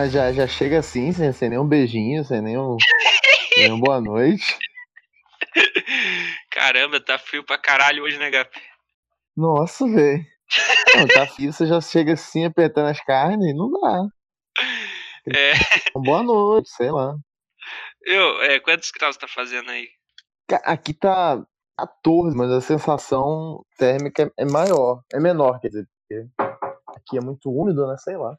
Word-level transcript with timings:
mas 0.00 0.12
já, 0.12 0.32
já 0.32 0.46
chega 0.46 0.78
assim, 0.78 1.12
sem, 1.12 1.30
sem 1.30 1.50
nenhum 1.50 1.68
beijinho, 1.68 2.24
sem 2.24 2.40
nenhum, 2.40 2.78
nenhum 3.58 3.78
boa 3.78 4.00
noite. 4.00 4.58
Caramba, 6.50 6.98
tá 6.98 7.18
frio 7.18 7.44
pra 7.44 7.58
caralho 7.58 8.04
hoje, 8.04 8.16
né, 8.16 8.30
Gap? 8.30 8.50
Nossa, 9.36 9.86
velho. 9.86 10.24
Tá 11.12 11.26
frio, 11.26 11.52
você 11.52 11.66
já 11.66 11.82
chega 11.82 12.14
assim 12.14 12.46
apertando 12.46 12.86
as 12.88 12.98
carnes, 13.04 13.54
não 13.54 13.70
dá. 13.70 14.06
É, 15.36 15.52
Boa 15.94 16.22
noite, 16.22 16.70
sei 16.70 16.90
lá. 16.90 17.14
eu, 18.02 18.42
é, 18.42 18.58
quantos 18.58 18.90
graus 18.90 19.18
tá 19.18 19.28
fazendo 19.28 19.70
aí? 19.70 19.86
Aqui 20.64 20.94
tá 20.94 21.44
14, 21.76 22.34
mas 22.34 22.50
a 22.50 22.62
sensação 22.62 23.62
térmica 23.76 24.22
é- 24.22 24.44
é 24.44 24.44
maior, 24.46 25.02
é 25.12 25.20
menor, 25.20 25.60
quer 25.60 25.68
dizer, 25.68 25.86
porque 26.08 26.26
aqui 26.88 27.18
é 27.18 27.20
muito 27.20 27.50
úmido, 27.50 27.86
né? 27.86 27.96
Sei 27.98 28.16
lá. 28.16 28.34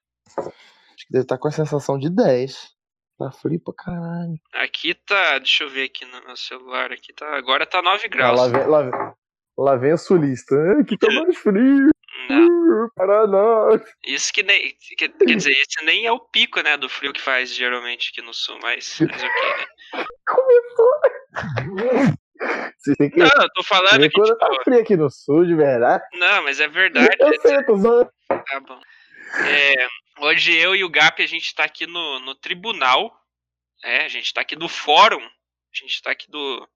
Acho 1.02 1.08
que 1.08 1.14
deve 1.14 1.24
estar 1.24 1.38
com 1.40 1.48
a 1.48 1.52
sensação 1.52 1.98
de 1.98 2.10
10. 2.12 2.70
Tá 3.18 3.32
frio 3.32 3.60
pra 3.60 3.74
caralho. 3.76 4.36
Aqui 4.54 4.94
tá, 4.94 5.40
deixa 5.40 5.64
eu 5.64 5.70
ver 5.70 5.86
aqui 5.86 6.06
no 6.06 6.24
meu 6.26 6.36
celular, 6.38 6.92
aqui 6.92 7.12
tá, 7.14 7.36
agora 7.38 7.66
tá 7.66 7.82
9 7.82 8.06
Ah, 8.06 8.10
graus. 8.10 8.40
lá, 8.40 8.48
vem, 8.48 8.68
lá, 8.68 8.82
vem, 8.84 8.92
lá 9.58 9.76
vem 9.78 9.94
o 9.94 9.98
sulista. 9.98 10.56
"Ai, 10.56 10.82
Aqui 10.82 10.96
tá 10.98 11.08
mais 11.12 11.36
frio. 11.38 11.90
Não, 12.30 12.90
Paraná. 12.96 13.82
isso 14.06 14.32
que 14.32 14.44
nem, 14.44 14.76
quer, 14.98 15.10
quer 15.10 15.36
dizer, 15.36 15.52
esse 15.52 15.84
nem 15.84 16.06
é 16.06 16.12
o 16.12 16.20
pico, 16.20 16.62
né, 16.62 16.78
do 16.78 16.88
frio 16.88 17.12
que 17.14 17.22
faz 17.22 17.54
geralmente 17.54 18.12
aqui 18.12 18.22
no 18.22 18.34
sul, 18.34 18.60
mas, 18.62 19.00
mas 19.02 19.24
ok, 19.24 19.34
né? 21.74 22.14
Você 22.78 22.96
tem 22.96 23.10
que 23.10 23.20
Não, 23.20 23.28
eu 23.28 23.50
tô 23.54 23.64
falando 23.64 24.02
que, 24.02 24.10
tipo, 24.10 24.36
tá 24.38 24.48
frio 24.64 24.80
aqui 24.80 24.96
no 24.96 25.10
sul, 25.10 25.46
de 25.46 25.56
verdade. 25.56 26.04
não, 26.14 26.44
mas 26.44 26.60
é 26.60 26.68
verdade, 26.68 27.16
Eu 27.20 27.40
sei, 27.42 27.64
tô 27.66 27.76
zoando. 27.78 28.10
Tá 28.28 28.60
bom. 28.68 28.80
É, 29.48 29.88
hoje 30.22 30.54
eu 30.54 30.76
e 30.76 30.84
o 30.84 30.90
Gap, 30.90 31.22
a 31.22 31.28
gente 31.28 31.54
tá 31.54 31.64
aqui 31.64 31.86
no, 31.88 32.20
no 32.20 32.36
tribunal. 32.36 33.12
É, 33.84 34.06
a 34.06 34.08
gente 34.08 34.34
tá 34.34 34.42
aqui 34.42 34.56
no 34.56 34.70
fórum. 34.70 35.22
A 35.22 35.74
gente 35.74 36.02
tá 36.02 36.12
aqui 36.12 36.30
do, 36.30 36.70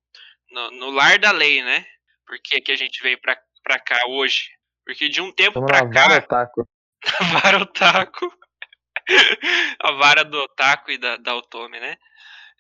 no, 0.52 0.72
no 0.72 0.90
lar 0.90 1.20
da 1.20 1.32
lei, 1.32 1.64
né? 1.64 1.86
Por 2.26 2.40
que, 2.42 2.60
que 2.62 2.72
a 2.72 2.76
gente 2.76 3.02
veio 3.02 3.20
pra, 3.22 3.38
pra 3.64 3.80
cá 3.80 4.00
hoje? 4.08 4.50
Porque 4.86 5.10
de 5.10 5.22
um 5.22 5.32
tempo 5.32 5.54
Tamo 5.54 5.68
pra 5.68 5.84
na 5.84 5.90
cá, 5.92 6.08
vara 6.08 6.22
taco. 6.22 6.68
a 7.20 7.24
vara 7.40 7.62
otaku. 7.62 8.34
a 9.80 9.92
vara 9.92 10.24
do 10.24 10.38
otaku 10.40 10.92
e 10.92 10.98
da, 10.98 11.18
da 11.18 11.36
Otome, 11.36 11.80
né? 11.80 11.98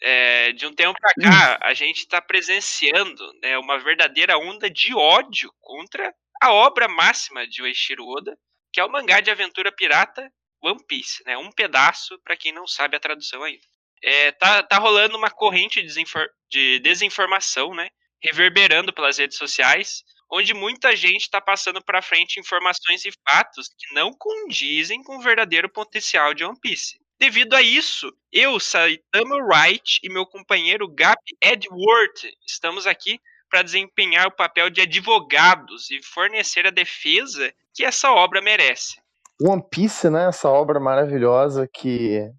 É, 0.01 0.51
de 0.51 0.67
um 0.67 0.73
tempo 0.73 0.99
pra 0.99 1.13
cá, 1.13 1.59
a 1.61 1.73
gente 1.73 2.05
tá 2.07 2.21
presenciando 2.21 3.33
né, 3.41 3.57
uma 3.57 3.79
verdadeira 3.79 4.37
onda 4.37 4.69
de 4.69 4.93
ódio 4.93 5.49
contra 5.61 6.13
a 6.41 6.51
obra 6.51 6.87
máxima 6.87 7.47
de 7.47 7.63
Eiichiro 7.63 8.05
Oda, 8.05 8.37
que 8.73 8.81
é 8.81 8.85
o 8.85 8.91
mangá 8.91 9.21
de 9.21 9.31
aventura 9.31 9.71
pirata 9.71 10.29
One 10.65 10.83
Piece, 10.87 11.23
né? 11.25 11.37
Um 11.37 11.51
pedaço, 11.51 12.19
pra 12.23 12.35
quem 12.37 12.51
não 12.51 12.67
sabe 12.67 12.95
a 12.95 12.99
tradução 12.99 13.43
ainda. 13.43 13.61
É, 14.03 14.31
tá, 14.33 14.61
tá 14.61 14.77
rolando 14.77 15.17
uma 15.17 15.31
corrente 15.31 15.81
de 15.81 15.87
desinfor- 15.87 16.29
de 16.49 16.79
desinformação, 16.79 17.73
né? 17.73 17.89
Reverberando 18.21 18.93
pelas 18.93 19.17
redes 19.17 19.37
sociais, 19.37 20.03
onde 20.31 20.53
muita 20.53 20.95
gente 20.95 21.21
está 21.21 21.39
passando 21.39 21.83
para 21.83 22.01
frente 22.01 22.39
informações 22.39 23.05
e 23.05 23.11
fatos 23.27 23.67
que 23.69 23.93
não 23.93 24.11
condizem 24.11 25.03
com 25.03 25.17
o 25.17 25.21
verdadeiro 25.21 25.69
potencial 25.69 26.33
de 26.33 26.43
One 26.43 26.59
Piece. 26.59 26.99
Devido 27.17 27.53
a 27.53 27.61
isso, 27.61 28.11
eu, 28.31 28.59
Saitama 28.59 29.37
Wright 29.37 29.99
e 30.03 30.09
meu 30.09 30.25
companheiro 30.25 30.87
Gap 30.87 31.21
Edward 31.41 32.37
estamos 32.45 32.85
aqui 32.85 33.19
para 33.49 33.61
desempenhar 33.61 34.27
o 34.27 34.35
papel 34.35 34.69
de 34.69 34.81
advogados 34.81 35.89
e 35.89 36.03
fornecer 36.03 36.67
a 36.67 36.71
defesa 36.71 37.53
que 37.73 37.85
essa 37.85 38.11
obra 38.11 38.41
merece. 38.41 38.99
One 39.41 39.63
Piece, 39.69 40.09
né? 40.09 40.27
Essa 40.27 40.49
obra 40.49 40.79
maravilhosa 40.79 41.67
que 41.67 42.17
eh, 42.17 42.31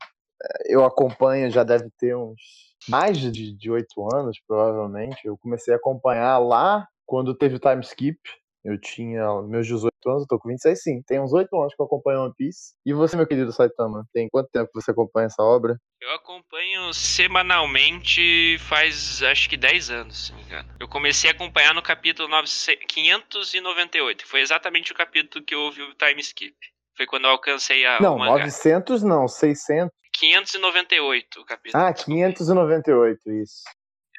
eu 0.67 0.85
acompanho 0.85 1.51
já 1.51 1.63
deve 1.63 1.91
ter 1.99 2.17
uns 2.17 2.41
mais 2.89 3.19
de 3.19 3.71
oito 3.71 4.09
anos, 4.15 4.39
provavelmente. 4.47 5.27
Eu 5.27 5.37
comecei 5.37 5.75
a 5.75 5.77
acompanhar 5.77 6.39
lá 6.39 6.87
quando 7.05 7.37
teve 7.37 7.57
o 7.57 7.61
time 7.61 7.83
skip. 7.83 8.19
Eu 8.65 8.81
tinha 8.81 9.43
meus 9.43 9.67
18 9.67 9.93
anos, 10.07 10.23
eu 10.23 10.27
tô 10.27 10.41
com 10.41 10.49
26, 10.49 10.83
sim. 10.83 11.03
Tem 11.07 11.21
uns 11.21 11.33
8 11.33 11.55
anos 11.57 11.73
que 11.73 11.81
eu 11.81 11.87
acompanho 11.87 12.23
One 12.23 12.35
Piece. 12.37 12.75
E 12.85 12.93
você, 12.93 13.17
meu 13.17 13.27
querido 13.27 13.53
Saitama, 13.53 14.05
tem 14.13 14.29
quanto 14.29 14.51
tempo 14.51 14.67
que 14.67 14.81
você 14.81 14.91
acompanha 14.91 15.27
essa 15.27 15.41
obra? 15.41 15.79
Eu 16.01 16.11
acompanho 16.13 16.93
semanalmente 16.93 18.59
faz 18.59 19.23
acho 19.23 19.49
que 19.49 19.57
10 19.57 19.91
anos, 19.91 20.27
se 20.27 20.33
não 20.33 20.39
me 20.39 20.45
engano. 20.45 20.69
Eu 20.81 20.89
comecei 20.89 21.31
a 21.31 21.33
acompanhar 21.33 21.75
no 21.75 21.83
capítulo 21.83 22.29
900 22.29 22.85
598. 22.89 24.25
que 24.25 24.29
Foi 24.29 24.41
exatamente 24.41 24.91
o 24.91 24.97
capítulo 24.97 25.45
que 25.45 25.55
houve 25.55 25.83
o 25.83 25.95
time 25.95 26.21
skip. 26.21 26.57
Foi 26.97 27.07
quando 27.07 27.25
eu 27.25 27.31
alcancei 27.31 27.85
a, 27.85 28.01
não, 28.01 28.17
o 28.17 28.19
mangá. 28.19 28.45
900 28.45 29.03
não, 29.03 29.29
600. 29.29 29.95
598 30.13 31.41
o 31.41 31.45
capítulo. 31.45 31.83
Ah, 31.83 31.93
desculpa. 31.93 32.21
598, 32.21 33.33
isso. 33.33 33.63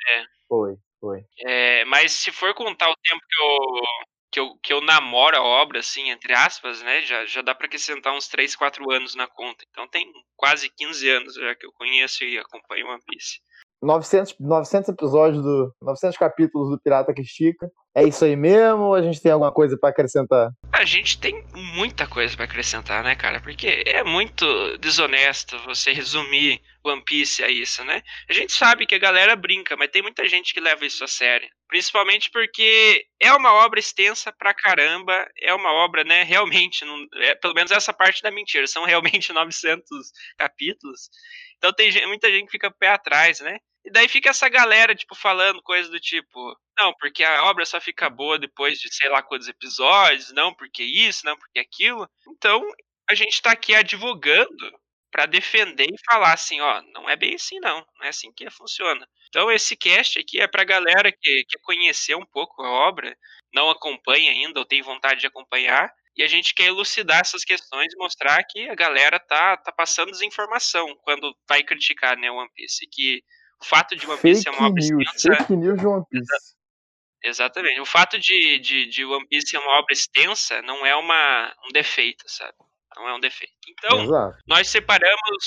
É. 0.09 0.25
Foi, 0.47 0.75
foi. 0.99 1.25
É, 1.39 1.85
mas 1.85 2.11
se 2.11 2.31
for 2.31 2.53
contar 2.53 2.89
o 2.89 2.95
tempo 2.95 3.21
que 3.27 3.41
eu, 3.41 3.83
que 4.31 4.39
eu, 4.39 4.57
que 4.61 4.73
eu 4.73 4.81
namoro 4.81 5.35
a 5.37 5.41
obra, 5.41 5.79
assim, 5.79 6.11
entre 6.11 6.33
aspas, 6.33 6.83
né? 6.83 7.01
Já, 7.01 7.25
já 7.25 7.41
dá 7.41 7.55
pra 7.55 7.65
acrescentar 7.65 8.13
uns 8.13 8.27
3, 8.27 8.55
4 8.55 8.89
anos 8.91 9.15
na 9.15 9.27
conta. 9.27 9.65
Então 9.71 9.87
tem 9.87 10.11
quase 10.35 10.69
15 10.69 11.09
anos 11.09 11.33
já 11.33 11.55
que 11.55 11.65
eu 11.65 11.71
conheço 11.73 12.23
e 12.23 12.37
acompanho 12.37 12.87
One 12.87 13.01
Piece. 13.07 13.39
900, 13.81 14.35
900 14.39 14.89
episódios 14.89 15.43
do. 15.43 15.73
900 15.81 16.17
capítulos 16.17 16.69
do 16.69 16.79
Pirata 16.79 17.13
que 17.13 17.21
Estica. 17.21 17.69
É 17.95 18.03
isso 18.03 18.23
aí 18.25 18.35
mesmo 18.35 18.83
ou 18.83 18.95
a 18.95 19.01
gente 19.01 19.21
tem 19.21 19.31
alguma 19.31 19.51
coisa 19.51 19.75
pra 19.75 19.89
acrescentar? 19.89 20.51
A 20.71 20.85
gente 20.85 21.19
tem 21.19 21.43
muita 21.75 22.05
coisa 22.05 22.35
pra 22.35 22.45
acrescentar, 22.45 23.03
né, 23.03 23.15
cara? 23.15 23.39
Porque 23.39 23.83
é 23.87 24.03
muito 24.03 24.45
desonesto 24.77 25.57
você 25.65 25.91
resumir 25.91 26.61
One 26.89 27.03
Piece 27.03 27.43
a 27.43 27.49
isso, 27.49 27.83
né? 27.83 28.01
A 28.29 28.33
gente 28.33 28.51
sabe 28.53 28.85
que 28.85 28.95
a 28.95 28.99
galera 28.99 29.35
brinca, 29.35 29.75
mas 29.77 29.89
tem 29.89 30.01
muita 30.01 30.27
gente 30.27 30.53
que 30.53 30.59
leva 30.59 30.85
isso 30.85 31.03
a 31.03 31.07
sério. 31.07 31.47
Principalmente 31.67 32.29
porque 32.31 33.05
é 33.19 33.31
uma 33.33 33.51
obra 33.53 33.79
extensa 33.79 34.31
pra 34.31 34.53
caramba, 34.53 35.27
é 35.39 35.53
uma 35.53 35.71
obra, 35.73 36.03
né, 36.03 36.23
realmente, 36.63 36.85
não, 36.85 37.05
é, 37.15 37.35
pelo 37.35 37.53
menos 37.53 37.71
essa 37.71 37.93
parte 37.93 38.21
da 38.21 38.31
mentira, 38.31 38.67
são 38.67 38.85
realmente 38.85 39.31
900 39.33 40.11
capítulos. 40.37 41.09
Então 41.57 41.73
tem 41.73 41.91
gen- 41.91 42.07
muita 42.07 42.29
gente 42.31 42.45
que 42.45 42.51
fica 42.51 42.71
pé 42.71 42.89
atrás, 42.89 43.39
né? 43.39 43.57
E 43.85 43.91
daí 43.91 44.07
fica 44.07 44.29
essa 44.29 44.49
galera, 44.49 44.93
tipo, 44.93 45.15
falando 45.15 45.61
coisas 45.63 45.89
do 45.89 45.99
tipo, 45.99 46.55
não, 46.77 46.93
porque 46.99 47.23
a 47.23 47.45
obra 47.45 47.65
só 47.65 47.79
fica 47.79 48.09
boa 48.09 48.37
depois 48.37 48.79
de 48.79 48.93
sei 48.93 49.09
lá 49.09 49.21
quantos 49.23 49.47
episódios, 49.47 50.33
não 50.33 50.53
porque 50.53 50.83
isso, 50.83 51.25
não 51.25 51.37
porque 51.37 51.59
aquilo. 51.59 52.07
Então, 52.35 52.61
a 53.09 53.15
gente 53.15 53.41
tá 53.41 53.51
aqui 53.51 53.73
advogando 53.73 54.71
pra 55.11 55.25
defender 55.25 55.85
e 55.85 56.05
falar 56.09 56.33
assim, 56.33 56.59
ó, 56.59 56.81
não 56.93 57.09
é 57.09 57.15
bem 57.15 57.35
assim 57.35 57.59
não, 57.59 57.85
não 57.97 58.05
é 58.05 58.09
assim 58.09 58.31
que 58.31 58.49
funciona. 58.49 59.07
Então, 59.29 59.51
esse 59.51 59.75
cast 59.75 60.19
aqui 60.19 60.39
é 60.39 60.47
pra 60.47 60.63
galera 60.63 61.11
que 61.11 61.45
quer 61.47 61.59
conhecer 61.61 62.15
um 62.15 62.25
pouco 62.25 62.63
a 62.63 62.69
obra, 62.69 63.15
não 63.53 63.69
acompanha 63.69 64.31
ainda 64.31 64.59
ou 64.59 64.65
tem 64.65 64.81
vontade 64.81 65.19
de 65.21 65.27
acompanhar, 65.27 65.91
e 66.15 66.23
a 66.23 66.27
gente 66.27 66.55
quer 66.55 66.65
elucidar 66.65 67.19
essas 67.19 67.43
questões 67.43 67.93
e 67.93 67.97
mostrar 67.97 68.43
que 68.43 68.67
a 68.69 68.75
galera 68.75 69.19
tá, 69.19 69.55
tá 69.57 69.71
passando 69.71 70.11
desinformação 70.11 70.95
quando 71.03 71.35
vai 71.47 71.61
criticar, 71.61 72.17
né, 72.17 72.31
One 72.31 72.49
Piece, 72.55 72.87
que 72.91 73.21
o 73.61 73.65
fato 73.65 73.95
de 73.95 74.07
One 74.07 74.19
Piece 74.19 74.41
ser 74.41 74.49
Fake 74.49 74.59
uma 74.59 74.69
obra 74.69 74.83
news, 74.83 75.05
extensa 75.05 75.35
fake 75.35 75.55
news 75.55 75.79
de 75.79 75.85
One 75.85 76.03
Piece. 76.09 76.55
Exatamente. 77.23 77.79
O 77.79 77.85
fato 77.85 78.17
de, 78.19 78.59
de, 78.59 78.85
de 78.87 79.05
One 79.05 79.27
Piece 79.27 79.47
ser 79.47 79.57
uma 79.57 79.79
obra 79.79 79.93
extensa 79.93 80.61
não 80.61 80.85
é 80.85 80.95
uma, 80.95 81.53
um 81.67 81.71
defeito, 81.71 82.23
sabe? 82.27 82.55
Não 82.97 83.07
é 83.07 83.15
um 83.15 83.19
defeito. 83.19 83.53
Então, 83.69 84.03
Exato. 84.03 84.37
nós 84.47 84.67
separamos, 84.69 85.45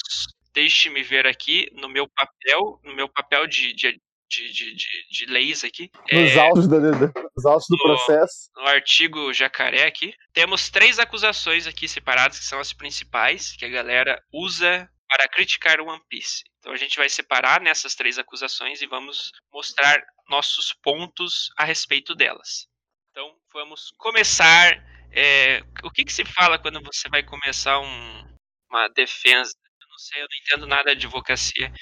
deixe-me 0.55 1.03
ver 1.03 1.27
aqui, 1.27 1.69
no 1.75 1.89
meu 1.89 2.09
papel, 2.09 2.81
no 2.85 2.95
meu 2.95 3.09
papel 3.09 3.47
de, 3.47 3.73
de, 3.73 4.01
de, 4.29 4.53
de, 4.53 4.75
de, 4.75 4.87
de 5.11 5.27
leis 5.27 5.65
aqui, 5.65 5.91
Nos 6.13 6.31
é, 6.37 6.41
autos, 6.41 6.69
do, 6.69 6.81
do- 6.81 7.13
nos 7.37 7.47
autos 7.47 7.67
do 7.69 7.77
no- 7.77 7.83
processo. 7.83 8.51
no 8.57 8.67
artigo 8.69 9.33
jacaré 9.33 9.85
aqui, 9.85 10.15
temos 10.33 10.71
três 10.71 10.99
acusações 10.99 11.67
aqui 11.67 11.89
separadas, 11.89 12.39
que 12.39 12.45
são 12.45 12.61
as 12.61 12.73
principais, 12.73 13.53
que 13.57 13.65
a 13.65 13.69
galera 13.69 14.23
usa 14.33 14.89
para 15.09 15.27
criticar 15.29 15.81
o 15.81 15.87
One 15.89 16.01
Piece. 16.09 16.45
Então 16.61 16.73
a 16.73 16.77
gente 16.77 16.97
vai 16.97 17.09
separar 17.09 17.61
nessas 17.61 17.97
três 17.97 18.17
acusações 18.19 18.81
e 18.81 18.87
vamos 18.87 19.33
mostrar 19.53 20.01
nossos 20.29 20.73
pontos 20.73 21.51
a 21.57 21.65
respeito 21.65 22.15
delas. 22.15 22.69
Então 23.11 23.35
vamos 23.53 23.93
começar. 23.99 24.81
É, 25.13 25.63
o 25.83 25.91
que, 25.91 26.05
que 26.05 26.13
se 26.13 26.25
fala 26.25 26.59
quando 26.59 26.81
você 26.83 27.09
vai 27.09 27.23
começar 27.23 27.79
um- 27.81 28.25
uma 28.71 28.89
defesa? 28.89 29.53
Eu 29.81 29.89
não 29.89 29.99
sei, 29.99 30.23
eu 30.23 30.27
não 30.31 30.37
entendo 30.43 30.67
nada 30.67 30.95
de 30.97 31.07
advocacia. 31.07 31.73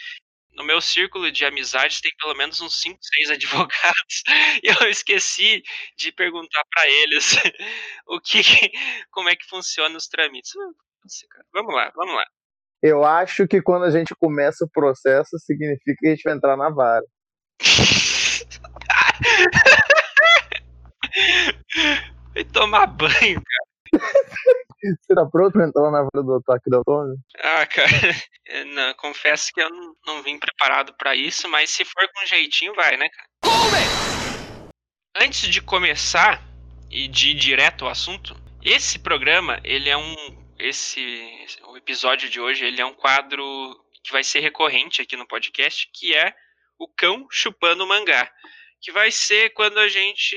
No 0.52 0.64
meu 0.64 0.80
círculo 0.80 1.30
de 1.30 1.44
amizades 1.44 2.00
tem 2.00 2.10
pelo 2.18 2.34
menos 2.34 2.60
uns 2.60 2.80
5, 2.80 2.98
6 3.00 3.30
advogados. 3.70 4.22
E 4.62 4.66
eu 4.68 4.88
esqueci 4.90 5.62
de 5.96 6.10
perguntar 6.12 6.64
para 6.74 6.86
eles 6.88 7.36
o 8.08 8.20
que, 8.20 8.42
como 9.10 9.28
é 9.28 9.36
que 9.36 9.46
funciona 9.46 9.96
os 9.96 10.08
trâmites. 10.08 10.52
Ah, 10.56 10.70
Vamos 11.52 11.74
lá, 11.74 11.90
vamos 11.94 12.14
lá. 12.14 12.24
Eu 12.82 13.04
acho 13.04 13.46
que 13.48 13.60
quando 13.62 13.84
a 13.84 13.90
gente 13.90 14.14
começa 14.16 14.64
o 14.64 14.70
processo, 14.70 15.38
significa 15.38 15.94
que 15.98 16.06
a 16.06 16.10
gente 16.10 16.22
vai 16.22 16.34
entrar 16.34 16.56
na 16.56 16.70
vara. 16.70 17.04
Vai 22.38 22.44
tomar 22.44 22.86
banho, 22.86 23.42
cara. 23.42 23.92
Você 24.80 25.12
tá 25.12 25.26
pronto 25.26 25.54
pra 25.54 25.66
entrar 25.66 25.90
na 25.90 26.02
hora 26.02 26.22
do 26.22 26.34
ataque 26.36 26.70
da 26.70 26.78
Otome? 26.78 27.16
Ah, 27.40 27.66
cara, 27.66 27.88
não, 28.66 28.94
confesso 28.94 29.50
que 29.52 29.60
eu 29.60 29.68
não, 29.68 29.92
não 30.06 30.22
vim 30.22 30.38
preparado 30.38 30.94
para 30.96 31.16
isso, 31.16 31.48
mas 31.48 31.70
se 31.70 31.84
for 31.84 32.08
com 32.14 32.26
jeitinho, 32.26 32.72
vai, 32.76 32.96
né, 32.96 33.08
cara? 33.08 33.28
Antes 35.20 35.48
de 35.48 35.60
começar 35.60 36.40
e 36.88 37.08
de 37.08 37.30
ir 37.30 37.34
direto 37.34 37.86
ao 37.86 37.90
assunto, 37.90 38.36
esse 38.62 39.00
programa, 39.00 39.58
ele 39.64 39.88
é 39.88 39.96
um. 39.96 40.14
Esse. 40.60 41.44
O 41.66 41.76
episódio 41.76 42.30
de 42.30 42.40
hoje, 42.40 42.64
ele 42.64 42.80
é 42.80 42.86
um 42.86 42.94
quadro 42.94 43.34
que 44.04 44.12
vai 44.12 44.22
ser 44.22 44.38
recorrente 44.38 45.02
aqui 45.02 45.16
no 45.16 45.26
podcast, 45.26 45.90
que 45.92 46.14
é 46.14 46.32
o 46.78 46.86
cão 46.86 47.26
chupando 47.32 47.84
mangá. 47.84 48.30
Que 48.80 48.92
vai 48.92 49.10
ser 49.10 49.50
quando 49.54 49.78
a 49.78 49.88
gente 49.88 50.36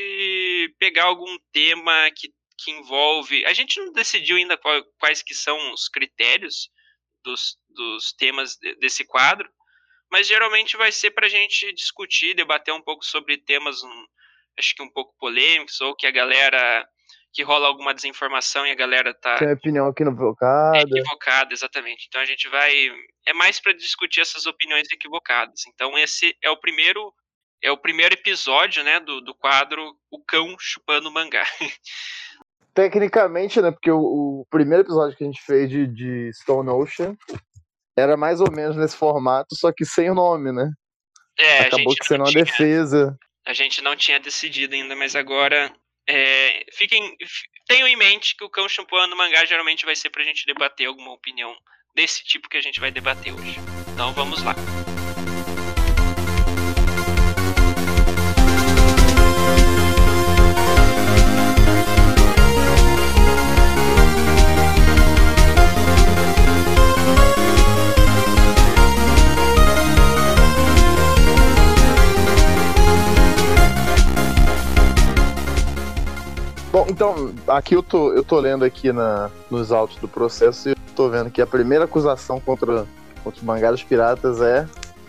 pegar 0.69 1.05
algum 1.05 1.37
tema 1.51 2.09
que, 2.15 2.29
que 2.57 2.71
envolve. 2.71 3.45
A 3.45 3.53
gente 3.53 3.79
não 3.79 3.91
decidiu 3.91 4.37
ainda 4.37 4.57
qual, 4.57 4.83
quais 4.99 5.21
que 5.21 5.33
são 5.33 5.73
os 5.73 5.87
critérios 5.87 6.69
dos, 7.23 7.57
dos 7.69 8.13
temas 8.13 8.57
desse 8.79 9.05
quadro, 9.05 9.49
mas 10.11 10.27
geralmente 10.27 10.75
vai 10.77 10.91
ser 10.91 11.11
para 11.11 11.27
a 11.27 11.29
gente 11.29 11.71
discutir, 11.73 12.35
debater 12.35 12.73
um 12.73 12.81
pouco 12.81 13.05
sobre 13.05 13.37
temas, 13.37 13.81
um, 13.83 14.05
acho 14.57 14.75
que 14.75 14.83
um 14.83 14.91
pouco 14.91 15.15
polêmicos, 15.17 15.79
ou 15.81 15.95
que 15.95 16.07
a 16.07 16.11
galera 16.11 16.87
que 17.33 17.43
rola 17.43 17.67
alguma 17.67 17.93
desinformação 17.93 18.65
e 18.67 18.71
a 18.71 18.75
galera 18.75 19.13
tá. 19.13 19.37
Tem 19.37 19.53
opinião 19.53 19.89
equivocada. 19.89 20.77
É 20.77 20.81
equivocada, 20.81 21.53
exatamente. 21.53 22.05
Então 22.07 22.19
a 22.19 22.25
gente 22.25 22.47
vai. 22.49 22.71
É 23.25 23.33
mais 23.33 23.59
para 23.59 23.73
discutir 23.73 24.21
essas 24.21 24.45
opiniões 24.45 24.87
equivocadas. 24.91 25.65
Então 25.67 25.97
esse 25.97 26.35
é 26.43 26.49
o 26.49 26.57
primeiro. 26.57 27.13
É 27.61 27.71
o 27.71 27.77
primeiro 27.77 28.15
episódio, 28.15 28.83
né, 28.83 28.99
do, 28.99 29.21
do 29.21 29.35
quadro 29.35 29.95
O 30.09 30.23
Cão 30.23 30.55
Chupando 30.59 31.11
Mangá. 31.11 31.45
Tecnicamente, 32.73 33.61
né, 33.61 33.71
porque 33.71 33.91
o, 33.91 33.99
o, 33.99 34.47
primeiro 34.49 34.83
episódio 34.83 35.15
que 35.17 35.23
a 35.23 35.27
gente 35.27 35.41
fez 35.41 35.69
de, 35.69 35.85
de 35.87 36.31
Stone 36.33 36.69
Ocean 36.69 37.15
era 37.97 38.15
mais 38.15 38.39
ou 38.39 38.49
menos 38.51 38.77
nesse 38.77 38.95
formato, 38.95 39.55
só 39.55 39.71
que 39.71 39.85
sem 39.85 40.09
o 40.09 40.15
nome, 40.15 40.51
né? 40.51 40.71
É, 41.37 41.59
Acabou 41.61 41.93
que 41.95 42.05
sendo 42.05 42.23
uma 42.23 42.31
defesa. 42.31 43.17
A 43.45 43.53
gente 43.53 43.81
não 43.81 43.95
tinha 43.95 44.19
decidido 44.19 44.73
ainda, 44.73 44.95
mas 44.95 45.15
agora 45.15 45.73
é, 46.07 46.63
fiquem, 46.73 47.15
tenham 47.67 47.87
em 47.87 47.95
mente 47.95 48.35
que 48.35 48.43
o 48.43 48.49
cão 48.49 48.67
shampooando 48.67 49.15
mangá 49.15 49.45
geralmente 49.45 49.85
vai 49.85 49.95
ser 49.95 50.09
pra 50.09 50.23
gente 50.23 50.45
debater 50.45 50.87
alguma 50.87 51.11
opinião 51.11 51.55
desse 51.95 52.23
tipo 52.23 52.49
que 52.49 52.57
a 52.57 52.61
gente 52.61 52.79
vai 52.79 52.91
debater 52.91 53.33
hoje. 53.33 53.57
Então 53.93 54.13
vamos 54.13 54.43
lá. 54.43 54.55
Bom, 76.71 76.85
então, 76.89 77.33
aqui 77.47 77.75
eu 77.75 77.83
tô, 77.83 78.13
eu 78.13 78.23
tô 78.23 78.39
lendo 78.39 78.63
aqui 78.63 78.93
na, 78.93 79.29
nos 79.49 79.73
autos 79.73 79.97
do 79.97 80.07
processo 80.07 80.69
e 80.69 80.75
tô 80.95 81.09
vendo 81.09 81.29
que 81.29 81.41
a 81.41 81.47
primeira 81.47 81.83
acusação 81.83 82.39
contra, 82.39 82.87
contra 83.23 83.39
os 83.39 83.41
mangás 83.41 83.83
piratas 83.83 84.39
é 84.39 84.65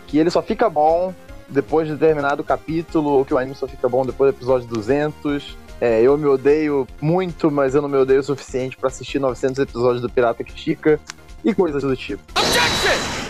que 0.07 0.17
ele 0.17 0.29
só 0.29 0.41
fica 0.41 0.69
bom 0.69 1.13
depois 1.47 1.87
de 1.87 1.93
determinado 1.93 2.43
capítulo, 2.43 3.11
ou 3.11 3.25
que 3.25 3.33
o 3.33 3.37
anime 3.37 3.55
só 3.55 3.67
fica 3.67 3.87
bom 3.87 4.05
depois 4.05 4.33
do 4.33 4.37
episódio 4.37 4.67
200. 4.67 5.57
É, 5.79 6.01
eu 6.01 6.17
me 6.17 6.25
odeio 6.25 6.85
muito, 6.99 7.49
mas 7.49 7.75
eu 7.75 7.81
não 7.81 7.89
me 7.89 7.97
odeio 7.97 8.19
o 8.19 8.23
suficiente 8.23 8.75
para 8.75 8.87
assistir 8.87 9.19
900 9.19 9.59
episódios 9.59 10.01
do 10.01 10.09
Pirata 10.09 10.43
que 10.43 10.57
Chica 10.59 10.99
e 11.45 11.53
coisas 11.53 11.81
do 11.81 11.95
tipo. 11.95 12.21
Objection! 12.37 13.22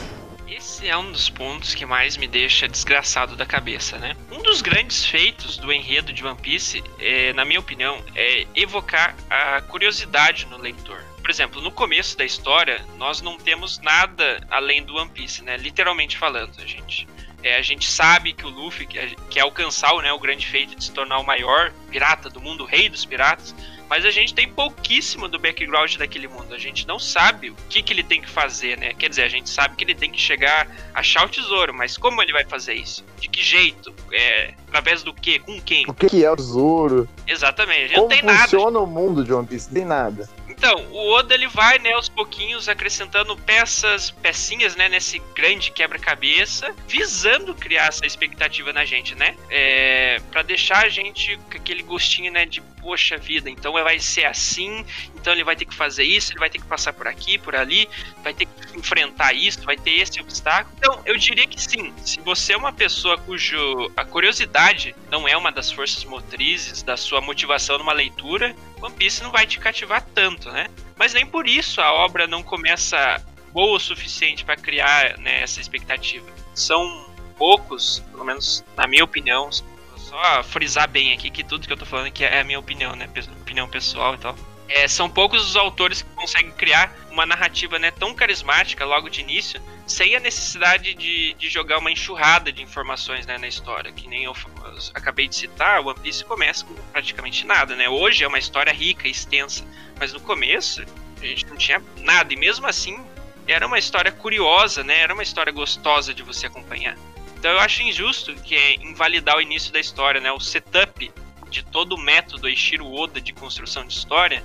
Esse 0.84 0.92
é 0.92 0.98
um 0.98 1.14
dos 1.14 1.30
pontos 1.30 1.74
que 1.74 1.86
mais 1.86 2.18
me 2.18 2.28
deixa 2.28 2.68
desgraçado 2.68 3.38
da 3.38 3.46
cabeça, 3.46 3.98
né? 4.00 4.18
Um 4.30 4.42
dos 4.44 4.62
grandes 4.62 5.06
feitos 5.06 5.56
do 5.56 5.72
enredo 5.72 6.12
de 6.12 6.26
One 6.26 6.38
Piece, 6.38 6.84
é, 7.00 7.32
na 7.32 7.46
minha 7.46 7.62
opinião, 7.62 8.04
é 8.14 8.46
evocar 8.54 9.16
a 9.30 9.62
curiosidade 9.62 10.46
no 10.48 10.58
leitor. 10.58 11.02
Por 11.22 11.30
exemplo, 11.30 11.62
no 11.62 11.72
começo 11.72 12.18
da 12.18 12.26
história, 12.26 12.86
nós 12.98 13.22
não 13.22 13.38
temos 13.38 13.80
nada 13.80 14.46
além 14.52 14.84
do 14.84 14.98
One 14.98 15.10
Piece, 15.10 15.42
né? 15.42 15.56
Literalmente 15.56 16.18
falando, 16.18 16.52
a 16.62 16.66
gente. 16.66 17.08
É, 17.42 17.56
a 17.56 17.62
gente 17.62 17.90
sabe 17.90 18.34
que 18.34 18.46
o 18.46 18.50
Luffy 18.50 18.86
quer, 18.86 19.16
quer 19.30 19.42
alcançar 19.42 19.96
né, 20.02 20.12
o 20.12 20.20
grande 20.20 20.46
feito 20.46 20.76
de 20.76 20.84
se 20.84 20.92
tornar 20.92 21.20
o 21.20 21.26
maior 21.26 21.72
pirata 21.90 22.30
do 22.30 22.42
mundo, 22.42 22.66
o 22.66 22.68
rei 22.68 22.90
dos 22.90 23.06
piratas. 23.06 23.56
Mas 23.94 24.06
a 24.06 24.10
gente 24.10 24.34
tem 24.34 24.48
pouquíssimo 24.48 25.28
do 25.28 25.38
background 25.38 25.98
daquele 25.98 26.28
mundo. 26.28 26.56
A 26.56 26.58
gente 26.58 26.88
não 26.88 26.98
sabe 26.98 27.52
o 27.52 27.56
que, 27.70 27.84
que 27.84 27.94
ele 27.94 28.04
tem 28.04 28.20
que 28.20 28.28
fazer, 28.28 28.76
né? 28.76 28.92
Quer 28.96 29.08
dizer, 29.08 29.22
a 29.22 29.28
gente 29.28 29.48
sabe 29.48 29.76
que 29.76 29.84
ele 29.84 29.94
tem 29.94 30.10
que 30.10 30.20
chegar, 30.20 30.68
achar 30.96 31.24
o 31.24 31.30
tesouro, 31.30 31.72
mas 31.76 31.96
como 31.96 32.20
ele 32.20 32.34
vai 32.34 32.44
fazer 32.44 32.74
isso? 32.74 33.06
De 33.20 33.30
que 33.30 33.44
jeito? 33.44 33.94
É, 34.12 34.56
através 34.68 35.04
do 35.04 35.14
quê? 35.14 35.38
Com 35.38 35.62
quem? 35.62 35.86
O 35.88 35.94
que 35.94 36.26
é 36.26 36.32
o 36.32 36.36
tesouro? 36.36 37.08
Exatamente, 37.28 37.84
a 37.84 37.88
gente 37.88 37.94
como 37.94 38.10
não 38.10 38.16
tem 38.16 38.24
nada. 38.24 38.38
Como 38.40 38.50
funciona 38.50 38.80
o 38.80 38.88
mundo 38.88 39.24
de 39.24 39.32
One 39.32 39.46
Piece? 39.46 39.70
Tem 39.70 39.86
nada. 39.86 40.28
Então, 40.64 40.82
o 40.94 41.12
Oda 41.12 41.34
ele 41.34 41.50
vai, 41.50 41.78
né, 41.78 41.92
aos 41.92 42.08
pouquinhos 42.08 42.70
acrescentando 42.70 43.36
peças, 43.36 44.12
pecinhas, 44.12 44.78
né, 44.78 44.88
nesse 44.88 45.20
grande 45.36 45.70
quebra-cabeça, 45.72 46.74
visando 46.88 47.54
criar 47.54 47.88
essa 47.88 48.06
expectativa 48.06 48.72
na 48.72 48.86
gente, 48.86 49.14
né? 49.14 49.36
É, 49.50 50.22
para 50.32 50.42
deixar 50.42 50.86
a 50.86 50.88
gente 50.88 51.36
com 51.52 51.58
aquele 51.58 51.84
gostinho, 51.84 52.32
né, 52.32 52.46
de 52.46 52.62
poxa 52.82 53.18
vida, 53.18 53.50
então 53.50 53.74
vai 53.74 54.00
ser 54.00 54.24
assim, 54.24 54.86
então 55.24 55.32
ele 55.32 55.44
vai 55.46 55.56
ter 55.56 55.64
que 55.64 55.74
fazer 55.74 56.04
isso, 56.04 56.34
ele 56.34 56.40
vai 56.40 56.50
ter 56.50 56.60
que 56.60 56.66
passar 56.66 56.92
por 56.92 57.08
aqui, 57.08 57.38
por 57.38 57.56
ali, 57.56 57.88
vai 58.22 58.34
ter 58.34 58.46
que 58.46 58.78
enfrentar 58.78 59.32
isso, 59.32 59.62
vai 59.64 59.78
ter 59.78 59.92
esse 59.92 60.20
obstáculo. 60.20 60.76
Então, 60.78 61.02
eu 61.06 61.18
diria 61.18 61.48
que 61.48 61.60
sim, 61.60 61.94
se 62.04 62.20
você 62.20 62.52
é 62.52 62.58
uma 62.58 62.74
pessoa 62.74 63.18
cujo 63.18 63.90
a 63.96 64.04
curiosidade 64.04 64.94
não 65.10 65.26
é 65.26 65.38
uma 65.38 65.50
das 65.50 65.72
forças 65.72 66.04
motrizes 66.04 66.84
da 66.84 66.98
sua 66.98 67.22
motivação 67.22 67.78
numa 67.78 67.94
leitura, 67.94 68.54
One 68.82 68.94
Piece 68.96 69.24
não 69.24 69.32
vai 69.32 69.48
te 69.48 69.60
cativar 69.60 70.06
tanto, 70.14 70.52
né? 70.52 70.68
Mas 70.98 71.14
nem 71.14 71.26
por 71.26 71.48
isso 71.48 71.80
a 71.80 71.94
obra 71.94 72.28
não 72.28 72.44
começa 72.44 73.24
boa 73.54 73.78
o 73.78 73.80
suficiente 73.80 74.44
para 74.44 74.58
criar 74.58 75.18
né, 75.20 75.42
essa 75.42 75.62
expectativa. 75.62 76.30
São 76.54 77.10
poucos, 77.38 78.04
pelo 78.12 78.26
menos 78.26 78.62
na 78.76 78.88
minha 78.88 79.06
opinião, 79.06 79.50
só 79.96 80.44
frisar 80.44 80.90
bem 80.90 81.14
aqui 81.14 81.30
que 81.30 81.46
tudo 81.46 81.66
que 81.66 81.72
eu 81.72 81.78
tô 81.78 81.86
falando 81.86 82.08
aqui 82.08 82.26
é 82.26 82.42
a 82.42 82.44
minha 82.44 82.60
opinião, 82.60 82.94
né? 82.94 83.10
Opinião 83.42 83.70
pessoal 83.70 84.16
e 84.16 84.18
tal. 84.18 84.36
É, 84.76 84.88
são 84.88 85.08
poucos 85.08 85.48
os 85.48 85.56
autores 85.56 86.02
que 86.02 86.10
conseguem 86.16 86.52
criar 86.52 86.92
uma 87.12 87.28
narrativa 87.28 87.78
né, 87.78 87.92
tão 87.92 88.12
carismática 88.16 88.84
logo 88.84 89.08
de 89.08 89.22
início, 89.22 89.62
sem 89.86 90.16
a 90.16 90.20
necessidade 90.20 90.96
de, 90.96 91.36
de 91.36 91.48
jogar 91.48 91.78
uma 91.78 91.92
enxurrada 91.92 92.52
de 92.52 92.64
informações 92.64 93.28
né, 93.28 93.38
na 93.38 93.48
história. 93.48 93.92
Que 93.92 94.08
nem 94.08 94.24
eu, 94.24 94.36
eu 94.66 94.78
acabei 94.96 95.28
de 95.28 95.36
citar, 95.36 95.86
One 95.86 96.00
Piece 96.00 96.26
começa 96.26 96.66
com 96.66 96.74
praticamente 96.92 97.46
nada. 97.46 97.76
Né? 97.76 97.88
Hoje 97.88 98.24
é 98.24 98.28
uma 98.28 98.40
história 98.40 98.74
rica, 98.74 99.08
extensa, 99.08 99.64
mas 100.00 100.12
no 100.12 100.20
começo 100.20 100.84
a 101.22 101.26
gente 101.26 101.46
não 101.46 101.56
tinha 101.56 101.80
nada, 101.98 102.34
e 102.34 102.36
mesmo 102.36 102.66
assim 102.66 103.00
era 103.48 103.68
uma 103.68 103.78
história 103.78 104.12
curiosa, 104.12 104.84
né? 104.84 105.02
era 105.02 105.14
uma 105.14 105.22
história 105.22 105.54
gostosa 105.54 106.16
de 106.16 106.24
você 106.24 106.48
acompanhar. 106.48 106.98
Então 107.38 107.52
eu 107.52 107.60
acho 107.60 107.84
injusto 107.84 108.34
que 108.38 108.56
é 108.56 108.76
invalidar 108.78 109.38
o 109.38 109.42
início 109.42 109.72
da 109.72 109.80
história, 109.80 110.20
né? 110.20 110.32
o 110.32 110.40
setup 110.40 111.12
de 111.52 111.64
todo 111.64 111.94
o 111.94 111.98
método 112.00 112.48
Eiichiro 112.48 112.92
Oda 112.92 113.22
de 113.22 113.32
construção 113.32 113.86
de 113.86 113.94
história 113.94 114.44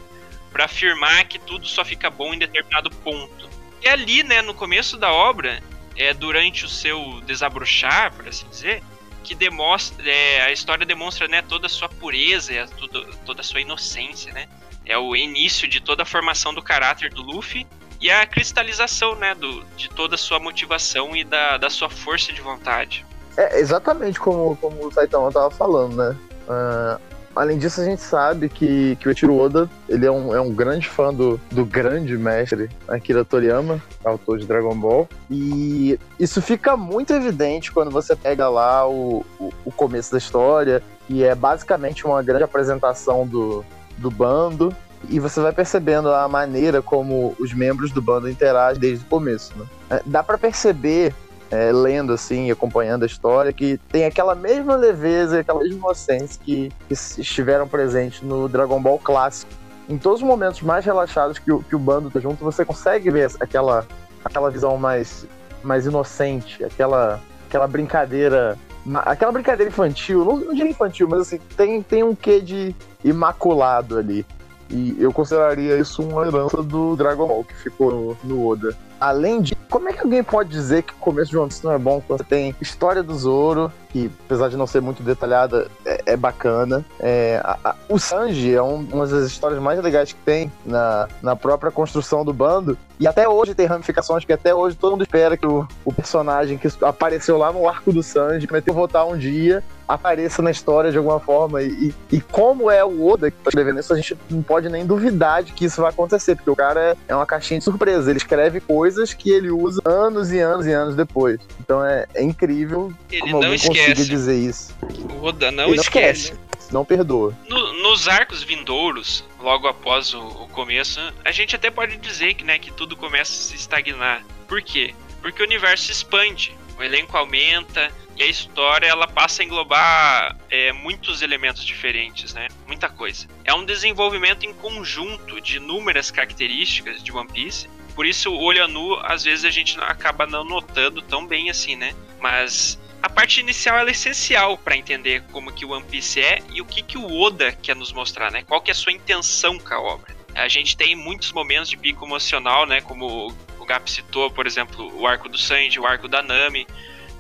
para 0.52 0.64
afirmar 0.64 1.26
que 1.26 1.38
tudo 1.38 1.67
só 1.67 1.85
fica 1.85 2.11
bom 2.11 2.35
em 2.35 2.38
determinado 2.38 2.90
ponto. 2.90 3.49
E 3.83 3.88
ali, 3.88 4.23
né, 4.23 4.43
no 4.43 4.55
começo 4.55 4.97
da 4.97 5.12
obra, 5.12 5.62
é 5.97 6.12
durante 6.12 6.64
o 6.64 6.69
seu 6.69 7.21
desabrochar, 7.26 8.12
por 8.12 8.28
assim 8.28 8.47
dizer, 8.49 8.83
que 9.23 9.35
demonstra, 9.35 10.09
é, 10.09 10.43
a 10.43 10.52
história 10.52 10.87
demonstra, 10.87 11.28
né, 11.28 11.43
toda 11.43 11.67
a 11.67 11.71
sua 11.71 11.88
pureza, 11.88 12.67
toda, 12.78 13.05
toda 13.26 13.40
a 13.40 13.45
sua 13.45 13.61
inocência, 13.61 14.33
né? 14.33 14.47
É 14.87 14.97
o 14.97 15.14
início 15.14 15.69
de 15.69 15.81
toda 15.81 16.02
a 16.02 16.07
formação 16.07 16.55
do 16.55 16.62
caráter 16.62 17.12
do 17.12 17.23
Luffy 17.23 17.67
e 18.00 18.11
a 18.11 18.25
cristalização, 18.25 19.14
né, 19.17 19.35
do, 19.35 19.62
de 19.76 19.90
toda 19.90 20.14
a 20.14 20.19
sua 20.19 20.38
motivação 20.38 21.14
e 21.14 21.25
da, 21.25 21.59
da 21.59 21.69
sua 21.69 21.90
força 21.90 22.33
de 22.33 22.40
vontade. 22.40 23.05
É 23.37 23.61
exatamente 23.61 24.19
como, 24.19 24.57
como 24.57 24.87
o 24.87 24.93
Saitama 24.93 25.28
estava 25.28 25.50
falando, 25.50 25.97
né? 25.97 26.17
Uh, 26.49 27.00
além 27.38 27.57
disso, 27.57 27.80
a 27.80 27.85
gente 27.85 28.02
sabe 28.02 28.49
que, 28.49 28.97
que 28.97 29.07
o 29.07 29.11
Eiichiro 29.11 29.37
Oda 29.38 29.71
ele 29.88 30.04
é, 30.04 30.11
um, 30.11 30.35
é 30.35 30.40
um 30.40 30.52
grande 30.52 30.88
fã 30.88 31.14
do, 31.14 31.40
do 31.52 31.64
grande 31.64 32.18
mestre 32.18 32.68
Akira 32.88 33.25
Toriyama, 33.25 33.80
autor 34.04 34.38
de 34.38 34.47
Dragon 34.47 34.75
Ball. 34.75 35.09
E 35.30 35.99
isso 36.18 36.42
fica 36.42 36.76
muito 36.76 37.12
evidente 37.12 37.71
quando 37.71 37.92
você 37.92 38.16
pega 38.16 38.49
lá 38.49 38.88
o, 38.88 39.25
o, 39.38 39.52
o 39.66 39.71
começo 39.71 40.11
da 40.11 40.18
história, 40.18 40.83
e 41.09 41.23
é 41.23 41.35
basicamente 41.35 42.04
uma 42.04 42.21
grande 42.23 42.42
apresentação 42.42 43.25
do, 43.25 43.64
do 43.97 44.11
bando. 44.11 44.75
E 45.09 45.21
você 45.21 45.40
vai 45.40 45.52
percebendo 45.52 46.12
a 46.12 46.26
maneira 46.26 46.83
como 46.83 47.37
os 47.38 47.54
membros 47.54 47.92
do 47.92 48.02
bando 48.02 48.28
interagem 48.28 48.80
desde 48.80 49.04
o 49.04 49.09
começo. 49.09 49.57
Né? 49.57 49.64
É, 49.90 50.02
dá 50.04 50.25
para 50.25 50.37
perceber 50.37 51.14
é, 51.50 51.73
lendo 51.73 52.12
assim, 52.12 52.50
acompanhando 52.50 53.05
a 53.05 53.07
história, 53.07 53.52
que 53.52 53.78
tem 53.90 54.05
aquela 54.05 54.35
mesma 54.35 54.76
leveza, 54.76 55.40
aquela 55.40 55.61
mesma 55.61 55.76
inocência 55.76 56.40
que, 56.45 56.73
que 56.87 56.95
estiveram 56.95 57.67
presentes 57.67 58.23
no 58.23 58.49
Dragon 58.49 58.81
Ball 58.81 58.99
clássico. 58.99 59.50
em 59.88 59.97
todos 59.97 60.21
os 60.21 60.26
momentos 60.26 60.61
mais 60.61 60.85
relaxados 60.85 61.38
que 61.38 61.50
o, 61.50 61.62
que 61.62 61.75
o 61.75 61.78
bando 61.78 62.11
tá 62.11 62.21
junto, 62.21 62.45
você 62.45 62.64
consegue 62.64 63.11
ver 63.11 63.31
aquela, 63.40 63.87
aquela 64.25 64.50
visão 64.50 64.76
mais, 64.76 65.26
mais 65.62 65.87
inocente, 65.87 66.64
aquela, 66.64 67.21
aquela 67.47 67.67
brincadeira. 67.67 68.59
Aquela 69.05 69.33
brincadeira 69.33 69.71
infantil, 69.71 70.25
não, 70.25 70.37
não 70.38 70.55
diria 70.55 70.71
infantil, 70.71 71.07
mas 71.09 71.21
assim, 71.21 71.38
tem, 71.57 71.83
tem 71.83 72.02
um 72.02 72.14
quê 72.14 72.40
de 72.40 72.75
imaculado 73.05 73.99
ali. 73.99 74.25
E 74.70 74.96
eu 74.98 75.12
consideraria 75.12 75.76
isso 75.78 76.02
uma 76.02 76.26
herança 76.26 76.62
do 76.62 76.94
Dragon 76.96 77.26
Ball 77.26 77.44
que 77.44 77.54
ficou 77.54 77.90
no, 77.90 78.16
no 78.25 78.46
Oda. 78.46 78.76
Além 79.00 79.40
de, 79.40 79.54
como 79.70 79.88
é 79.88 79.92
que 79.92 80.00
alguém 80.00 80.25
pode 80.25 80.50
dizer 80.50 80.82
que 80.82 80.92
o 80.92 80.96
começo 80.96 81.30
de 81.30 81.38
One 81.38 81.48
Piece 81.48 81.64
não 81.64 81.72
é 81.72 81.78
bom 81.78 82.02
quando 82.04 82.18
você 82.18 82.25
tem 82.25 82.54
história 82.60 83.02
do 83.02 83.14
Zoro, 83.16 83.72
que 83.90 84.10
apesar 84.26 84.48
de 84.48 84.56
não 84.56 84.66
ser 84.66 84.80
muito 84.80 85.02
detalhada, 85.02 85.68
é, 85.87 86.02
é 86.06 86.16
bacana. 86.16 86.84
É, 86.98 87.40
a, 87.44 87.58
a, 87.64 87.75
o 87.88 87.98
Sanji 87.98 88.54
é 88.54 88.62
um, 88.62 88.87
uma 88.92 89.06
das 89.06 89.25
histórias 89.26 89.60
mais 89.60 89.80
legais 89.80 90.12
que 90.12 90.18
tem 90.20 90.50
na, 90.66 91.08
na 91.22 91.37
própria 91.37 91.70
construção 91.70 92.25
do 92.25 92.32
bando. 92.32 92.76
E 92.98 93.06
até 93.06 93.28
hoje 93.28 93.54
tem 93.54 93.66
ramificações 93.66 94.25
que 94.25 94.32
até 94.32 94.52
hoje 94.52 94.76
todo 94.76 94.92
mundo 94.92 95.04
espera 95.04 95.37
que 95.37 95.46
o, 95.46 95.66
o 95.84 95.92
personagem 95.92 96.58
que 96.58 96.68
apareceu 96.82 97.38
lá 97.38 97.52
no 97.52 97.68
arco 97.68 97.92
do 97.92 98.02
Sanji, 98.02 98.46
prometeu 98.48 98.75
voltar 98.75 99.04
um 99.04 99.16
dia, 99.16 99.62
apareça 99.88 100.42
na 100.42 100.50
história 100.50 100.92
de 100.92 100.99
alguma 100.99 101.18
forma. 101.18 101.62
E, 101.62 101.95
e, 102.12 102.21
como 102.21 102.71
é 102.71 102.85
o 102.85 103.07
Oda 103.07 103.30
que 103.30 103.37
tá 103.38 103.49
escrevendo 103.49 103.80
isso, 103.80 103.92
a 103.92 103.97
gente 103.97 104.16
não 104.28 104.42
pode 104.42 104.68
nem 104.68 104.85
duvidar 104.85 105.42
de 105.42 105.52
que 105.52 105.64
isso 105.64 105.80
vai 105.80 105.90
acontecer, 105.90 106.37
porque 106.37 106.50
o 106.50 106.57
cara 106.57 106.97
é, 107.09 107.14
uma 107.14 107.26
caixinha 107.26 107.59
de 107.59 107.64
surpresa. 107.64 108.11
Ele 108.11 108.18
escreve 108.18 108.61
coisas 108.61 109.14
que 109.14 109.30
ele 109.30 109.50
usa 109.50 109.80
anos 109.85 110.30
e 110.30 110.38
anos 110.38 110.66
e 110.66 110.73
anos 110.73 110.95
depois. 110.95 111.40
Então 111.61 111.85
é, 111.85 112.07
é 112.14 112.23
incrível 112.23 112.92
ele 113.11 113.23
como 113.23 113.37
alguém 113.37 113.54
esquece. 113.54 113.78
consiga 113.78 114.04
dizer 114.04 114.37
isso. 114.37 114.76
O 115.18 115.25
Oda 115.25 115.50
não, 115.50 115.68
ele 115.68 115.80
esquece. 115.80 116.33
esquece. 116.33 116.49
Não 116.71 116.85
perdoa. 116.85 117.35
No, 117.49 117.83
nos 117.83 118.09
arcos 118.09 118.42
vindouros, 118.42 119.25
logo 119.40 119.66
após 119.66 120.12
o, 120.12 120.21
o, 120.21 120.49
começo, 120.49 121.00
a 121.25 121.30
gente 121.30 121.57
até 121.57 121.71
pode 121.71 121.97
dizer 121.97 122.35
que, 122.35 122.45
né, 122.45 122.59
que 122.59 122.71
tudo 122.71 122.95
começa 122.95 123.33
a 123.33 123.37
se 123.37 123.54
estagnar. 123.54 124.23
Por 124.47 124.61
quê? 124.61 124.95
Porque 125.23 125.42
o 125.42 125.47
universo 125.47 125.87
se 125.87 125.92
expande, 125.92 126.58
o 126.78 126.82
elenco 126.82 127.16
aumenta, 127.16 127.92
e 128.16 128.23
a 128.23 128.26
história 128.26 128.87
ela 128.87 129.06
passa 129.06 129.42
a 129.42 129.44
englobar 129.44 130.37
é, 130.50 130.73
muitos 130.73 131.23
elementos 131.23 131.64
diferentes, 131.64 132.35
né? 132.35 132.49
Muita 132.66 132.88
coisa. 132.88 133.26
É 133.44 133.54
um 133.54 133.64
desenvolvimento 133.64 134.44
em 134.44 134.52
conjunto 134.52 135.40
de 135.40 135.56
inúmeras 135.56 136.11
características 136.11 137.02
de 137.02 137.12
One 137.12 137.30
Piece. 137.30 137.68
Por 137.94 138.06
isso, 138.06 138.32
o 138.32 138.40
olho 138.40 138.66
nu, 138.68 138.94
às 139.04 139.25
vezes 139.25 139.44
a 139.44 139.50
gente 139.50 139.78
acaba 139.80 140.26
não 140.26 140.44
notando 140.44 141.02
tão 141.02 141.26
bem 141.26 141.50
assim, 141.50 141.76
né? 141.76 141.94
Mas 142.20 142.78
a 143.00 143.08
parte 143.08 143.40
inicial 143.40 143.78
é 143.78 143.90
essencial 143.90 144.58
para 144.58 144.76
entender 144.76 145.23
como 145.30 145.52
que 145.52 145.64
o 145.64 145.70
One 145.70 145.85
Piece 145.85 146.20
é 146.20 146.40
e 146.52 146.61
o 146.61 146.64
que, 146.64 146.82
que 146.82 146.99
o 146.99 147.20
Oda 147.20 147.52
quer 147.52 147.76
nos 147.76 147.92
mostrar, 147.92 148.30
né? 148.30 148.42
Qual 148.42 148.61
que 148.61 148.70
é 148.70 148.73
a 148.73 148.76
sua 148.76 148.92
intenção 148.92 149.58
com 149.58 149.75
a 149.75 149.80
obra. 149.80 150.16
A 150.35 150.49
gente 150.49 150.76
tem 150.76 150.94
muitos 150.94 151.32
momentos 151.32 151.68
de 151.68 151.76
pico 151.76 152.04
emocional, 152.04 152.66
né? 152.66 152.80
Como 152.80 153.32
Gap 153.68 153.90
citou, 153.90 154.30
por 154.30 154.46
exemplo, 154.46 154.90
o 154.98 155.06
arco 155.06 155.28
do 155.28 155.37
Sanji, 155.37 155.78
o 155.78 155.87
arco 155.87 156.08
da 156.08 156.22
Nami, 156.22 156.66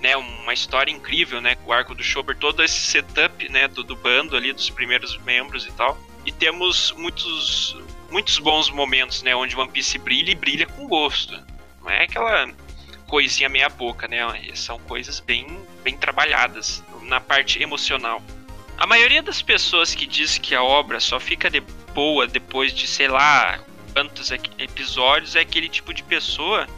né, 0.00 0.16
uma 0.16 0.54
história 0.54 0.90
incrível, 0.90 1.40
né, 1.40 1.56
o 1.66 1.72
arco 1.72 1.94
do 1.94 2.02
Chopper, 2.02 2.36
todo 2.36 2.62
esse 2.62 2.78
setup, 2.78 3.48
né, 3.50 3.68
do, 3.68 3.82
do 3.82 3.94
bando 3.94 4.36
ali, 4.36 4.52
dos 4.52 4.70
primeiros 4.70 5.18
membros 5.18 5.66
e 5.66 5.72
tal. 5.72 5.98
E 6.24 6.32
temos 6.32 6.92
muitos, 6.92 7.76
muitos 8.10 8.38
bons 8.38 8.70
momentos, 8.70 9.22
né, 9.22 9.36
onde 9.36 9.56
One 9.56 9.70
Piece 9.70 9.98
brilha 9.98 10.30
e 10.30 10.34
brilha 10.34 10.66
com 10.66 10.86
gosto. 10.86 11.38
Não 11.82 11.90
é 11.90 12.04
aquela 12.04 12.48
coisinha 13.06 13.48
meia 13.48 13.68
boca, 13.68 14.08
né, 14.08 14.20
são 14.54 14.78
coisas 14.80 15.20
bem, 15.20 15.46
bem 15.82 15.96
trabalhadas 15.96 16.82
na 17.02 17.20
parte 17.20 17.62
emocional. 17.62 18.22
A 18.78 18.86
maioria 18.86 19.22
das 19.22 19.42
pessoas 19.42 19.94
que 19.94 20.06
diz 20.06 20.38
que 20.38 20.54
a 20.54 20.62
obra 20.62 21.00
só 21.00 21.18
fica 21.18 21.50
de 21.50 21.60
boa 21.92 22.26
depois 22.26 22.72
de, 22.72 22.86
sei 22.86 23.08
lá, 23.08 23.58
quantos 23.98 24.30
episódios 24.30 25.34
é 25.34 25.40
aquele 25.40 25.68
tipo 25.68 25.92
de 25.92 26.04
pessoa 26.04 26.68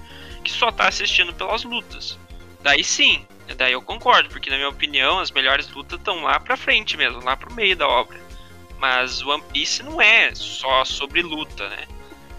que 0.42 0.50
só 0.50 0.72
tá 0.72 0.88
assistindo 0.88 1.34
pelas 1.34 1.64
lutas. 1.64 2.18
Daí 2.62 2.82
sim, 2.82 3.26
daí 3.58 3.74
eu 3.74 3.82
concordo, 3.82 4.30
porque 4.30 4.48
na 4.48 4.56
minha 4.56 4.70
opinião 4.70 5.18
as 5.18 5.30
melhores 5.30 5.70
lutas 5.70 5.98
estão 5.98 6.22
lá 6.22 6.40
pra 6.40 6.56
frente 6.56 6.96
mesmo, 6.96 7.22
lá 7.22 7.36
pro 7.36 7.52
meio 7.52 7.76
da 7.76 7.86
obra. 7.86 8.18
Mas 8.78 9.22
One 9.22 9.42
Piece 9.52 9.82
não 9.82 10.00
é 10.00 10.34
só 10.34 10.82
sobre 10.86 11.20
luta, 11.20 11.68
né? 11.68 11.84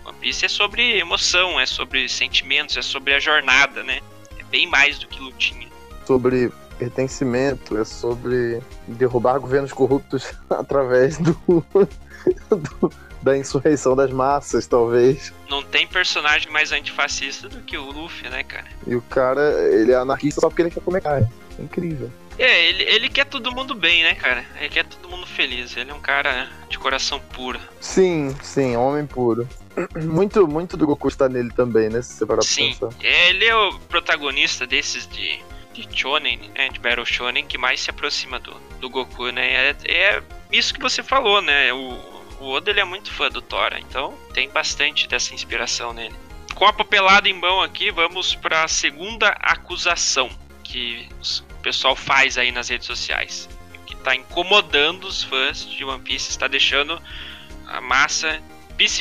One 0.04 0.18
Piece 0.18 0.46
é 0.46 0.50
sobre 0.50 0.98
emoção, 0.98 1.60
é 1.60 1.68
sobre 1.68 2.10
sentimentos, 2.10 2.76
é 2.76 2.82
sobre 2.82 3.14
a 3.14 3.20
jornada, 3.20 3.84
né? 3.84 4.02
É 4.40 4.44
bem 4.46 4.66
mais 4.66 4.98
do 4.98 5.08
que 5.08 5.20
lutinha. 5.20 5.68
Sobre 6.08 6.52
pertencimento, 6.80 7.78
é 7.78 7.86
sobre 7.86 8.60
derrubar 8.88 9.38
governos 9.38 9.72
corruptos 9.72 10.34
através 10.50 11.20
do, 11.20 11.36
do 12.50 12.92
da 13.22 13.38
insurreição 13.38 13.96
das 13.96 14.12
massas, 14.12 14.68
talvez. 14.68 15.34
Não 15.50 15.62
tem 15.62 15.86
personagem 15.86 16.52
mais 16.52 16.72
antifascista 16.72 17.48
do 17.48 17.62
que 17.62 17.78
o 17.78 17.92
Luffy, 17.92 18.30
né, 18.30 18.44
cara? 18.44 18.66
E 18.88 18.96
o 18.96 19.02
cara, 19.02 19.42
ele 19.72 19.92
é 19.92 19.96
anarquista 19.96 20.42
só 20.42 20.50
porque 20.50 20.64
ele 20.64 20.72
quer 20.72 20.82
comer 20.82 21.02
carne. 21.02 21.28
É 21.60 21.62
incrível. 21.62 22.12
É, 22.40 22.66
ele, 22.70 22.84
ele 22.84 23.10
quer 23.10 23.26
todo 23.26 23.52
mundo 23.52 23.76
bem, 23.76 24.04
né, 24.04 24.16
cara? 24.16 24.44
Ele 24.60 24.70
quer 24.70 24.86
todo 24.86 25.10
mundo 25.10 25.28
feliz. 25.28 25.76
Ele 25.76 25.92
é 25.92 25.94
um 25.94 26.00
cara 26.00 26.50
de 26.70 26.80
coração 26.80 27.20
puro. 27.20 27.60
Sim, 27.80 28.36
sim, 28.42 28.76
homem 28.76 29.06
puro. 29.06 29.48
Muito, 30.04 30.46
muito 30.46 30.76
do 30.76 30.86
Goku 30.86 31.08
está 31.08 31.30
nele 31.30 31.50
também, 31.52 31.90
né? 31.90 32.02
Se 32.02 32.14
você 32.14 32.26
parar 32.26 32.42
sim, 32.42 32.76
pra 32.76 32.90
pensar. 32.90 33.06
É, 33.06 33.30
ele 33.30 33.46
é 33.46 33.56
o 33.56 33.80
protagonista 33.80 34.68
desses 34.68 35.08
de, 35.08 35.40
de 35.72 35.88
Shonen, 35.98 36.52
né? 36.54 36.68
De 36.68 36.78
Battle 36.78 37.06
Shonen, 37.06 37.46
que 37.46 37.58
mais 37.58 37.80
se 37.80 37.90
aproxima 37.90 38.38
do, 38.38 38.54
do 38.82 38.90
Goku, 38.90 39.30
né? 39.30 39.70
É, 39.70 39.76
é 39.86 40.24
isso 40.52 40.74
que 40.74 40.82
você 40.82 41.02
falou, 41.02 41.42
né? 41.42 41.72
O, 41.72 42.11
o 42.42 42.50
Oda 42.50 42.72
ele 42.72 42.80
é 42.80 42.84
muito 42.84 43.14
fã 43.14 43.30
do 43.30 43.40
Thor, 43.40 43.74
então 43.78 44.18
tem 44.34 44.50
bastante 44.50 45.08
dessa 45.08 45.34
inspiração 45.34 45.94
nele. 45.94 46.16
Com 46.56 46.66
a 46.66 46.74
papelada 46.74 47.30
em 47.30 47.34
mão 47.34 47.62
aqui, 47.62 47.92
vamos 47.92 48.34
para 48.34 48.64
a 48.64 48.68
segunda 48.68 49.28
acusação 49.40 50.28
que 50.64 51.08
o 51.52 51.62
pessoal 51.62 51.96
faz 51.96 52.40
aí 52.40 52.52
nas 52.52 52.68
redes 52.70 52.88
sociais. 52.88 53.48
Que 53.86 53.94
está 53.94 54.16
incomodando 54.16 55.06
os 55.06 55.24
fãs 55.24 55.70
de 55.70 55.86
One 55.86 56.02
Piece, 56.02 56.32
está 56.32 56.48
deixando 56.48 57.00
a 57.68 57.80
massa 57.80 58.42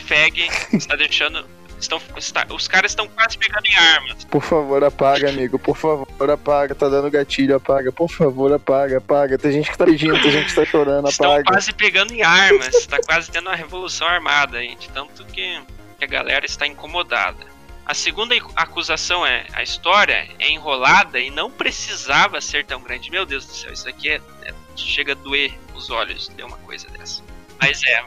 Fag, 0.06 0.46
está 0.74 0.94
deixando 0.96 1.48
Estão, 1.80 2.00
está, 2.16 2.46
os 2.50 2.68
caras 2.68 2.92
estão 2.92 3.08
quase 3.08 3.38
pegando 3.38 3.66
em 3.66 3.74
armas. 3.74 4.24
Por 4.24 4.42
favor, 4.42 4.84
apaga, 4.84 5.30
amigo. 5.30 5.58
Por 5.58 5.76
favor, 5.76 6.30
apaga. 6.30 6.74
Tá 6.74 6.88
dando 6.88 7.10
gatilho, 7.10 7.56
apaga. 7.56 7.90
Por 7.90 8.10
favor, 8.10 8.52
apaga, 8.52 8.98
apaga. 8.98 9.38
Tem 9.38 9.52
gente 9.52 9.70
que 9.70 9.78
tá 9.78 9.86
pedindo, 9.86 10.20
tem 10.20 10.30
gente 10.30 10.48
que 10.48 10.54
tá 10.54 10.64
chorando, 10.64 11.08
apaga. 11.08 11.40
Estão 11.40 11.42
quase 11.44 11.72
pegando 11.72 12.12
em 12.12 12.22
armas. 12.22 12.86
tá 12.86 13.00
quase 13.04 13.30
tendo 13.30 13.46
uma 13.48 13.56
revolução 13.56 14.06
armada, 14.06 14.60
gente. 14.60 14.90
Tanto 14.90 15.24
que, 15.24 15.60
que 15.98 16.04
a 16.04 16.08
galera 16.08 16.44
está 16.44 16.66
incomodada. 16.66 17.50
A 17.86 17.94
segunda 17.94 18.34
acusação 18.54 19.26
é: 19.26 19.46
a 19.52 19.62
história 19.62 20.28
é 20.38 20.50
enrolada 20.50 21.18
e 21.18 21.30
não 21.30 21.50
precisava 21.50 22.40
ser 22.40 22.64
tão 22.64 22.80
grande. 22.82 23.10
Meu 23.10 23.26
Deus 23.26 23.46
do 23.46 23.52
céu, 23.52 23.72
isso 23.72 23.88
aqui 23.88 24.10
é, 24.10 24.20
é 24.42 24.54
chega 24.76 25.12
a 25.12 25.14
doer 25.16 25.52
os 25.74 25.90
olhos 25.90 26.28
ter 26.28 26.44
uma 26.44 26.58
coisa 26.58 26.88
dessa. 26.90 27.22
Mas 27.60 27.82
é, 27.84 28.04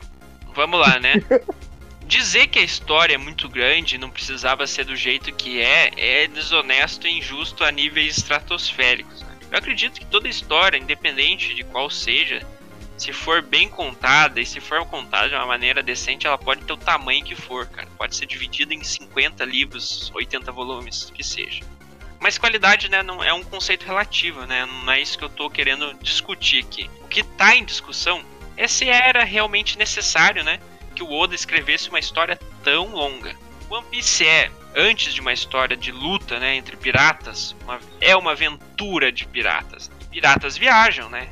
vamos 0.53 0.79
lá, 0.79 0.99
né? 0.99 1.13
dizer 2.13 2.46
que 2.46 2.60
a 2.60 2.63
história 2.63 3.15
é 3.15 3.17
muito 3.17 3.50
grande 3.50 3.98
não 3.98 4.08
precisava 4.08 4.67
ser 4.67 4.86
do 4.86 4.96
jeito 4.96 5.34
que 5.34 5.60
é, 5.60 5.91
é 5.98 6.27
desonesto 6.27 7.08
e 7.08 7.17
injusto 7.17 7.63
a 7.63 7.72
níveis 7.72 8.17
estratosféricos. 8.17 9.24
Né? 9.24 9.38
Eu 9.51 9.58
acredito 9.58 10.00
que 10.00 10.05
toda 10.05 10.27
história, 10.27 10.77
independente 10.77 11.55
de 11.55 11.63
qual 11.63 11.89
seja, 11.89 12.46
se 12.96 13.12
for 13.12 13.41
bem 13.41 13.67
contada 13.67 14.39
e 14.39 14.46
se 14.46 14.60
for 14.60 14.86
contada 14.86 15.27
de 15.27 15.34
uma 15.34 15.48
maneira 15.48 15.82
decente, 15.82 16.27
ela 16.27 16.38
pode 16.38 16.62
ter 16.62 16.74
o 16.74 16.77
tamanho 16.77 17.25
que 17.25 17.36
for, 17.36 17.65
cara. 17.65 17.88
Pode 17.98 18.15
ser 18.15 18.27
dividida 18.27 18.75
em 18.75 18.84
50 18.84 19.43
livros, 19.43 20.12
80 20.13 20.51
volumes, 20.51 21.12
que 21.12 21.24
seja. 21.24 21.63
Mas 22.20 22.38
qualidade, 22.38 22.89
né, 22.89 23.01
não 23.01 23.24
é 23.24 23.34
um 23.34 23.43
conceito 23.43 23.88
relativo, 23.88 24.46
né? 24.46 24.67
Não 24.67 24.93
é 24.93 25.01
isso 25.01 25.17
que 25.17 25.25
eu 25.25 25.29
tô 25.29 25.50
querendo 25.50 25.96
discutir 25.96 26.63
aqui. 26.63 26.88
O 27.01 27.08
que 27.08 27.24
tá 27.24 27.55
em 27.55 27.65
discussão 27.65 28.24
é 28.55 28.67
se 28.67 28.88
era 28.88 29.24
realmente 29.24 29.79
necessário, 29.79 30.43
né? 30.43 30.60
Que 30.93 31.03
o 31.03 31.12
Oda 31.12 31.35
escrevesse 31.35 31.89
uma 31.89 32.00
história 32.00 32.39
tão 32.63 32.93
longa. 32.93 33.35
One 33.69 33.85
Piece 33.89 34.25
é, 34.25 34.51
antes 34.75 35.13
de 35.13 35.21
uma 35.21 35.33
história 35.33 35.75
de 35.75 35.91
luta 35.91 36.39
né, 36.39 36.55
entre 36.55 36.77
piratas, 36.77 37.55
uma, 37.63 37.79
é 38.00 38.15
uma 38.15 38.31
aventura 38.31 39.12
de 39.12 39.25
piratas. 39.25 39.91
Piratas 40.12 40.57
viajam, 40.57 41.09
né? 41.09 41.29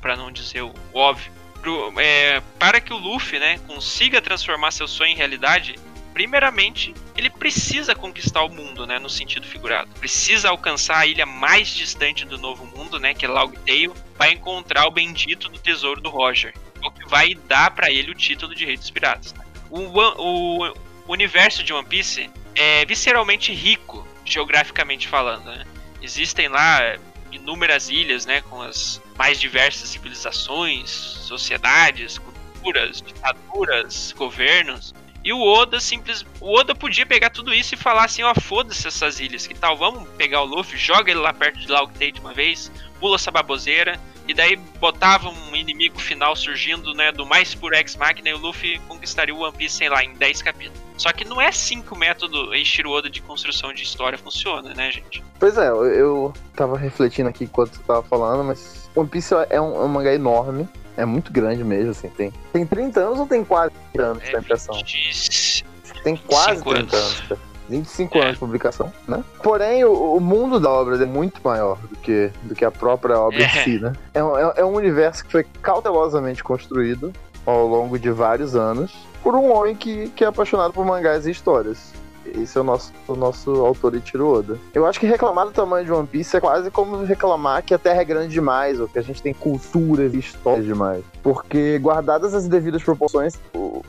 Para 0.00 0.16
não 0.16 0.30
dizer 0.30 0.62
o 0.62 0.72
óbvio. 0.94 1.30
Pro, 1.60 1.92
é, 1.98 2.40
para 2.58 2.80
que 2.80 2.92
o 2.92 2.96
Luffy 2.96 3.38
né, 3.38 3.58
consiga 3.66 4.22
transformar 4.22 4.70
seu 4.70 4.86
sonho 4.86 5.12
em 5.12 5.16
realidade, 5.16 5.74
primeiramente 6.14 6.94
ele 7.16 7.28
precisa 7.28 7.94
conquistar 7.96 8.42
o 8.44 8.48
mundo, 8.48 8.86
né, 8.86 8.98
no 8.98 9.10
sentido 9.10 9.46
figurado. 9.46 9.90
Precisa 9.98 10.50
alcançar 10.50 10.98
a 10.98 11.06
ilha 11.06 11.26
mais 11.26 11.68
distante 11.68 12.24
do 12.24 12.38
novo 12.38 12.64
mundo, 12.64 12.98
né, 13.00 13.12
que 13.12 13.26
é 13.26 13.28
Logtail, 13.28 13.92
para 14.16 14.30
encontrar 14.30 14.86
o 14.86 14.90
bendito 14.90 15.48
do 15.48 15.58
tesouro 15.58 16.00
do 16.00 16.08
Roger 16.08 16.54
que 16.90 17.08
vai 17.08 17.34
dar 17.34 17.70
para 17.70 17.90
ele 17.90 18.10
o 18.10 18.14
título 18.14 18.54
de 18.54 18.64
Rei 18.64 18.76
dos 18.76 18.90
Piratas. 18.90 19.34
O, 19.70 19.80
o, 19.86 20.72
universo 21.06 21.62
de 21.62 21.72
One 21.72 21.86
Piece 21.86 22.30
é 22.54 22.84
visceralmente 22.84 23.52
rico, 23.52 24.06
geograficamente 24.24 25.08
falando. 25.08 25.44
Né? 25.46 25.64
Existem 26.02 26.48
lá 26.48 26.96
inúmeras 27.30 27.88
ilhas, 27.88 28.24
né, 28.24 28.40
com 28.42 28.62
as 28.62 29.02
mais 29.16 29.38
diversas 29.40 29.88
civilizações, 29.90 30.90
sociedades, 30.90 32.18
culturas, 32.18 33.02
ditaduras, 33.02 34.12
governos. 34.16 34.94
E 35.24 35.32
o 35.32 35.40
Oda 35.40 35.80
simples. 35.80 36.24
O 36.40 36.56
Oda 36.56 36.74
podia 36.74 37.04
pegar 37.04 37.30
tudo 37.30 37.52
isso 37.52 37.74
e 37.74 37.76
falar 37.76 38.04
assim, 38.04 38.22
ó, 38.22 38.34
foda-se 38.34 38.86
essas 38.86 39.20
ilhas, 39.20 39.46
que 39.46 39.54
tal? 39.54 39.76
Vamos 39.76 40.08
pegar 40.10 40.40
o 40.42 40.44
Luffy, 40.44 40.78
joga 40.78 41.10
ele 41.10 41.20
lá 41.20 41.32
perto 41.32 41.58
de 41.58 41.68
Lago 41.68 41.92
Tate 41.92 42.20
uma 42.20 42.32
vez, 42.32 42.70
pula 43.00 43.16
essa 43.16 43.30
baboseira, 43.30 44.00
e 44.28 44.34
daí 44.34 44.56
botava 44.78 45.30
um 45.30 45.56
inimigo 45.56 45.98
final 45.98 46.36
surgindo, 46.36 46.92
né, 46.92 47.10
do 47.10 47.24
mais 47.24 47.54
puro 47.54 47.74
ex-máquina 47.74 48.28
e 48.28 48.34
o 48.34 48.38
Luffy 48.38 48.78
conquistaria 48.86 49.34
o 49.34 49.40
One 49.40 49.56
Piece, 49.56 49.76
sei 49.76 49.88
lá, 49.88 50.04
em 50.04 50.12
10 50.12 50.42
capítulos. 50.42 50.78
Só 50.98 51.10
que 51.12 51.24
não 51.24 51.40
é 51.40 51.48
assim 51.48 51.80
que 51.80 51.94
o 51.94 51.96
método 51.96 52.54
Eiichiro 52.54 52.90
Oda 52.90 53.08
de 53.08 53.22
construção 53.22 53.72
de 53.72 53.82
história 53.82 54.18
funciona, 54.18 54.74
né, 54.74 54.92
gente? 54.92 55.24
Pois 55.40 55.56
é, 55.56 55.68
eu 55.68 56.32
tava 56.54 56.76
refletindo 56.76 57.30
aqui 57.30 57.44
enquanto 57.44 57.76
você 57.76 57.82
tava 57.84 58.02
falando, 58.02 58.44
mas 58.44 58.90
One 58.94 59.08
Piece 59.08 59.32
é 59.48 59.60
um, 59.60 59.76
é 59.76 59.84
um 59.84 59.88
mangá 59.88 60.12
enorme, 60.12 60.68
é 60.94 61.06
muito 61.06 61.32
grande 61.32 61.64
mesmo, 61.64 61.92
assim, 61.92 62.10
tem, 62.10 62.30
tem 62.52 62.66
30 62.66 63.00
anos 63.00 63.18
ou 63.20 63.26
tem 63.26 63.42
quase 63.42 63.72
30 63.94 64.06
anos, 64.06 64.24
é, 64.24 64.36
a 64.36 64.40
impressão? 64.40 64.74
20... 64.74 65.64
Tem 66.04 66.16
quase 66.16 66.62
30 66.62 66.96
anos. 66.96 67.30
anos 67.30 67.47
25 67.68 68.18
é. 68.18 68.20
anos 68.22 68.34
de 68.34 68.38
publicação, 68.40 68.92
né? 69.06 69.22
Porém, 69.42 69.84
o, 69.84 70.16
o, 70.16 70.20
mundo 70.20 70.58
da 70.58 70.70
obra 70.70 71.02
é 71.02 71.06
muito 71.06 71.40
maior 71.42 71.78
do 71.78 71.96
que, 71.96 72.30
do 72.42 72.54
que 72.54 72.64
a 72.64 72.70
própria 72.70 73.18
obra 73.18 73.42
é. 73.42 73.44
em 73.44 73.48
si, 73.64 73.78
né? 73.78 73.92
É, 74.14 74.20
é, 74.20 74.60
é 74.60 74.64
um 74.64 74.74
universo 74.74 75.24
que 75.24 75.32
foi 75.32 75.44
cautelosamente 75.62 76.42
construído 76.42 77.12
ao 77.44 77.66
longo 77.66 77.98
de 77.98 78.10
vários 78.10 78.54
anos 78.56 78.92
por 79.22 79.34
um 79.34 79.52
homem 79.52 79.74
que, 79.74 80.08
que 80.10 80.24
é 80.24 80.26
apaixonado 80.26 80.72
por 80.72 80.84
mangás 80.84 81.26
e 81.26 81.30
histórias. 81.30 81.92
Esse 82.36 82.58
é 82.58 82.60
o 82.60 82.64
nosso, 82.64 82.92
o 83.06 83.14
nosso 83.14 83.50
autor 83.64 83.94
Ichiro 83.94 84.28
Oda. 84.28 84.58
Eu 84.74 84.86
acho 84.86 84.98
que 84.98 85.06
reclamar 85.06 85.46
do 85.46 85.52
tamanho 85.52 85.84
de 85.84 85.92
One 85.92 86.06
Piece 86.06 86.36
é 86.36 86.40
quase 86.40 86.70
como 86.70 87.04
reclamar 87.04 87.62
que 87.62 87.74
a 87.74 87.78
Terra 87.78 88.02
é 88.02 88.04
grande 88.04 88.32
demais, 88.32 88.80
ou 88.80 88.88
que 88.88 88.98
a 88.98 89.02
gente 89.02 89.22
tem 89.22 89.32
culturas 89.32 90.14
e 90.14 90.18
histórias 90.18 90.64
demais. 90.64 91.02
Porque, 91.22 91.78
guardadas 91.78 92.34
as 92.34 92.48
devidas 92.48 92.82
proporções, 92.82 93.38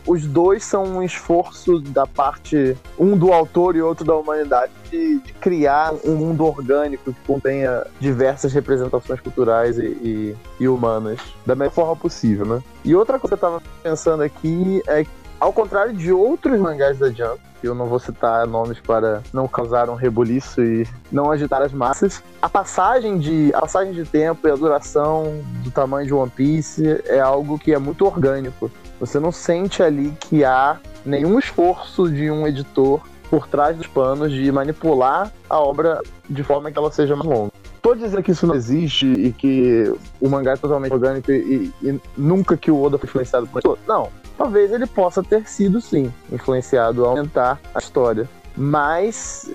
os 0.05 0.25
dois 0.25 0.63
são 0.63 0.84
um 0.84 1.03
esforço 1.03 1.79
da 1.79 2.05
parte, 2.05 2.75
um 2.98 3.17
do 3.17 3.31
autor 3.31 3.75
e 3.75 3.81
outro 3.81 4.05
da 4.05 4.15
humanidade, 4.15 4.72
de, 4.89 5.19
de 5.19 5.34
criar 5.34 5.93
um 6.03 6.15
mundo 6.15 6.46
orgânico 6.46 7.13
que 7.13 7.19
contenha 7.25 7.86
diversas 8.00 8.51
representações 8.53 9.19
culturais 9.19 9.77
e, 9.77 9.86
e, 9.86 10.36
e 10.60 10.67
humanas 10.67 11.19
da 11.46 11.55
melhor 11.55 11.72
forma 11.72 11.96
possível, 11.96 12.46
né? 12.46 12.63
E 12.84 12.96
outra 12.96 13.19
coisa 13.19 13.38
que 13.38 13.43
eu 13.46 13.50
tava 13.50 13.63
pensando 13.84 14.24
aqui 14.24 14.81
é 14.88 15.03
que 15.03 15.10
ao 15.39 15.53
contrário 15.53 15.93
de 15.93 16.12
outros 16.12 16.60
mangás 16.60 16.98
da 17.00 17.10
Jump, 17.10 17.39
eu 17.62 17.75
não 17.75 17.88
vou 17.88 18.00
citar 18.00 18.48
nomes 18.48 18.79
para 18.79 19.22
não 19.34 19.48
causar 19.48 19.89
um 19.89 19.96
rebuliço 19.96 20.62
e 20.62 20.88
não 21.12 21.31
agitar 21.31 21.62
as 21.62 21.74
massas. 21.74 22.24
A 22.41 22.50
passagem 22.50 23.17
de 23.17 23.51
a 23.53 23.62
passagem 23.62 23.93
de 23.93 24.05
tempo 24.05 24.48
e 24.48 24.51
a 24.51 24.55
duração 24.55 25.42
do 25.64 25.72
tamanho 25.72 26.07
de 26.07 26.14
One 26.14 26.31
Piece 26.31 27.01
é 27.05 27.20
algo 27.20 27.59
que 27.59 27.74
é 27.74 27.77
muito 27.77 28.05
orgânico. 28.05 28.72
Você 29.00 29.20
não 29.20 29.31
sente 29.31 29.83
ali 29.83 30.14
que 30.20 30.44
há 30.44 30.77
nenhum 31.05 31.40
esforço 31.40 32.09
de 32.09 32.29
um 32.29 32.48
editor 32.48 33.01
por 33.29 33.48
trás 33.48 33.77
dos 33.77 33.87
panos 33.87 34.31
de 34.31 34.51
manipular 34.51 35.31
a 35.50 35.59
obra 35.59 36.01
de 36.29 36.44
forma 36.44 36.72
que 36.72 36.77
ela 36.77 36.92
seja 36.92 37.16
mais 37.16 37.29
longa. 37.29 37.51
Tô 37.81 37.96
dizendo 37.96 38.22
que 38.22 38.31
isso 38.31 38.46
não 38.46 38.55
existe 38.55 39.05
e 39.05 39.31
que 39.31 39.94
o 40.20 40.27
mangá 40.27 40.51
é 40.51 40.57
totalmente 40.57 40.92
orgânico 40.92 41.31
e, 41.31 41.72
e, 41.81 42.01
nunca 42.18 42.57
que 42.57 42.70
o 42.70 42.81
Oda 42.81 42.98
foi 42.98 43.07
influenciado 43.07 43.48
por 43.48 43.59
isso. 43.59 43.77
Não, 43.87 44.09
talvez 44.40 44.72
ele 44.72 44.88
possa 44.88 45.22
ter 45.22 45.46
sido 45.46 45.82
sim 45.82 46.12
influenciado 46.32 47.06
a 47.06 47.10
aumentar 47.10 47.60
a 47.75 47.80
história. 47.80 48.28
Mas 48.56 49.52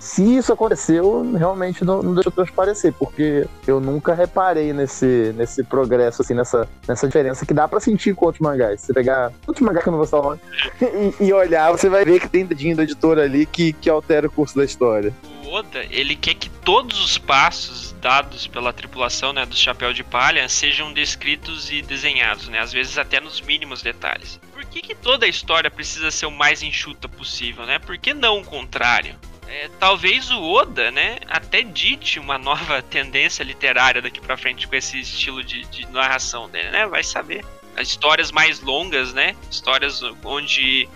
se 0.00 0.36
isso 0.36 0.52
aconteceu, 0.52 1.24
realmente 1.36 1.84
não, 1.84 2.02
não 2.02 2.14
deixa 2.14 2.30
transparecer, 2.30 2.92
porque 2.92 3.46
eu 3.64 3.80
nunca 3.80 4.14
reparei 4.14 4.72
nesse, 4.72 5.32
nesse 5.36 5.62
progresso, 5.62 6.22
assim, 6.22 6.34
nessa, 6.34 6.68
nessa 6.86 7.06
diferença 7.06 7.46
que 7.46 7.54
dá 7.54 7.68
para 7.68 7.78
sentir 7.78 8.12
com 8.14 8.26
outros 8.26 8.40
mangás. 8.40 8.80
Você 8.80 8.92
pegar 8.92 9.32
outros 9.46 9.64
mangás 9.64 9.84
que 9.84 9.88
eu 9.88 9.92
não 9.92 9.98
vou 9.98 10.06
falar 10.06 10.36
e, 10.82 11.26
e 11.26 11.32
olhar, 11.32 11.70
você 11.70 11.88
vai 11.88 12.04
ver 12.04 12.20
que 12.20 12.28
tem 12.28 12.44
dedinho 12.44 12.74
do 12.74 12.82
editor 12.82 13.18
ali 13.18 13.46
que, 13.46 13.72
que 13.72 13.88
altera 13.88 14.26
o 14.26 14.30
curso 14.30 14.56
da 14.56 14.64
história. 14.64 15.14
Oda, 15.46 15.84
ele 15.90 16.16
quer 16.16 16.34
que 16.34 16.50
todos 16.50 17.02
os 17.04 17.18
passos 17.18 17.87
dados 17.98 18.46
pela 18.46 18.72
tripulação 18.72 19.32
né, 19.32 19.44
do 19.44 19.56
Chapéu 19.56 19.92
de 19.92 20.02
Palha 20.02 20.48
sejam 20.48 20.92
descritos 20.92 21.70
e 21.70 21.82
desenhados, 21.82 22.48
né, 22.48 22.58
às 22.58 22.72
vezes 22.72 22.96
até 22.96 23.20
nos 23.20 23.40
mínimos 23.40 23.82
detalhes. 23.82 24.40
Por 24.52 24.64
que, 24.64 24.80
que 24.80 24.94
toda 24.94 25.26
a 25.26 25.28
história 25.28 25.70
precisa 25.70 26.10
ser 26.10 26.26
o 26.26 26.30
mais 26.30 26.62
enxuta 26.62 27.08
possível? 27.08 27.66
Né? 27.66 27.78
Por 27.78 27.98
que 27.98 28.14
não 28.14 28.38
o 28.38 28.44
contrário? 28.44 29.16
É, 29.48 29.70
talvez 29.80 30.30
o 30.30 30.42
Oda, 30.42 30.90
né, 30.90 31.18
até 31.26 31.62
dite 31.62 32.20
uma 32.20 32.36
nova 32.36 32.80
tendência 32.82 33.42
literária 33.42 34.02
daqui 34.02 34.20
para 34.20 34.36
frente 34.36 34.68
com 34.68 34.76
esse 34.76 35.00
estilo 35.00 35.42
de, 35.42 35.64
de 35.66 35.86
narração 35.86 36.48
dele, 36.50 36.70
né? 36.70 36.86
Vai 36.86 37.02
saber. 37.02 37.44
As 37.74 37.88
histórias 37.88 38.30
mais 38.30 38.60
longas, 38.60 39.14
né? 39.14 39.34
Histórias 39.50 40.02
onde 40.22 40.88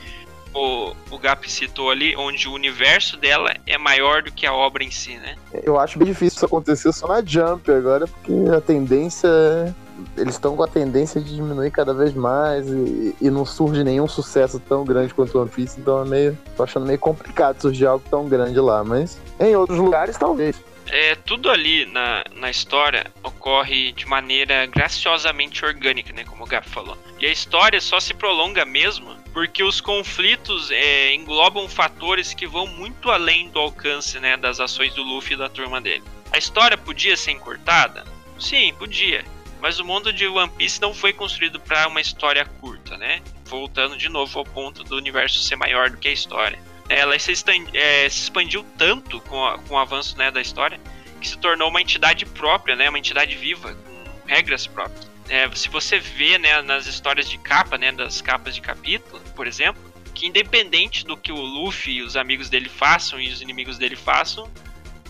o, 0.54 0.92
o 1.10 1.18
Gap 1.18 1.50
citou 1.50 1.90
ali, 1.90 2.16
onde 2.16 2.48
o 2.48 2.52
universo 2.52 3.16
dela 3.16 3.54
é 3.66 3.78
maior 3.78 4.22
do 4.22 4.32
que 4.32 4.46
a 4.46 4.52
obra 4.52 4.84
em 4.84 4.90
si, 4.90 5.14
né? 5.16 5.36
Eu 5.62 5.78
acho 5.78 5.98
bem 5.98 6.08
difícil 6.08 6.36
isso 6.36 6.46
acontecer 6.46 6.92
só 6.92 7.06
na 7.08 7.22
Jump 7.24 7.70
agora, 7.70 8.06
porque 8.06 8.32
a 8.54 8.60
tendência 8.60 9.28
é 9.28 9.72
eles 10.16 10.34
estão 10.34 10.56
com 10.56 10.62
a 10.62 10.68
tendência 10.68 11.20
de 11.20 11.34
diminuir 11.34 11.70
cada 11.70 11.94
vez 11.94 12.12
mais 12.12 12.66
e, 12.68 13.14
e, 13.20 13.30
não 13.30 13.44
surge 13.44 13.84
nenhum 13.84 14.08
sucesso 14.08 14.58
tão 14.58 14.84
grande 14.84 15.14
quanto 15.14 15.38
One 15.38 15.50
Piece, 15.50 15.80
então 15.80 16.02
é 16.02 16.04
meio. 16.04 16.38
tô 16.56 16.62
achando 16.62 16.86
meio 16.86 16.98
complicado 16.98 17.60
surgir 17.60 17.86
algo 17.86 18.04
tão 18.10 18.28
grande 18.28 18.58
lá, 18.58 18.82
mas 18.82 19.20
em 19.38 19.54
outros 19.54 19.78
lugares 19.78 20.16
talvez. 20.16 20.60
É, 20.88 21.14
tudo 21.14 21.48
ali 21.48 21.86
na, 21.86 22.24
na 22.34 22.50
história 22.50 23.06
ocorre 23.22 23.92
de 23.92 24.06
maneira 24.06 24.66
graciosamente 24.66 25.64
orgânica, 25.64 26.12
né? 26.12 26.24
Como 26.24 26.42
o 26.42 26.46
Gap 26.46 26.68
falou. 26.68 26.98
E 27.20 27.26
a 27.26 27.30
história 27.30 27.80
só 27.80 28.00
se 28.00 28.12
prolonga 28.12 28.64
mesmo 28.64 29.21
porque 29.32 29.62
os 29.62 29.80
conflitos 29.80 30.70
é, 30.70 31.14
englobam 31.14 31.68
fatores 31.68 32.34
que 32.34 32.46
vão 32.46 32.66
muito 32.66 33.10
além 33.10 33.48
do 33.48 33.58
alcance 33.58 34.20
né, 34.20 34.36
das 34.36 34.60
ações 34.60 34.94
do 34.94 35.02
Luffy 35.02 35.34
e 35.34 35.36
da 35.38 35.48
turma 35.48 35.80
dele. 35.80 36.04
A 36.30 36.38
história 36.38 36.76
podia 36.76 37.16
ser 37.16 37.32
encurtada? 37.32 38.04
Sim, 38.38 38.74
podia. 38.74 39.24
Mas 39.60 39.78
o 39.78 39.84
mundo 39.84 40.12
de 40.12 40.26
One 40.26 40.50
Piece 40.50 40.80
não 40.80 40.92
foi 40.92 41.12
construído 41.12 41.60
para 41.60 41.86
uma 41.86 42.00
história 42.00 42.44
curta, 42.44 42.96
né? 42.96 43.22
Voltando 43.44 43.96
de 43.96 44.08
novo 44.08 44.40
ao 44.40 44.44
ponto 44.44 44.82
do 44.82 44.96
universo 44.96 45.38
ser 45.38 45.56
maior 45.56 45.88
do 45.88 45.98
que 45.98 46.08
a 46.08 46.12
história. 46.12 46.58
Ela 46.88 47.16
se, 47.18 47.32
é, 47.74 48.08
se 48.08 48.22
expandiu 48.22 48.66
tanto 48.76 49.20
com, 49.20 49.46
a, 49.46 49.58
com 49.58 49.74
o 49.74 49.78
avanço 49.78 50.18
né, 50.18 50.30
da 50.30 50.40
história 50.40 50.80
que 51.20 51.28
se 51.28 51.38
tornou 51.38 51.68
uma 51.68 51.80
entidade 51.80 52.26
própria, 52.26 52.74
né? 52.74 52.88
Uma 52.88 52.98
entidade 52.98 53.36
viva, 53.36 53.72
com 53.72 54.26
regras 54.26 54.66
próprias. 54.66 55.11
É, 55.28 55.48
se 55.54 55.68
você 55.68 55.98
vê 55.98 56.36
né, 56.38 56.60
nas 56.62 56.86
histórias 56.86 57.28
de 57.28 57.38
capa, 57.38 57.78
né, 57.78 57.92
das 57.92 58.20
capas 58.20 58.54
de 58.54 58.60
capítulo, 58.60 59.20
por 59.34 59.46
exemplo, 59.46 59.82
que 60.14 60.26
independente 60.26 61.04
do 61.04 61.16
que 61.16 61.32
o 61.32 61.40
Luffy 61.40 61.94
e 61.94 62.02
os 62.02 62.16
amigos 62.16 62.48
dele 62.48 62.68
façam 62.68 63.20
e 63.20 63.28
os 63.28 63.40
inimigos 63.40 63.78
dele 63.78 63.96
façam, 63.96 64.50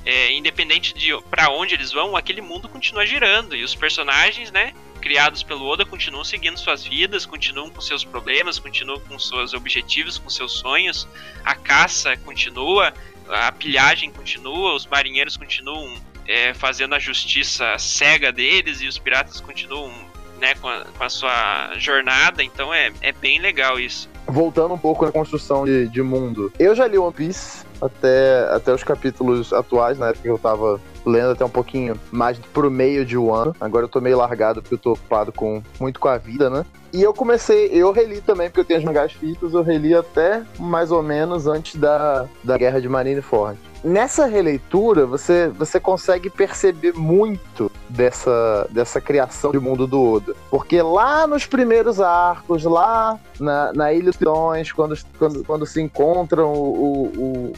é, 0.04 0.32
independente 0.32 0.94
de 0.94 1.10
para 1.30 1.50
onde 1.50 1.74
eles 1.74 1.92
vão, 1.92 2.16
aquele 2.16 2.40
mundo 2.40 2.68
continua 2.68 3.06
girando 3.06 3.54
e 3.54 3.62
os 3.62 3.74
personagens, 3.74 4.50
né, 4.50 4.74
criados 5.00 5.42
pelo 5.42 5.66
Oda 5.66 5.84
continuam 5.84 6.24
seguindo 6.24 6.56
suas 6.58 6.84
vidas, 6.84 7.26
continuam 7.26 7.68
com 7.68 7.80
seus 7.80 8.04
problemas, 8.04 8.58
continuam 8.58 9.00
com 9.00 9.18
seus 9.18 9.52
objetivos, 9.52 10.16
com 10.16 10.30
seus 10.30 10.52
sonhos. 10.52 11.08
A 11.44 11.56
caça 11.56 12.16
continua, 12.18 12.94
a 13.28 13.50
pilhagem 13.50 14.12
continua, 14.12 14.74
os 14.74 14.86
marinheiros 14.86 15.36
continuam 15.36 15.92
é, 16.26 16.54
fazendo 16.54 16.94
a 16.94 16.98
justiça 16.98 17.76
cega 17.78 18.32
deles 18.32 18.80
e 18.80 18.86
os 18.86 18.98
piratas 18.98 19.40
continuam 19.40 19.92
né, 20.40 20.54
com, 20.56 20.68
a, 20.68 20.84
com 20.84 21.04
a 21.04 21.08
sua 21.08 21.72
jornada. 21.78 22.42
Então 22.42 22.72
é, 22.72 22.92
é 23.00 23.12
bem 23.12 23.40
legal 23.40 23.78
isso. 23.78 24.08
Voltando 24.26 24.74
um 24.74 24.78
pouco 24.78 25.04
na 25.04 25.12
construção 25.12 25.64
de, 25.64 25.88
de 25.88 26.02
mundo, 26.02 26.52
eu 26.58 26.74
já 26.74 26.86
li 26.86 26.96
One 26.96 27.12
Piece 27.12 27.64
até, 27.80 28.48
até 28.50 28.72
os 28.72 28.84
capítulos 28.84 29.52
atuais, 29.52 29.98
na 29.98 30.08
época 30.08 30.22
que 30.22 30.28
eu 30.28 30.38
tava 30.38 30.80
lendo 31.04 31.32
até 31.32 31.44
um 31.44 31.50
pouquinho 31.50 31.98
mais 32.10 32.38
pro 32.52 32.70
meio 32.70 33.04
de 33.04 33.16
um 33.16 33.32
ano. 33.34 33.54
Agora 33.60 33.84
eu 33.84 33.88
tô 33.88 34.00
meio 34.00 34.18
largado 34.18 34.62
porque 34.62 34.74
eu 34.74 34.78
tô 34.78 34.92
ocupado 34.92 35.32
com, 35.32 35.62
muito 35.80 36.00
com 36.00 36.08
a 36.08 36.18
vida, 36.18 36.48
né? 36.48 36.64
E 36.92 37.02
eu 37.02 37.14
comecei, 37.14 37.70
eu 37.72 37.90
reli 37.90 38.20
também, 38.20 38.48
porque 38.48 38.60
eu 38.60 38.64
tenho 38.64 38.78
as 38.78 38.84
mangás 38.84 39.12
fitas, 39.12 39.54
eu 39.54 39.62
reli 39.62 39.94
até 39.94 40.42
mais 40.58 40.92
ou 40.92 41.02
menos 41.02 41.46
antes 41.46 41.76
da, 41.76 42.26
da 42.44 42.58
Guerra 42.58 42.80
de 42.80 42.88
Marineford. 42.88 43.58
Nessa 43.82 44.26
releitura, 44.26 45.06
você, 45.06 45.48
você 45.48 45.80
consegue 45.80 46.30
perceber 46.30 46.92
muito 46.92 47.72
dessa, 47.88 48.68
dessa 48.70 49.00
criação 49.00 49.50
de 49.50 49.58
mundo 49.58 49.86
do 49.86 50.00
Oda. 50.00 50.34
Porque 50.50 50.80
lá 50.80 51.26
nos 51.26 51.46
primeiros 51.46 52.00
arcos, 52.00 52.62
lá 52.62 53.18
na, 53.40 53.72
na 53.72 53.92
Ilha 53.92 54.04
dos 54.04 54.16
Tritões, 54.16 54.70
quando, 54.70 54.96
quando, 55.18 55.44
quando 55.44 55.66
se 55.66 55.80
encontram 55.80 56.52
o, 56.52 57.06
o 57.06 57.52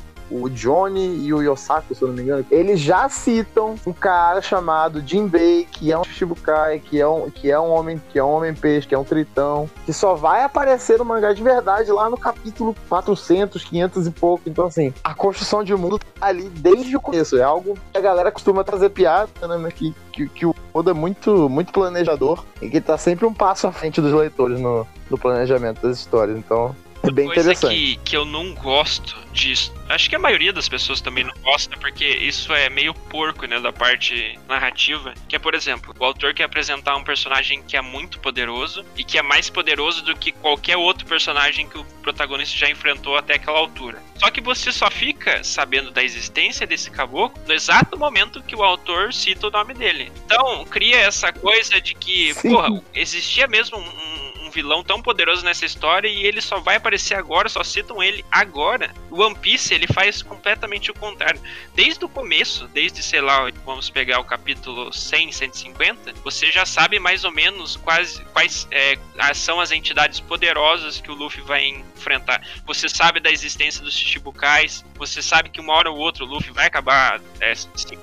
Johnny 0.49 1.25
e 1.25 1.33
o 1.33 1.43
Yosaku, 1.43 1.95
se 1.95 2.03
eu 2.03 2.09
não 2.09 2.15
me 2.15 2.23
engano, 2.23 2.45
eles 2.51 2.81
já 2.81 3.09
citam 3.09 3.77
um 3.87 3.93
cara 3.93 4.43
chamado 4.43 5.03
Jinbei, 5.07 5.67
que 5.71 5.93
é 5.93 5.99
um 5.99 6.05
Shichibukai, 6.05 6.81
que 6.81 7.01
é 7.01 7.07
um, 7.07 7.31
que 7.31 7.51
é 7.51 7.59
um 7.59 7.71
homem, 7.71 8.01
que 8.11 8.19
é 8.19 8.25
um 8.25 8.31
homem 8.31 8.55
peixe, 8.55 8.87
que 8.87 8.95
é 8.95 8.99
um 8.99 9.05
tritão, 9.05 9.69
que 9.87 9.93
só 9.93 10.15
vai 10.15 10.43
aparecer 10.43 10.99
no 10.99 11.05
mangá 11.05 11.33
de 11.33 11.43
verdade 11.43 11.91
lá 11.91 12.09
no 12.11 12.17
capítulo 12.17 12.75
400, 12.89 13.63
500 13.65 14.07
e 14.07 14.11
pouco. 14.11 14.49
Então, 14.49 14.67
assim, 14.67 14.93
a 15.03 15.15
construção 15.15 15.63
de 15.63 15.75
mundo 15.75 15.99
tá 15.99 16.27
ali 16.27 16.49
desde 16.49 16.97
o 16.97 17.01
começo. 17.01 17.37
É 17.37 17.43
algo 17.43 17.79
que 17.93 17.99
a 17.99 18.01
galera 18.01 18.31
costuma 18.31 18.65
trazer 18.65 18.91
piada, 18.91 19.29
né? 19.47 19.71
Que, 19.71 19.95
que, 20.13 20.29
que 20.29 20.47
o 20.47 20.55
Oda 20.73 20.91
é 20.91 20.95
muito, 20.95 21.49
muito 21.49 21.73
planejador 21.73 22.45
e 22.61 22.69
que 22.69 22.81
tá 22.81 22.99
sempre 22.99 23.25
um 23.25 23.33
passo 23.33 23.67
à 23.67 23.73
frente 23.73 24.01
dos 24.01 24.13
leitores 24.13 24.59
no, 24.61 24.87
no 25.09 25.17
planejamento 25.17 25.81
das 25.81 25.99
histórias. 25.99 26.37
Então, 26.37 26.75
bem 27.13 27.27
coisa 27.27 27.53
interessante. 27.53 27.75
Que, 27.75 27.97
que 27.97 28.17
eu 28.17 28.25
não 28.25 28.55
gosto 28.55 29.17
disso. 29.33 29.75
Acho 29.89 30.09
que 30.09 30.17
a 30.17 30.19
maioria 30.19 30.53
das 30.53 30.69
pessoas 30.69 31.01
também 31.01 31.25
não 31.25 31.35
gosta, 31.43 31.77
porque 31.77 32.07
isso 32.07 32.53
é 32.55 32.71
meio 32.71 32.95
porco, 32.95 33.47
né, 33.47 33.61
da 33.61 33.73
parte 33.73 34.39
narrativa. 34.49 35.13
Que 35.29 35.37
é, 35.37 35.39
por 35.39 35.55
exemplo, 35.55 35.95
o 35.99 36.05
autor 36.05 36.33
quer 36.33 36.45
apresentar 36.45 36.97
um 36.97 37.05
personagem 37.05 37.63
que 37.63 37.77
é 37.77 37.83
muito 37.83 38.19
poderoso 38.21 38.85
e 38.97 39.05
que 39.05 39.19
é 39.19 39.23
mais 39.23 39.51
poderoso 39.51 40.03
do 40.05 40.17
que 40.17 40.33
qualquer 40.33 40.77
outro 40.77 41.05
personagem 41.07 41.69
que 41.69 41.77
o 41.77 41.85
protagonista 42.03 42.57
já 42.57 42.71
enfrentou 42.71 43.17
até 43.17 43.35
aquela 43.35 43.59
altura. 43.59 44.03
Só 44.17 44.31
que 44.31 44.41
você 44.41 44.73
só 44.73 44.91
fica 44.91 45.43
sabendo 45.43 45.91
da 45.91 46.03
existência 46.03 46.67
desse 46.67 46.91
caboclo 46.91 47.43
no 47.47 47.53
exato 47.53 47.99
momento 47.99 48.43
que 48.43 48.57
o 48.57 48.63
autor 48.63 49.13
cita 49.13 49.49
o 49.49 49.51
nome 49.51 49.75
dele. 49.75 50.11
Então, 50.25 50.65
cria 50.65 50.99
essa 50.99 51.33
coisa 51.33 51.81
de 51.81 51.95
que, 51.95 52.33
Sim. 52.35 52.51
porra, 52.51 52.83
existia 52.95 53.47
mesmo 53.47 53.79
um 53.79 54.14
vilão 54.55 54.85
tão 54.85 55.03
poderoso 55.03 55.45
nessa 55.45 55.67
história 55.67 56.09
e 56.09 56.25
ele 56.25 56.41
só 56.41 56.61
vai 56.61 56.77
aparecer 56.77 57.15
agora, 57.15 57.49
só 57.49 57.65
citam 57.65 58.03
ele 58.03 58.25
agora. 58.31 58.95
O 59.11 59.21
One 59.21 59.35
Piece, 59.35 59.75
ele 59.75 59.87
faz 59.87 60.23
completamente 60.23 60.91
o 60.91 60.95
contrário. 60.95 61.41
Desde 61.75 62.05
o 62.05 62.09
começo, 62.09 62.69
desde, 62.69 63.03
sei 63.03 63.21
lá, 63.21 63.51
vamos 63.65 63.91
pegar 63.91 64.21
o 64.21 64.25
capítulo 64.25 64.93
100, 64.93 65.33
150, 65.33 66.15
você 66.23 66.51
já 66.53 66.65
sabe 66.65 66.99
mais 66.99 67.25
ou 67.25 67.33
menos 67.33 67.77
quais, 67.77 68.23
quais 68.33 68.69
é, 68.71 68.97
são 69.35 69.61
as 69.61 69.73
entidades 69.73 70.21
poderosas 70.21 71.01
que 71.01 71.11
o 71.11 71.15
Luffy 71.15 71.43
vai 71.43 71.67
enfrentar. 71.67 72.41
Você 72.65 72.89
sabe 72.89 73.19
da 73.19 73.31
existência 73.31 73.83
dos 73.83 73.95
Shichibukais, 73.95 74.85
você 74.97 75.21
sabe 75.21 75.49
que 75.49 75.61
uma 75.61 75.73
hora 75.73 75.91
ou 75.91 75.99
outra 75.99 76.25
o 76.25 76.27
Luffy 76.27 76.53
vai 76.53 76.67
acabar 76.67 77.21
é, 77.41 77.53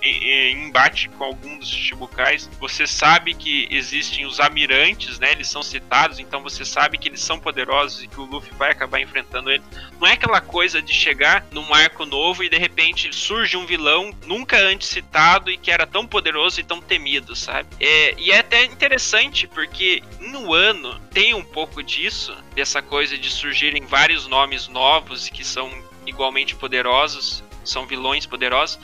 em 0.04 0.68
embate 0.68 1.08
com 1.10 1.24
algum 1.24 1.58
dos 1.58 1.70
Shichibukais. 1.70 2.50
Você 2.60 2.86
sabe 2.86 3.34
que 3.34 3.68
existem 3.72 4.26
os 4.26 4.40
amirantes, 4.40 5.20
né? 5.20 5.32
Eles 5.32 5.48
são 5.48 5.64
citados, 5.64 6.20
então 6.20 6.41
você 6.42 6.66
sabe 6.66 6.98
que 6.98 7.08
eles 7.08 7.22
são 7.22 7.40
poderosos 7.40 8.04
e 8.04 8.08
que 8.08 8.20
o 8.20 8.26
Luffy 8.26 8.52
vai 8.58 8.72
acabar 8.72 9.00
enfrentando 9.00 9.52
eles. 9.52 9.66
Não 10.00 10.08
é 10.08 10.14
aquela 10.14 10.42
coisa 10.42 10.82
de 10.82 10.94
chegar 10.94 11.46
num 11.52 11.74
arco 11.74 12.06
novo 12.06 12.44
e 12.44 12.50
de 12.50 12.58
repente 12.58 13.14
surge 13.16 13.56
um 13.56 13.66
vilão 13.66 14.12
nunca 14.26 14.58
antes 14.58 14.90
citado 14.90 15.50
e 15.50 15.58
que 15.58 15.72
era 15.72 15.88
tão 15.88 16.06
poderoso 16.06 16.60
e 16.60 16.64
tão 16.64 16.82
temido, 16.82 17.36
sabe? 17.36 17.70
É, 17.80 18.16
e 18.18 18.32
é 18.32 18.40
até 18.40 18.66
interessante 18.66 19.48
porque 19.48 20.04
no 20.20 20.54
ano 20.54 21.00
tem 21.12 21.34
um 21.34 21.44
pouco 21.44 21.82
disso, 21.84 22.36
dessa 22.56 22.82
coisa 22.82 23.18
de 23.18 23.30
surgirem 23.30 23.86
vários 23.86 24.28
nomes 24.28 24.68
novos 24.68 25.30
que 25.30 25.44
são 25.44 25.72
igualmente 26.06 26.56
poderosos, 26.56 27.44
são 27.64 27.86
vilões 27.86 28.26
poderosos, 28.26 28.80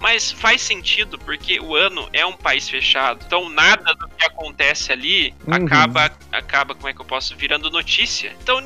mas 0.00 0.32
faz 0.32 0.62
sentido 0.62 1.18
porque 1.18 1.60
o 1.60 1.76
ano 1.76 2.08
é 2.12 2.24
um 2.24 2.32
país 2.32 2.68
fechado. 2.68 3.22
Então 3.26 3.48
nada 3.50 3.94
do 3.94 4.08
que 4.08 4.24
acontece 4.24 4.90
ali 4.90 5.34
uhum. 5.46 5.54
acaba, 5.54 6.10
acaba, 6.32 6.74
como 6.74 6.88
é 6.88 6.94
que 6.94 7.00
eu 7.00 7.04
posso, 7.04 7.36
virando 7.36 7.70
notícia. 7.70 8.34
Então 8.42 8.60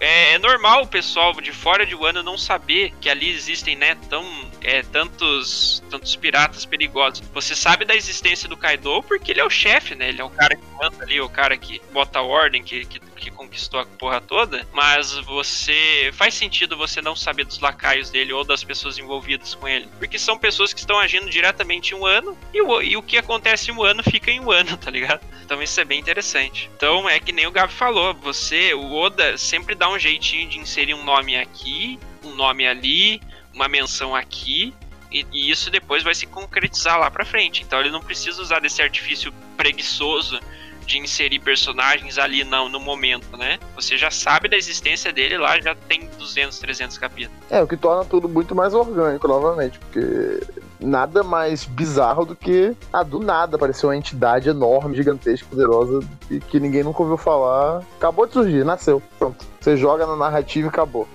é, 0.00 0.34
é 0.34 0.38
normal 0.38 0.82
o 0.82 0.86
pessoal 0.86 1.32
de 1.40 1.52
fora 1.52 1.86
de 1.86 1.94
Wano 1.94 2.22
não 2.22 2.36
saber 2.36 2.92
que 3.00 3.08
ali 3.08 3.30
existem, 3.30 3.76
né, 3.76 3.96
tão, 4.10 4.24
é, 4.60 4.82
tantos, 4.82 5.82
tantos 5.88 6.16
piratas 6.16 6.64
perigosos. 6.64 7.22
Você 7.32 7.54
sabe 7.54 7.84
da 7.84 7.94
existência 7.94 8.48
do 8.48 8.56
Kaido 8.56 9.02
porque 9.04 9.30
ele 9.30 9.40
é 9.40 9.44
o 9.44 9.50
chefe, 9.50 9.94
né? 9.94 10.08
Ele 10.08 10.20
é 10.20 10.24
o 10.24 10.30
cara 10.30 10.56
que 10.56 10.62
manda 10.76 11.04
ali, 11.04 11.20
o 11.20 11.28
cara 11.28 11.56
que 11.56 11.80
bota 11.92 12.18
a 12.18 12.22
ordem, 12.22 12.62
que, 12.62 12.84
que 12.84 13.00
que 13.22 13.30
conquistou 13.30 13.78
a 13.78 13.86
porra 13.86 14.20
toda, 14.20 14.66
mas 14.72 15.12
você 15.18 16.10
faz 16.12 16.34
sentido 16.34 16.76
você 16.76 17.00
não 17.00 17.14
saber 17.14 17.44
dos 17.44 17.60
lacaios 17.60 18.10
dele 18.10 18.32
ou 18.32 18.42
das 18.42 18.64
pessoas 18.64 18.98
envolvidas 18.98 19.54
com 19.54 19.68
ele, 19.68 19.88
porque 19.98 20.18
são 20.18 20.36
pessoas 20.36 20.72
que 20.72 20.80
estão 20.80 20.98
agindo 20.98 21.30
diretamente 21.30 21.94
um 21.94 22.04
ano 22.04 22.36
e 22.52 22.60
o, 22.60 22.82
e 22.82 22.96
o 22.96 23.02
que 23.02 23.16
acontece 23.16 23.70
em 23.70 23.74
um 23.74 23.82
ano 23.82 24.02
fica 24.02 24.30
em 24.30 24.40
um 24.40 24.50
ano, 24.52 24.76
tá 24.76 24.90
ligado? 24.90 25.20
Então 25.44 25.62
isso 25.62 25.80
é 25.80 25.84
bem 25.84 26.00
interessante. 26.00 26.68
Então 26.76 27.08
é 27.08 27.20
que 27.20 27.32
nem 27.32 27.46
o 27.46 27.52
Gabi 27.52 27.72
falou, 27.72 28.12
você, 28.14 28.74
o 28.74 28.92
Oda 28.92 29.38
sempre 29.38 29.74
dá 29.74 29.88
um 29.88 29.98
jeitinho 29.98 30.48
de 30.48 30.58
inserir 30.58 30.94
um 30.94 31.04
nome 31.04 31.36
aqui, 31.36 32.00
um 32.24 32.34
nome 32.34 32.66
ali, 32.66 33.22
uma 33.54 33.68
menção 33.68 34.16
aqui, 34.16 34.74
e, 35.12 35.26
e, 35.30 35.50
isso 35.50 35.70
depois 35.70 36.02
vai 36.02 36.14
se 36.14 36.26
concretizar 36.26 36.98
lá 36.98 37.10
pra 37.10 37.24
frente. 37.24 37.62
Então 37.62 37.78
ele 37.78 37.90
não 37.90 38.00
precisa 38.00 38.40
usar 38.40 38.60
desse 38.60 38.82
artifício 38.82 39.32
preguiçoso 39.56 40.40
de 40.86 40.98
inserir 40.98 41.38
personagens 41.38 42.18
ali 42.18 42.44
não, 42.44 42.68
no 42.68 42.80
momento, 42.80 43.36
né? 43.36 43.58
Você 43.74 43.96
já 43.96 44.10
sabe 44.10 44.48
da 44.48 44.56
existência 44.56 45.12
dele 45.12 45.38
lá, 45.38 45.60
já 45.60 45.74
tem 45.74 46.08
200, 46.18 46.58
300 46.58 46.98
capítulos. 46.98 47.38
É, 47.50 47.62
o 47.62 47.66
que 47.66 47.76
torna 47.76 48.04
tudo 48.04 48.28
muito 48.28 48.54
mais 48.54 48.74
orgânico, 48.74 49.26
novamente, 49.26 49.78
porque 49.78 50.40
nada 50.80 51.22
mais 51.22 51.64
bizarro 51.64 52.24
do 52.24 52.34
que 52.34 52.74
a 52.92 53.00
ah, 53.00 53.02
do 53.02 53.20
nada 53.20 53.56
apareceu 53.56 53.88
uma 53.88 53.96
entidade 53.96 54.48
enorme, 54.48 54.96
gigantesca, 54.96 55.46
poderosa, 55.48 56.00
que, 56.26 56.40
que 56.40 56.60
ninguém 56.60 56.82
nunca 56.82 57.02
ouviu 57.02 57.16
falar. 57.16 57.82
Acabou 57.96 58.26
de 58.26 58.32
surgir, 58.32 58.64
nasceu. 58.64 59.02
Pronto. 59.18 59.44
Você 59.60 59.76
joga 59.76 60.06
na 60.06 60.16
narrativa 60.16 60.66
e 60.66 60.68
acabou. 60.68 61.06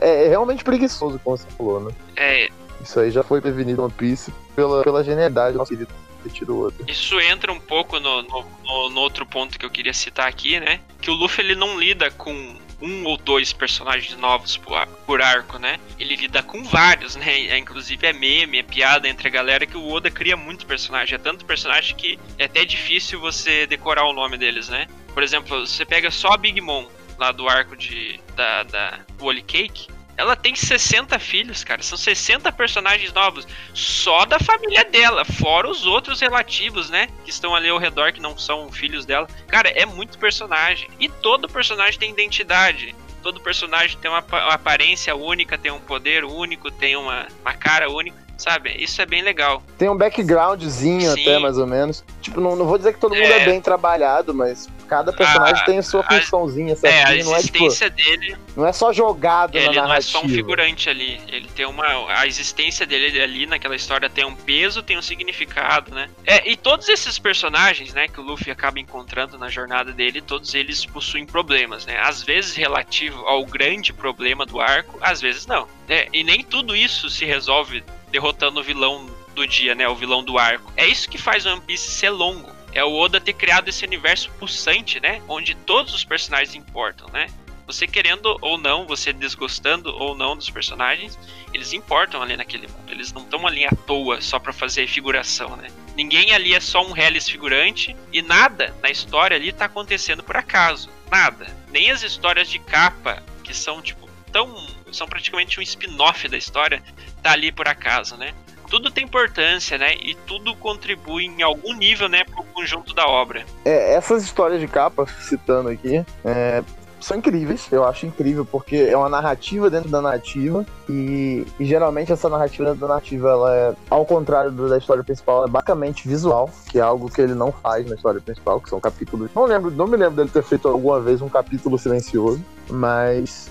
É, 0.00 0.26
é 0.26 0.28
realmente 0.28 0.64
preguiçoso, 0.64 1.20
como 1.22 1.36
você 1.36 1.46
falou, 1.56 1.80
né? 1.80 1.92
É. 2.16 2.48
Isso 2.80 2.98
aí 2.98 3.10
já 3.10 3.22
foi 3.22 3.40
prevenido 3.40 3.82
One 3.82 3.92
Piece 3.92 4.32
pela, 4.56 4.82
pela 4.82 5.04
genialidade 5.04 5.52
do 5.52 5.58
nosso 5.58 5.70
querido 5.70 5.92
tira 6.28 6.52
o 6.52 6.58
outro. 6.58 6.84
Isso 6.88 7.18
entra 7.20 7.52
um 7.52 7.60
pouco 7.60 7.98
no, 7.98 8.22
no, 8.22 8.44
no, 8.64 8.90
no, 8.90 9.00
outro 9.00 9.24
ponto 9.24 9.58
que 9.58 9.64
eu 9.64 9.70
queria 9.70 9.94
citar 9.94 10.28
aqui, 10.28 10.60
né? 10.60 10.80
Que 11.00 11.10
o 11.10 11.14
Luffy 11.14 11.44
ele 11.44 11.54
não 11.54 11.78
lida 11.78 12.10
com 12.10 12.56
um 12.82 13.04
ou 13.04 13.16
dois 13.16 13.52
personagens 13.52 14.16
novos 14.16 14.56
por, 14.56 15.20
arco, 15.20 15.58
né? 15.58 15.78
Ele 15.98 16.16
lida 16.16 16.42
com 16.42 16.64
vários, 16.64 17.16
né? 17.16 17.48
É, 17.48 17.58
inclusive 17.58 18.06
é 18.06 18.12
meme, 18.12 18.58
é 18.58 18.62
piada 18.62 19.08
entre 19.08 19.28
a 19.28 19.30
galera 19.30 19.66
que 19.66 19.76
o 19.76 19.88
Oda 19.88 20.10
cria 20.10 20.36
muito 20.36 20.66
personagem. 20.66 21.14
É 21.14 21.18
tanto 21.18 21.44
personagem 21.44 21.94
que 21.96 22.18
é 22.38 22.44
até 22.44 22.64
difícil 22.64 23.20
você 23.20 23.66
decorar 23.66 24.04
o 24.04 24.12
nome 24.12 24.36
deles, 24.36 24.68
né? 24.68 24.86
Por 25.12 25.22
exemplo, 25.22 25.66
você 25.66 25.84
pega 25.84 26.10
só 26.10 26.32
a 26.32 26.36
Big 26.36 26.60
Mom 26.60 26.86
lá 27.18 27.32
do 27.32 27.48
arco 27.48 27.76
de, 27.76 28.18
da, 28.34 28.62
da 28.62 29.00
Wally 29.20 29.42
Cake 29.42 29.88
ela 30.16 30.36
tem 30.36 30.54
60 30.54 31.18
filhos, 31.18 31.64
cara. 31.64 31.82
São 31.82 31.96
60 31.96 32.50
personagens 32.52 33.12
novos. 33.12 33.46
Só 33.72 34.24
da 34.24 34.38
família 34.38 34.84
dela. 34.84 35.24
Fora 35.24 35.68
os 35.68 35.86
outros 35.86 36.20
relativos, 36.20 36.90
né? 36.90 37.08
Que 37.24 37.30
estão 37.30 37.54
ali 37.54 37.68
ao 37.68 37.78
redor, 37.78 38.12
que 38.12 38.20
não 38.20 38.36
são 38.36 38.70
filhos 38.70 39.06
dela. 39.06 39.26
Cara, 39.48 39.68
é 39.70 39.86
muito 39.86 40.18
personagem. 40.18 40.88
E 40.98 41.08
todo 41.08 41.48
personagem 41.48 41.98
tem 41.98 42.10
identidade. 42.10 42.94
Todo 43.22 43.40
personagem 43.40 43.98
tem 43.98 44.10
uma, 44.10 44.24
uma 44.30 44.54
aparência 44.54 45.14
única, 45.14 45.58
tem 45.58 45.70
um 45.70 45.80
poder 45.80 46.24
único, 46.24 46.70
tem 46.70 46.96
uma, 46.96 47.26
uma 47.42 47.52
cara 47.52 47.90
única 47.90 48.30
sabe? 48.40 48.74
Isso 48.82 49.00
é 49.02 49.06
bem 49.06 49.22
legal. 49.22 49.62
Tem 49.76 49.88
um 49.88 49.96
backgroundzinho 49.96 51.12
Sim. 51.12 51.20
até, 51.20 51.38
mais 51.38 51.58
ou 51.58 51.66
menos. 51.66 52.02
Tipo, 52.22 52.40
não, 52.40 52.56
não 52.56 52.64
vou 52.64 52.78
dizer 52.78 52.94
que 52.94 52.98
todo 52.98 53.14
mundo 53.14 53.22
é, 53.22 53.42
é 53.42 53.44
bem 53.44 53.60
trabalhado, 53.60 54.32
mas 54.32 54.68
cada 54.90 55.12
personagem 55.12 55.62
a, 55.62 55.64
tem 55.64 55.78
a 55.78 55.82
sua 55.84 56.02
funçãozinha? 56.02 56.76
É, 56.82 57.04
a 57.04 57.14
existência 57.14 57.24
não 57.24 57.36
é, 57.36 57.42
tipo, 57.42 57.96
dele... 57.96 58.36
Não 58.56 58.66
é 58.66 58.72
só 58.72 58.92
jogado 58.92 59.56
ele 59.56 59.66
na 59.66 59.72
narrativa. 59.72 59.88
não 59.88 59.94
é 59.94 60.00
só 60.00 60.22
um 60.24 60.28
figurante 60.28 60.90
ali. 60.90 61.20
Ele 61.28 61.48
tem 61.54 61.64
uma... 61.64 61.86
A 62.12 62.26
existência 62.26 62.84
dele 62.84 63.22
ali 63.22 63.46
naquela 63.46 63.76
história 63.76 64.10
tem 64.10 64.24
um 64.24 64.34
peso, 64.34 64.82
tem 64.82 64.98
um 64.98 65.02
significado, 65.02 65.94
né? 65.94 66.10
É, 66.26 66.50
e 66.50 66.56
todos 66.56 66.88
esses 66.88 67.20
personagens, 67.20 67.94
né, 67.94 68.08
que 68.08 68.18
o 68.18 68.22
Luffy 68.22 68.50
acaba 68.50 68.80
encontrando 68.80 69.38
na 69.38 69.48
jornada 69.48 69.92
dele, 69.92 70.20
todos 70.20 70.52
eles 70.54 70.84
possuem 70.84 71.24
problemas, 71.24 71.86
né? 71.86 71.96
Às 72.00 72.24
vezes 72.24 72.56
relativo 72.56 73.24
ao 73.26 73.46
grande 73.46 73.92
problema 73.92 74.44
do 74.44 74.60
arco, 74.60 74.98
às 75.00 75.20
vezes 75.20 75.46
não. 75.46 75.68
É, 75.88 76.08
e 76.12 76.24
nem 76.24 76.42
tudo 76.42 76.74
isso 76.74 77.08
se 77.08 77.24
resolve 77.24 77.84
derrotando 78.10 78.58
o 78.58 78.62
vilão 78.62 79.06
do 79.34 79.46
dia, 79.46 79.74
né? 79.74 79.88
O 79.88 79.94
vilão 79.94 80.24
do 80.24 80.36
arco. 80.36 80.72
É 80.76 80.86
isso 80.86 81.08
que 81.08 81.18
faz 81.18 81.46
One 81.46 81.60
Piece 81.60 81.90
ser 81.90 82.10
longo. 82.10 82.59
É 82.72 82.84
o 82.84 82.92
Oda 82.94 83.20
ter 83.20 83.32
criado 83.32 83.68
esse 83.68 83.84
universo 83.84 84.30
pulsante, 84.38 85.00
né? 85.00 85.22
Onde 85.28 85.54
todos 85.54 85.94
os 85.94 86.04
personagens 86.04 86.54
importam, 86.54 87.08
né? 87.08 87.26
Você 87.66 87.86
querendo 87.86 88.36
ou 88.42 88.58
não, 88.58 88.84
você 88.84 89.12
desgostando 89.12 89.94
ou 89.94 90.16
não 90.16 90.36
dos 90.36 90.50
personagens, 90.50 91.16
eles 91.54 91.72
importam 91.72 92.20
ali 92.20 92.36
naquele 92.36 92.66
mundo. 92.66 92.90
Eles 92.90 93.12
não 93.12 93.22
estão 93.22 93.46
ali 93.46 93.64
à 93.64 93.70
toa 93.70 94.20
só 94.20 94.40
para 94.40 94.52
fazer 94.52 94.88
figuração, 94.88 95.56
né? 95.56 95.68
Ninguém 95.94 96.32
ali 96.32 96.52
é 96.52 96.58
só 96.58 96.84
um 96.84 96.96
Hellis 96.96 97.28
figurante 97.28 97.94
e 98.12 98.22
nada 98.22 98.74
na 98.82 98.90
história 98.90 99.36
ali 99.36 99.52
tá 99.52 99.66
acontecendo 99.66 100.22
por 100.22 100.36
acaso. 100.36 100.90
Nada. 101.10 101.46
Nem 101.68 101.92
as 101.92 102.02
histórias 102.02 102.48
de 102.48 102.58
capa, 102.58 103.22
que 103.44 103.54
são 103.54 103.80
tipo 103.80 104.10
tão 104.32 104.52
são 104.92 105.06
praticamente 105.06 105.60
um 105.60 105.62
spin-off 105.62 106.26
da 106.26 106.36
história, 106.36 106.82
tá 107.22 107.32
ali 107.32 107.52
por 107.52 107.68
acaso, 107.68 108.16
né? 108.16 108.34
Tudo 108.68 108.90
tem 108.90 109.04
importância, 109.04 109.78
né? 109.78 109.94
E 110.00 110.14
tudo 110.14 110.54
contribui 110.56 111.26
em 111.26 111.42
algum 111.42 111.74
nível, 111.74 112.08
né, 112.08 112.24
conjunto 112.60 112.94
da 112.94 113.06
obra. 113.06 113.44
É, 113.64 113.94
essas 113.94 114.22
histórias 114.22 114.60
de 114.60 114.68
capa, 114.68 115.06
citando 115.06 115.70
aqui, 115.70 116.04
é, 116.24 116.62
são 117.00 117.16
incríveis, 117.16 117.66
eu 117.72 117.84
acho 117.84 118.04
incrível, 118.04 118.44
porque 118.44 118.76
é 118.76 118.96
uma 118.96 119.08
narrativa 119.08 119.70
dentro 119.70 119.88
da 119.88 120.02
narrativa, 120.02 120.66
e, 120.88 121.46
e 121.58 121.64
geralmente 121.64 122.12
essa 122.12 122.28
narrativa 122.28 122.64
dentro 122.66 122.80
da 122.80 122.88
narrativa, 122.88 123.30
ela 123.30 123.56
é, 123.56 123.74
ao 123.88 124.04
contrário 124.04 124.50
da 124.50 124.76
história 124.76 125.02
principal, 125.02 125.46
é 125.46 125.48
basicamente 125.48 126.06
visual, 126.06 126.50
que 126.68 126.78
é 126.78 126.82
algo 126.82 127.10
que 127.10 127.20
ele 127.20 127.34
não 127.34 127.50
faz 127.50 127.88
na 127.88 127.96
história 127.96 128.20
principal, 128.20 128.60
que 128.60 128.68
são 128.68 128.78
capítulos. 128.78 129.30
Não 129.34 129.44
lembro, 129.44 129.70
não 129.70 129.86
me 129.86 129.96
lembro 129.96 130.16
dele 130.16 130.30
ter 130.30 130.42
feito 130.42 130.68
alguma 130.68 131.00
vez 131.00 131.22
um 131.22 131.28
capítulo 131.28 131.78
silencioso, 131.78 132.44
mas 132.68 133.50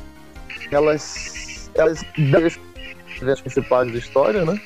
elas. 0.71 1.71
elas 1.73 2.05
as 3.21 3.41
principais 3.41 3.91
da 3.91 3.97
história, 3.97 4.45
né? 4.45 4.61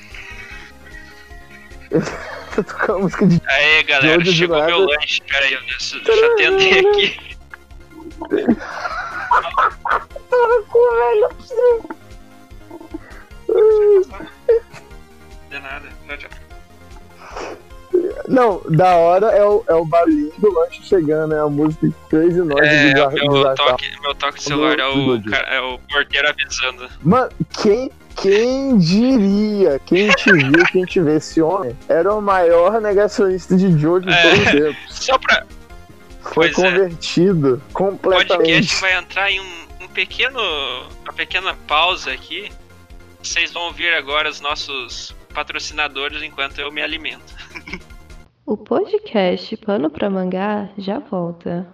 tocar 2.64 2.92
a 2.94 2.98
música 2.98 3.26
de. 3.26 3.40
Aê, 3.46 3.82
galera, 3.82 4.22
de 4.22 4.32
chegou 4.32 4.64
meu 4.64 4.86
lanche. 4.86 5.20
Pera 5.22 5.44
aí, 5.44 5.58
deixa, 5.66 5.98
deixa 6.00 6.24
eu 6.24 6.32
atender 6.32 6.86
aqui. 6.86 7.18
velho. 10.94 11.30
De 15.50 15.58
nada, 15.58 15.88
tchau, 16.06 16.16
tchau. 16.16 16.44
Não, 18.28 18.60
da 18.70 18.96
hora 18.96 19.26
é 19.26 19.44
o, 19.44 19.64
é 19.68 19.74
o 19.74 19.84
barulhinho 19.84 20.32
do 20.38 20.52
lanche 20.52 20.82
chegando, 20.82 21.34
é 21.34 21.38
a 21.38 21.48
música 21.48 21.88
Crazy 22.08 22.40
Noise 22.40 22.66
é, 22.66 22.94
do, 22.94 23.10
meu, 23.30 23.54
toque, 23.54 24.00
meu 24.00 24.14
toque 24.14 24.42
celular 24.42 24.78
é 24.78 24.86
o, 24.88 25.14
é 25.14 25.60
o 25.60 25.78
porteiro 25.78 26.28
avisando. 26.28 26.88
Mano, 27.02 27.30
quem 27.62 27.90
quem 28.16 28.78
diria, 28.78 29.80
quem 29.86 30.08
te 30.10 30.32
viu, 30.32 30.64
quem 30.70 30.84
te 30.84 31.00
vê, 31.00 31.16
esse 31.16 31.40
homem 31.42 31.76
era 31.88 32.14
o 32.14 32.20
maior 32.20 32.80
negacionista 32.80 33.56
de 33.56 33.78
Joe 33.78 34.00
de 34.00 34.10
é, 34.10 34.22
todos 34.22 34.38
os 34.38 34.50
tempos. 34.50 34.76
Só 35.04 35.18
pra. 35.18 35.46
Foi 36.22 36.50
pois 36.50 36.58
é. 36.58 36.70
convertido 36.70 37.62
é. 37.68 37.72
completamente. 37.72 38.32
O 38.32 38.36
podcast 38.36 38.80
vai 38.80 38.96
entrar 38.96 39.30
em 39.30 39.40
um, 39.40 39.66
um 39.82 39.88
pequeno. 39.88 40.40
uma 41.02 41.12
pequena 41.12 41.54
pausa 41.66 42.12
aqui. 42.12 42.50
Vocês 43.22 43.52
vão 43.52 43.64
ouvir 43.64 43.92
agora 43.94 44.28
os 44.28 44.40
nossos 44.40 45.14
patrocinadores 45.34 46.22
enquanto 46.22 46.58
eu 46.58 46.70
me 46.72 46.82
alimento. 46.82 47.34
o 48.46 48.56
podcast 48.56 49.56
Pano 49.58 49.90
para 49.90 50.08
Mangá 50.08 50.68
já 50.78 50.98
volta. 50.98 51.66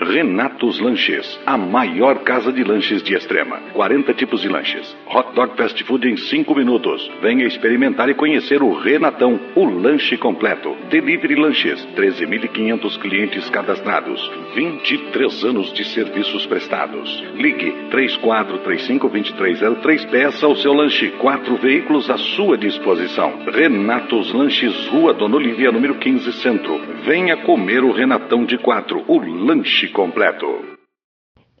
Renatos 0.00 0.80
Lanches, 0.80 1.38
a 1.44 1.58
maior 1.58 2.20
casa 2.20 2.50
de 2.50 2.64
lanches 2.64 3.02
de 3.02 3.14
extrema. 3.14 3.58
40 3.74 4.14
tipos 4.14 4.40
de 4.40 4.48
lanches. 4.48 4.96
Hot 5.06 5.34
dog 5.34 5.54
fast 5.58 5.84
food 5.84 6.08
em 6.08 6.16
5 6.16 6.54
minutos. 6.54 7.06
Venha 7.20 7.44
experimentar 7.44 8.08
e 8.08 8.14
conhecer 8.14 8.62
o 8.62 8.72
Renatão, 8.72 9.38
o 9.54 9.66
lanche 9.66 10.16
completo. 10.16 10.74
Delivery 10.88 11.34
Lanches, 11.34 11.86
13.500 11.94 12.98
clientes 12.98 13.50
cadastrados. 13.50 14.26
23 14.54 15.44
anos 15.44 15.70
de 15.74 15.84
serviços 15.84 16.46
prestados. 16.46 17.22
Ligue 17.34 17.70
3435-2303, 17.90 20.08
peça 20.08 20.48
o 20.48 20.56
seu 20.56 20.72
lanche. 20.72 21.10
Quatro 21.18 21.56
veículos 21.56 22.08
à 22.08 22.16
sua 22.16 22.56
disposição. 22.56 23.40
Renatos 23.52 24.32
Lanches, 24.32 24.86
Rua 24.86 25.12
Dona 25.12 25.36
Olivia, 25.36 25.70
número 25.70 25.96
15, 25.96 26.32
Centro. 26.40 26.80
Venha 27.04 27.36
comer 27.36 27.84
o 27.84 27.92
Renatão 27.92 28.46
de 28.46 28.56
4, 28.56 29.04
o 29.06 29.18
lanche 29.18 29.89
completo. 29.92 30.46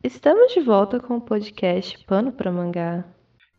Estamos 0.02 0.54
de 0.54 0.60
volta 0.60 0.98
com 0.98 1.16
o 1.16 1.20
podcast 1.20 1.98
Pano 2.06 2.32
para 2.32 2.50
Mangá. 2.50 3.04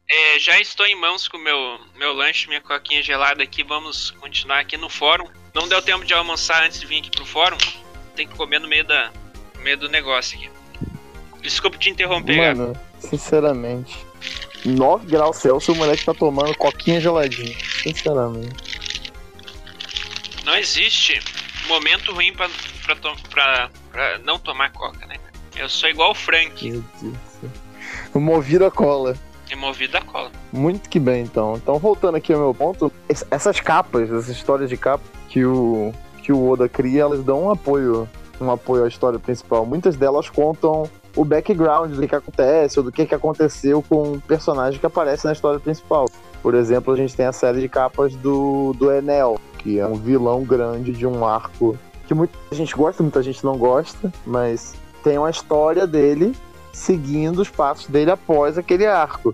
É, 0.10 0.40
já 0.40 0.60
estou 0.60 0.86
em 0.86 0.96
mãos 0.96 1.28
com 1.28 1.38
o 1.38 1.44
meu, 1.44 1.80
meu 1.96 2.14
lanche, 2.14 2.48
minha 2.48 2.60
coquinha 2.60 3.02
gelada 3.02 3.44
aqui. 3.44 3.64
Vamos 3.64 4.12
continuar 4.12 4.60
aqui 4.60 4.76
no 4.76 4.90
fórum. 4.90 5.26
Não 5.54 5.68
deu 5.68 5.82
tempo 5.82 6.04
de 6.04 6.14
almoçar 6.14 6.64
antes 6.64 6.82
de 6.82 6.88
vir 6.88 7.00
aqui 7.00 7.12
pro 7.12 7.26
fórum. 7.26 7.58
Tem 8.16 8.28
que 8.28 8.36
comer 8.36 8.60
no 8.60 8.68
meio, 8.68 8.84
da, 8.84 9.12
no 9.56 9.62
meio 9.62 9.78
do 9.78 9.88
negócio 9.88 10.38
aqui. 10.38 10.50
Desculpa 11.42 11.78
te 11.78 11.90
interromper, 11.90 12.36
Mano, 12.36 12.74
sinceramente. 13.00 13.98
9 14.66 15.08
graus 15.08 15.38
Celsius, 15.38 15.76
o 15.76 15.80
moleque 15.80 16.06
tá 16.06 16.14
tomando 16.14 16.56
coquinha 16.56 17.00
geladinha. 17.00 17.56
Sinceramente. 17.82 18.72
Não 20.44 20.56
existe 20.56 21.20
momento 21.68 22.12
ruim 22.12 22.34
pra, 22.34 22.50
pra, 22.86 22.96
pra, 23.30 23.72
pra 23.92 24.18
não 24.20 24.40
tomar 24.40 24.72
coca, 24.72 25.06
né? 25.06 25.16
Eu 25.56 25.68
sou 25.70 25.90
igual 25.90 26.12
o 26.12 26.16
Frank. 26.16 26.70
Meu 26.70 26.84
Deus 27.02 27.32
do 28.14 28.20
Movido 28.20 28.66
a 28.66 28.72
cola. 28.72 29.16
É 29.50 29.56
movido 29.56 29.98
a 29.98 30.02
cola. 30.02 30.32
Muito 30.52 30.90
que 30.90 30.98
bem, 30.98 31.24
então. 31.24 31.56
Então, 31.58 31.78
voltando 31.78 32.16
aqui 32.16 32.32
ao 32.32 32.40
meu 32.40 32.54
ponto, 32.54 32.92
essas 33.30 33.60
capas, 33.60 34.04
essas 34.04 34.30
histórias 34.30 34.70
de 34.70 34.78
capa 34.78 35.04
que 35.28 35.44
o, 35.44 35.94
que 36.24 36.32
o 36.32 36.50
Oda 36.50 36.70
cria, 36.70 37.02
elas 37.02 37.22
dão 37.22 37.44
um 37.44 37.52
apoio, 37.52 38.08
um 38.40 38.50
apoio 38.50 38.86
à 38.86 38.88
história 38.88 39.20
principal. 39.20 39.66
Muitas 39.66 39.98
delas 39.98 40.30
contam 40.30 40.90
o 41.18 41.26
background 41.26 41.92
do 41.92 42.08
que, 42.08 42.16
acontece, 42.16 42.80
ou 42.80 42.86
do 42.86 42.94
que, 42.94 43.06
que 43.06 43.14
aconteceu 43.14 43.82
com 43.82 44.14
o 44.14 44.22
personagem 44.22 44.80
que 44.80 44.86
aparece 44.86 45.26
na 45.26 45.34
história 45.34 45.60
principal. 45.60 46.06
Por 46.42 46.56
exemplo, 46.56 46.94
a 46.94 46.98
gente 46.98 47.14
tem 47.14 47.26
a 47.26 47.34
série 47.34 47.60
de 47.60 47.68
capas 47.68 48.16
do, 48.16 48.74
do 48.80 48.90
Enel, 48.90 49.38
que 49.58 49.80
é 49.80 49.86
um 49.86 49.96
vilão 49.96 50.46
grande 50.46 50.94
de 50.94 51.06
um 51.06 51.26
arco 51.26 51.78
que 52.12 52.14
muita 52.14 52.38
gente 52.52 52.76
gosta, 52.76 53.02
muita 53.02 53.24
gente 53.24 53.42
não 53.44 53.58
gosta, 53.58 54.12
mas 54.26 54.76
tem 55.02 55.18
uma 55.18 55.30
história 55.30 55.88
dele 55.88 56.36
seguindo 56.74 57.42
os 57.42 57.50
passos 57.50 57.88
dele 57.88 58.12
após 58.12 58.58
aquele 58.58 58.86
arco. 58.86 59.34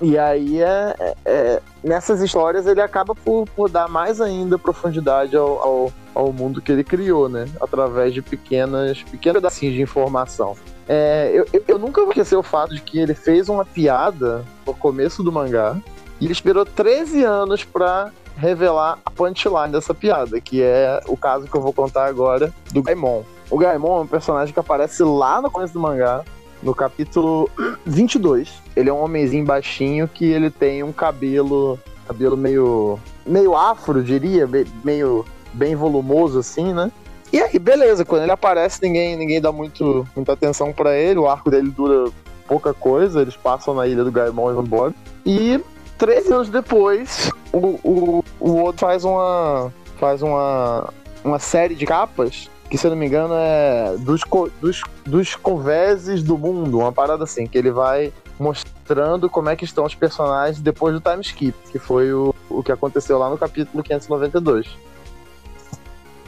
E 0.00 0.18
aí, 0.18 0.62
é, 0.62 0.94
é, 1.00 1.14
é, 1.24 1.62
nessas 1.82 2.20
histórias, 2.20 2.66
ele 2.66 2.82
acaba 2.82 3.14
por, 3.14 3.46
por 3.56 3.70
dar 3.70 3.88
mais 3.88 4.20
ainda 4.20 4.58
profundidade 4.58 5.34
ao, 5.34 5.58
ao, 5.58 5.92
ao, 6.14 6.32
mundo 6.32 6.60
que 6.60 6.70
ele 6.70 6.84
criou, 6.84 7.28
né? 7.28 7.46
Através 7.60 8.12
de 8.12 8.20
pequenas, 8.20 9.02
pequenos 9.02 9.40
pedacinhos 9.40 9.74
de 9.74 9.82
informação. 9.82 10.54
É, 10.86 11.32
eu, 11.34 11.64
eu 11.66 11.78
nunca 11.78 12.02
vou 12.02 12.10
esquecer 12.10 12.36
o 12.36 12.42
fato 12.42 12.74
de 12.74 12.82
que 12.82 13.00
ele 13.00 13.14
fez 13.14 13.48
uma 13.48 13.64
piada 13.64 14.44
no 14.66 14.74
começo 14.74 15.22
do 15.22 15.32
mangá 15.32 15.76
e 16.20 16.26
ele 16.26 16.32
esperou 16.32 16.66
13 16.66 17.24
anos 17.24 17.64
para 17.64 18.12
revelar 18.36 18.98
a 19.04 19.10
punchline 19.10 19.72
dessa 19.72 19.94
piada, 19.94 20.40
que 20.40 20.62
é 20.62 21.00
o 21.06 21.16
caso 21.16 21.46
que 21.46 21.54
eu 21.54 21.60
vou 21.60 21.72
contar 21.72 22.06
agora 22.06 22.52
do 22.72 22.82
Gaimon. 22.82 23.22
O 23.50 23.58
Gaimon 23.58 23.98
é 23.98 24.00
um 24.02 24.06
personagem 24.06 24.52
que 24.52 24.60
aparece 24.60 25.02
lá 25.02 25.40
no 25.40 25.50
começo 25.50 25.72
do 25.72 25.80
mangá, 25.80 26.24
no 26.62 26.74
capítulo 26.74 27.48
22. 27.84 28.52
Ele 28.74 28.90
é 28.90 28.92
um 28.92 29.02
homenzinho 29.02 29.44
baixinho 29.44 30.08
que 30.08 30.24
ele 30.24 30.50
tem 30.50 30.82
um 30.82 30.92
cabelo, 30.92 31.78
cabelo 32.06 32.36
meio 32.36 32.98
meio 33.26 33.56
afro, 33.56 34.02
diria, 34.02 34.48
meio 34.82 35.24
bem 35.52 35.74
volumoso 35.74 36.38
assim, 36.38 36.72
né? 36.72 36.90
E 37.32 37.40
aí, 37.40 37.58
beleza, 37.58 38.04
quando 38.04 38.22
ele 38.22 38.32
aparece, 38.32 38.80
ninguém, 38.82 39.16
ninguém 39.16 39.40
dá 39.40 39.50
muito, 39.50 40.06
muita 40.14 40.32
atenção 40.32 40.72
para 40.72 40.96
ele, 40.96 41.18
o 41.18 41.28
arco 41.28 41.50
dele 41.50 41.70
dura 41.70 42.10
pouca 42.46 42.72
coisa, 42.72 43.22
eles 43.22 43.36
passam 43.36 43.74
na 43.74 43.86
ilha 43.86 44.04
do 44.04 44.12
Gaimon 44.12 44.50
e 44.50 44.54
vão 44.54 44.62
embora. 44.62 44.94
E 45.26 45.60
13 45.98 46.32
anos 46.32 46.48
depois, 46.48 47.30
o, 47.52 47.78
o, 47.82 48.24
o 48.40 48.64
Odo 48.64 48.78
faz 48.78 49.04
uma. 49.04 49.72
faz 49.98 50.22
uma. 50.22 50.92
uma 51.24 51.38
série 51.38 51.74
de 51.74 51.86
capas. 51.86 52.50
Que 52.70 52.78
se 52.78 52.86
eu 52.86 52.90
não 52.90 52.96
me 52.96 53.06
engano 53.06 53.34
é 53.36 53.94
dos, 53.98 54.22
dos, 54.60 54.82
dos 55.04 55.36
conveses 55.36 56.22
do 56.22 56.36
mundo, 56.36 56.78
uma 56.78 56.90
parada 56.90 57.22
assim, 57.22 57.46
que 57.46 57.56
ele 57.56 57.70
vai 57.70 58.12
mostrando 58.38 59.28
como 59.30 59.48
é 59.48 59.54
que 59.54 59.64
estão 59.64 59.84
os 59.84 59.94
personagens 59.94 60.60
depois 60.60 60.94
do 60.94 61.00
time 61.00 61.20
skip, 61.20 61.56
que 61.70 61.78
foi 61.78 62.12
o, 62.12 62.34
o 62.48 62.62
que 62.62 62.72
aconteceu 62.72 63.18
lá 63.18 63.30
no 63.30 63.38
capítulo 63.38 63.82
592. 63.82 64.66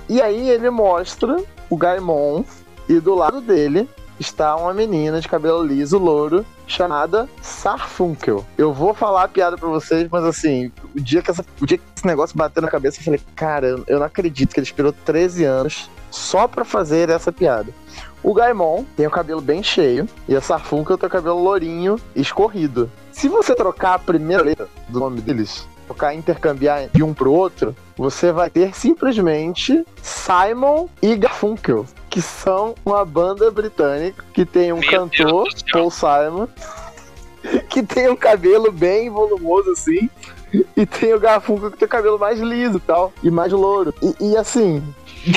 E 0.08 0.22
aí 0.22 0.48
ele 0.50 0.70
mostra 0.70 1.36
o 1.68 1.76
Gaimon 1.76 2.44
e 2.88 3.00
do 3.00 3.14
lado 3.14 3.40
dele 3.40 3.88
está 4.18 4.56
uma 4.56 4.72
menina 4.72 5.20
de 5.20 5.28
cabelo 5.28 5.64
liso, 5.64 5.98
louro, 5.98 6.44
chamada 6.66 7.28
Sarfunkel. 7.40 8.44
Eu 8.56 8.72
vou 8.72 8.94
falar 8.94 9.24
a 9.24 9.28
piada 9.28 9.56
pra 9.56 9.68
vocês, 9.68 10.08
mas 10.10 10.24
assim, 10.24 10.72
o 10.94 11.00
dia 11.00 11.22
que, 11.22 11.30
essa, 11.30 11.44
o 11.60 11.66
dia 11.66 11.78
que 11.78 11.84
esse 11.96 12.06
negócio 12.06 12.36
bateu 12.36 12.62
na 12.62 12.68
cabeça, 12.68 13.00
eu 13.00 13.04
falei, 13.04 13.20
cara, 13.34 13.82
eu 13.86 13.98
não 13.98 14.06
acredito 14.06 14.52
que 14.52 14.60
ele 14.60 14.66
esperou 14.66 14.92
13 14.92 15.44
anos 15.44 15.90
só 16.10 16.48
pra 16.48 16.64
fazer 16.64 17.10
essa 17.10 17.30
piada. 17.30 17.72
O 18.22 18.34
Gaimon 18.34 18.84
tem 18.96 19.06
o 19.06 19.10
cabelo 19.10 19.40
bem 19.40 19.62
cheio 19.62 20.08
e 20.28 20.34
a 20.34 20.40
Sarfunkel 20.40 20.98
tem 20.98 21.06
o 21.06 21.10
cabelo 21.10 21.42
lourinho 21.42 21.96
escorrido. 22.14 22.90
Se 23.12 23.28
você 23.28 23.54
trocar 23.54 23.94
a 23.94 23.98
primeira 23.98 24.42
letra 24.42 24.68
do 24.88 24.98
nome 24.98 25.20
deles, 25.20 25.68
trocar, 25.86 26.14
intercambiar 26.14 26.88
de 26.92 27.02
um 27.02 27.14
pro 27.14 27.32
outro, 27.32 27.74
você 27.96 28.32
vai 28.32 28.50
ter 28.50 28.74
simplesmente 28.74 29.84
Simon 30.02 30.88
e 31.00 31.16
Garfunkel, 31.16 31.86
que 32.16 32.22
são 32.22 32.74
uma 32.82 33.04
banda 33.04 33.50
britânica 33.50 34.24
que 34.32 34.46
tem 34.46 34.72
um 34.72 34.78
Meu 34.78 34.90
cantor, 34.90 35.46
Paul 35.70 35.90
Simon, 35.90 36.48
que 37.68 37.82
tem 37.82 38.08
um 38.08 38.16
cabelo 38.16 38.72
bem 38.72 39.10
volumoso 39.10 39.72
assim, 39.72 40.08
e 40.74 40.86
tem 40.86 41.12
o 41.12 41.20
Garfunkel 41.20 41.70
que 41.70 41.76
tem 41.76 41.84
o 41.84 41.90
cabelo 41.90 42.18
mais 42.18 42.40
liso 42.40 42.78
e 42.78 42.80
tal, 42.80 43.12
e 43.22 43.30
mais 43.30 43.52
louro. 43.52 43.92
E, 44.00 44.14
e 44.30 44.36
assim. 44.38 44.82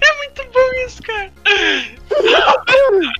é 0.00 0.16
muito 0.16 0.42
bom 0.50 0.72
isso, 0.86 1.02
cara. 1.02 1.30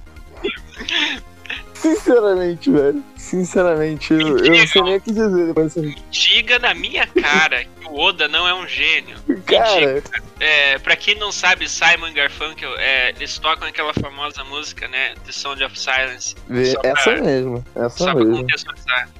Sinceramente, 1.75 2.71
velho. 2.71 3.05
Sinceramente, 3.27 4.13
eu, 4.13 4.39
eu 4.39 4.53
não 4.53 4.67
sei 4.69 4.83
nem 4.83 4.97
o 4.97 5.01
que 5.01 5.11
dizer 5.11 5.47
depois 5.47 5.75
dessa 5.75 5.95
Diga 6.11 6.61
na 6.61 6.75
minha 6.75 7.05
cara 7.09 7.65
que 7.65 7.87
o 7.89 7.99
Oda 7.99 8.29
não 8.29 8.47
é 8.47 8.55
um 8.55 8.69
gênio. 8.69 9.17
Cara, 9.45 10.01
É, 10.39 10.79
pra 10.79 10.95
quem 10.95 11.17
não 11.17 11.33
sabe, 11.33 11.69
Simon 11.69 12.13
Garfunkel, 12.15 12.73
é, 12.79 13.11
eles 13.11 13.37
tocam 13.39 13.67
aquela 13.67 13.93
famosa 13.95 14.45
música, 14.45 14.87
né? 14.87 15.15
The 15.25 15.33
Sound 15.33 15.65
of 15.65 15.77
Silence. 15.77 16.37
Pra- 16.47 16.91
Essa 16.91 17.17
mesmo, 17.17 17.65
essa 17.75 17.89
Só 17.91 18.15
mesmo. 18.15 18.47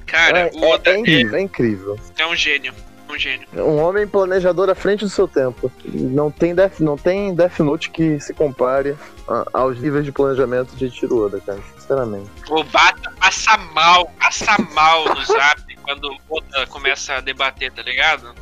Cara, 0.05 0.39
É, 0.39 0.51
o 0.53 0.61
Oda 0.69 0.89
é, 0.89 0.93
é 0.93 0.97
incrível, 0.99 1.35
é 1.35 1.41
incrível. 1.41 1.99
é 2.17 2.25
um 2.27 2.35
gênio. 2.35 2.73
Um 3.09 3.17
gênio. 3.17 3.47
Um 3.53 3.77
homem 3.81 4.05
planejador 4.07 4.69
à 4.69 4.75
frente 4.75 5.03
do 5.05 5.09
seu 5.09 5.27
tempo. 5.27 5.71
Não 5.85 6.29
tem 6.29 6.53
Death, 6.53 6.79
não 6.79 6.97
tem 6.97 7.33
Death 7.33 7.59
Note 7.59 7.89
que 7.89 8.19
se 8.19 8.33
compare 8.33 8.95
a- 9.27 9.45
aos 9.53 9.79
níveis 9.79 10.03
de 10.05 10.11
planejamento 10.11 10.75
de 10.75 10.89
Tiro 10.89 11.25
Oda, 11.25 11.39
cara. 11.39 11.59
Sinceramente. 11.77 12.29
O 12.49 12.63
Bata 12.65 13.11
passa 13.19 13.57
mal, 13.73 14.11
passa 14.19 14.57
mal 14.73 15.05
no 15.05 15.23
zap 15.25 15.61
quando 15.83 16.05
o 16.29 16.37
Oda 16.37 16.67
começa 16.67 17.13
a 17.15 17.21
debater, 17.21 17.71
tá 17.71 17.81
ligado? 17.81 18.33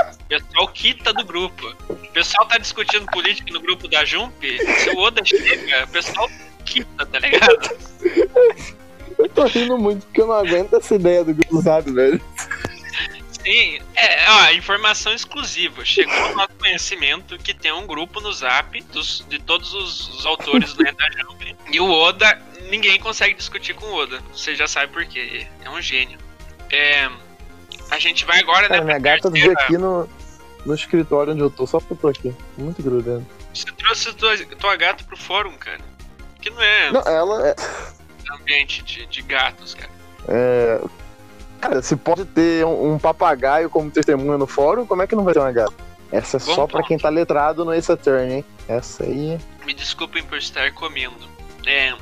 O 0.00 0.24
pessoal 0.28 0.68
quita 0.68 1.12
do 1.12 1.24
grupo. 1.24 1.74
O 1.88 1.94
pessoal 2.12 2.46
tá 2.48 2.58
discutindo 2.58 3.06
política 3.06 3.52
no 3.52 3.60
grupo 3.60 3.86
da 3.86 4.04
Jump. 4.04 4.34
Se 4.78 4.90
o 4.90 4.98
Oda 4.98 5.24
chega, 5.24 5.84
o 5.84 5.88
pessoal 5.88 6.28
quita, 6.64 7.04
tá 7.06 7.18
ligado? 7.18 7.58
Eu 9.18 9.28
tô 9.28 9.44
rindo 9.44 9.76
muito 9.76 10.06
porque 10.06 10.20
eu 10.22 10.26
não 10.26 10.34
aguento 10.34 10.74
essa 10.76 10.94
ideia 10.94 11.22
do 11.22 11.34
grupo 11.34 11.60
Zap, 11.60 11.90
velho. 11.90 12.20
Sim, 13.44 13.80
é, 13.96 14.30
ó, 14.30 14.50
informação 14.52 15.12
exclusiva. 15.14 15.84
Chegou 15.84 16.14
ao 16.14 16.34
nosso 16.34 16.52
conhecimento 16.58 17.38
que 17.38 17.54
tem 17.54 17.72
um 17.72 17.86
grupo 17.86 18.20
no 18.20 18.32
Zap 18.32 18.80
dos- 18.92 19.24
de 19.28 19.38
todos 19.38 19.72
os, 19.72 20.08
os 20.18 20.26
autores 20.26 20.74
né, 20.76 20.92
da 20.92 21.10
Jump. 21.10 21.56
E 21.70 21.80
o 21.80 21.90
Oda, 21.90 22.40
ninguém 22.70 22.98
consegue 23.00 23.34
discutir 23.34 23.74
com 23.74 23.86
o 23.86 23.94
Oda. 23.94 24.20
Você 24.32 24.54
já 24.54 24.68
sabe 24.68 24.92
por 24.92 25.04
quê. 25.06 25.46
É 25.64 25.70
um 25.70 25.80
gênio. 25.80 26.18
É, 26.70 27.08
a 27.90 27.98
gente 27.98 28.24
vai 28.24 28.40
agora, 28.40 28.68
Cara, 28.68 28.80
né? 28.80 28.86
minha 28.86 28.98
gata 28.98 29.30
terceira- 29.30 29.60
aqui 29.62 29.78
no, 29.78 30.08
no 30.66 30.74
escritório 30.74 31.32
onde 31.32 31.40
eu 31.42 31.50
tô, 31.50 31.66
só 31.66 31.80
porque 31.80 31.94
eu 31.94 31.96
tô 31.98 32.08
aqui. 32.08 32.34
Muito 32.58 32.82
grudento. 32.82 33.26
Você 33.54 33.66
trouxe 33.72 34.12
tua, 34.14 34.36
tua 34.36 34.76
gata 34.76 35.02
pro 35.04 35.16
fórum, 35.16 35.52
cara. 35.56 35.80
Que 36.40 36.50
não 36.50 36.60
é 36.62 36.92
Não, 36.92 37.00
ela 37.02 37.48
é. 37.48 37.54
ambiente 38.34 38.82
de, 38.82 39.06
de 39.06 39.22
gatos, 39.22 39.74
cara. 39.74 39.90
é- 40.28 40.80
Cara, 41.60 41.82
se 41.82 41.94
pode 41.96 42.24
ter 42.24 42.64
um, 42.64 42.94
um 42.94 42.98
papagaio 42.98 43.68
como 43.68 43.90
testemunha 43.90 44.38
no 44.38 44.46
fórum, 44.46 44.86
como 44.86 45.02
é 45.02 45.06
que 45.06 45.14
não 45.14 45.24
vai 45.24 45.34
ter 45.34 45.40
uma 45.40 45.52
gata? 45.52 45.72
Essa 46.10 46.38
é 46.38 46.40
Bom 46.40 46.54
só 46.54 46.66
pra 46.66 46.78
ponto. 46.78 46.88
quem 46.88 46.98
tá 46.98 47.08
letrado 47.08 47.64
no 47.64 47.72
Ace 47.72 47.90
Attorney, 47.92 48.36
hein? 48.38 48.44
Essa 48.68 49.04
aí. 49.04 49.38
Me 49.64 49.74
desculpem 49.74 50.22
por 50.24 50.38
estar 50.38 50.72
comendo. 50.72 51.28
É, 51.66 51.94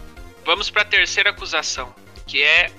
vamos 0.47 0.71
para 0.71 0.83
a 0.83 0.85
terceira 0.85 1.31
acusação, 1.31 1.93
que 2.27 2.43
é 2.43 2.71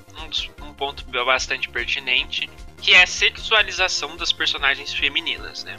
um, 0.62 0.66
um 0.68 0.74
ponto 0.74 1.04
bastante 1.26 1.70
pertinente, 1.70 2.50
que 2.82 2.94
é 2.94 3.04
a 3.04 3.08
sexualização 3.08 4.16
das 4.18 4.32
personagens 4.32 4.94
femininas, 4.94 5.64
né? 5.64 5.76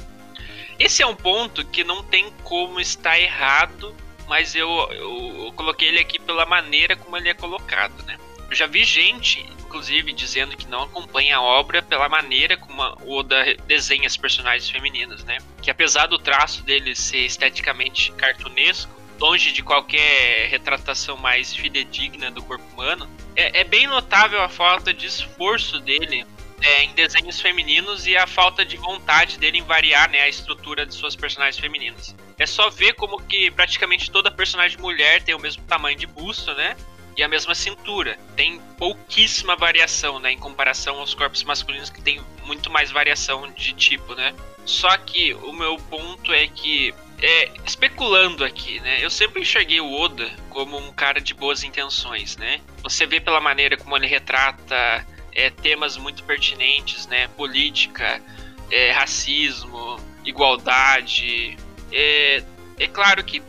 Esse 0.78 1.02
é 1.02 1.06
um 1.06 1.14
ponto 1.16 1.64
que 1.64 1.82
não 1.82 2.02
tem 2.02 2.30
como 2.44 2.78
estar 2.80 3.18
errado, 3.18 3.94
mas 4.28 4.54
eu, 4.54 4.68
eu- 4.92 5.44
eu 5.46 5.52
coloquei 5.54 5.88
ele 5.88 5.98
aqui 5.98 6.18
pela 6.20 6.46
maneira 6.46 6.94
como 6.94 7.16
ele 7.16 7.28
é 7.28 7.34
colocado, 7.34 8.02
né? 8.04 8.16
Eu 8.48 8.54
já 8.54 8.66
vi 8.66 8.84
gente, 8.84 9.44
inclusive, 9.70 10.12
dizendo 10.12 10.56
que 10.56 10.66
não 10.66 10.82
acompanha 10.82 11.36
a 11.36 11.40
obra 11.42 11.80
pela 11.80 12.08
maneira 12.08 12.56
como 12.56 12.82
a- 12.82 12.96
Oda 13.06 13.54
desenha 13.66 14.06
as 14.06 14.16
personagens 14.16 14.68
femininas, 14.68 15.22
né? 15.22 15.38
Que 15.62 15.70
apesar 15.70 16.06
do 16.06 16.18
traço 16.18 16.64
dele 16.64 16.96
ser 16.96 17.20
esteticamente 17.24 18.10
cartunesco, 18.12 18.90
longe 19.20 19.52
de 19.52 19.62
qualquer 19.62 20.48
retratação 20.48 21.16
mais 21.16 21.54
fidedigna 21.54 22.30
do 22.32 22.42
corpo 22.42 22.64
humano, 22.72 23.08
é, 23.36 23.60
é 23.60 23.64
bem 23.64 23.86
notável 23.86 24.42
a 24.42 24.48
falta 24.48 24.92
de 24.92 25.06
esforço 25.06 25.78
dele 25.78 26.26
é, 26.62 26.82
em 26.82 26.92
desenhos 26.94 27.40
femininos 27.40 28.06
e 28.06 28.16
a 28.16 28.26
falta 28.26 28.64
de 28.64 28.76
vontade 28.76 29.38
dele 29.38 29.58
em 29.58 29.62
variar 29.62 30.10
né, 30.10 30.22
a 30.22 30.28
estrutura 30.28 30.84
de 30.84 30.94
suas 30.94 31.14
personagens 31.14 31.58
femininas. 31.58 32.14
É 32.38 32.44
só 32.46 32.68
ver 32.70 32.94
como 32.94 33.22
que 33.22 33.50
praticamente 33.50 34.10
toda 34.10 34.30
personagem 34.30 34.78
mulher 34.78 35.22
tem 35.22 35.34
o 35.34 35.38
mesmo 35.38 35.62
tamanho 35.64 35.96
de 35.96 36.06
busto, 36.06 36.52
né? 36.54 36.76
E 37.16 37.22
a 37.22 37.28
mesma 37.28 37.54
cintura. 37.54 38.18
Tem 38.36 38.60
pouquíssima 38.78 39.56
variação, 39.56 40.18
né? 40.18 40.32
Em 40.32 40.38
comparação 40.38 40.98
aos 40.98 41.14
corpos 41.14 41.42
masculinos 41.42 41.90
que 41.90 42.00
tem 42.00 42.20
muito 42.44 42.70
mais 42.70 42.90
variação 42.90 43.50
de 43.52 43.72
tipo, 43.72 44.14
né? 44.14 44.34
Só 44.64 44.96
que 44.98 45.34
o 45.34 45.52
meu 45.52 45.76
ponto 45.76 46.32
é 46.32 46.46
que 46.46 46.94
é, 47.22 47.50
especulando 47.66 48.44
aqui, 48.44 48.80
né? 48.80 48.98
Eu 49.02 49.10
sempre 49.10 49.42
enxerguei 49.42 49.80
o 49.80 49.92
Oda 49.92 50.30
como 50.48 50.78
um 50.78 50.92
cara 50.92 51.20
de 51.20 51.34
boas 51.34 51.62
intenções, 51.62 52.36
né? 52.36 52.60
Você 52.82 53.06
vê 53.06 53.20
pela 53.20 53.40
maneira 53.40 53.76
como 53.76 53.96
ele 53.96 54.06
retrata 54.06 55.06
é, 55.32 55.50
temas 55.50 55.96
muito 55.96 56.24
pertinentes, 56.24 57.06
né? 57.06 57.28
Política, 57.28 58.22
é, 58.70 58.90
racismo, 58.92 59.98
igualdade. 60.24 61.56
É, 61.92 62.42
é 62.78 62.88
claro 62.88 63.22
que 63.22 63.40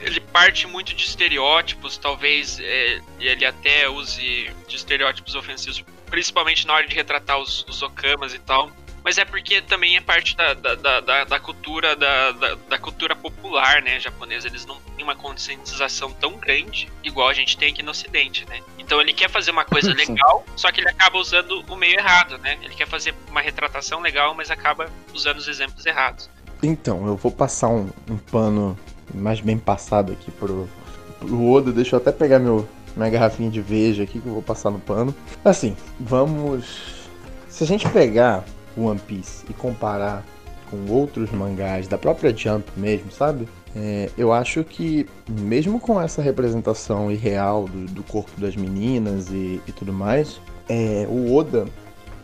ele 0.00 0.20
parte 0.20 0.66
muito 0.66 0.94
de 0.94 1.04
estereótipos, 1.04 1.96
talvez 1.96 2.58
é, 2.60 3.00
ele 3.18 3.44
até 3.44 3.88
use 3.88 4.50
de 4.66 4.76
estereótipos 4.76 5.34
ofensivos, 5.34 5.84
principalmente 6.06 6.66
na 6.66 6.74
hora 6.74 6.86
de 6.86 6.94
retratar 6.94 7.38
os, 7.38 7.64
os 7.68 7.82
okamas 7.82 8.34
e 8.34 8.38
tal. 8.38 8.70
Mas 9.02 9.16
é 9.16 9.24
porque 9.24 9.62
também 9.62 9.96
é 9.96 10.00
parte 10.00 10.36
da, 10.36 10.52
da, 10.52 10.74
da, 10.74 11.24
da- 11.24 11.40
cultura 11.40 11.96
da, 11.96 12.32
da, 12.68 12.78
cultura 12.78 13.16
popular, 13.16 13.80
né, 13.80 13.98
japonesa. 13.98 14.46
Eles 14.46 14.66
não 14.66 14.76
têm 14.94 15.02
uma 15.02 15.16
conscientização 15.16 16.12
tão 16.12 16.34
grande 16.34 16.86
igual 17.02 17.28
a 17.28 17.32
gente 17.32 17.56
tem 17.56 17.70
aqui 17.72 17.82
no 17.82 17.92
Ocidente, 17.92 18.44
né? 18.46 18.60
Então 18.78 19.00
ele 19.00 19.14
quer 19.14 19.30
fazer 19.30 19.52
uma 19.52 19.64
coisa 19.64 19.92
legal, 19.94 20.44
só 20.54 20.70
que 20.70 20.80
ele 20.80 20.90
acaba 20.90 21.16
usando 21.16 21.64
o 21.66 21.76
meio 21.76 21.98
errado, 21.98 22.36
né? 22.38 22.58
Ele 22.62 22.74
quer 22.74 22.86
fazer 22.86 23.14
uma 23.28 23.40
retratação 23.40 24.00
legal, 24.00 24.34
mas 24.34 24.50
acaba 24.50 24.90
usando 25.14 25.38
os 25.38 25.48
exemplos 25.48 25.86
errados. 25.86 26.28
Então, 26.62 27.06
eu 27.06 27.16
vou 27.16 27.32
passar 27.32 27.68
um, 27.68 27.90
um 28.06 28.18
pano 28.18 28.78
mais 29.14 29.40
bem 29.40 29.58
passado 29.58 30.12
aqui 30.12 30.30
pro, 30.30 30.68
pro 31.18 31.50
Oda. 31.50 31.72
Deixa 31.72 31.96
eu 31.96 32.00
até 32.00 32.12
pegar 32.12 32.38
meu, 32.38 32.66
minha 32.96 33.10
garrafinha 33.10 33.50
de 33.50 33.60
veja 33.60 34.02
aqui 34.02 34.20
que 34.20 34.26
eu 34.26 34.34
vou 34.34 34.42
passar 34.42 34.70
no 34.70 34.78
pano. 34.78 35.14
Assim, 35.44 35.76
vamos. 35.98 37.08
Se 37.48 37.64
a 37.64 37.66
gente 37.66 37.88
pegar 37.88 38.44
o 38.76 38.84
One 38.84 39.00
Piece 39.00 39.44
e 39.48 39.52
comparar 39.52 40.24
com 40.70 40.92
outros 40.92 41.30
mangás 41.30 41.88
da 41.88 41.98
própria 41.98 42.34
Jump 42.34 42.70
mesmo, 42.76 43.10
sabe? 43.10 43.48
É, 43.74 44.10
eu 44.16 44.32
acho 44.32 44.64
que, 44.64 45.06
mesmo 45.28 45.78
com 45.78 46.00
essa 46.00 46.22
representação 46.22 47.10
irreal 47.10 47.66
do, 47.66 47.86
do 47.86 48.02
corpo 48.02 48.40
das 48.40 48.56
meninas 48.56 49.28
e, 49.30 49.60
e 49.66 49.72
tudo 49.72 49.92
mais, 49.92 50.40
é, 50.68 51.06
o 51.08 51.34
Oda 51.34 51.66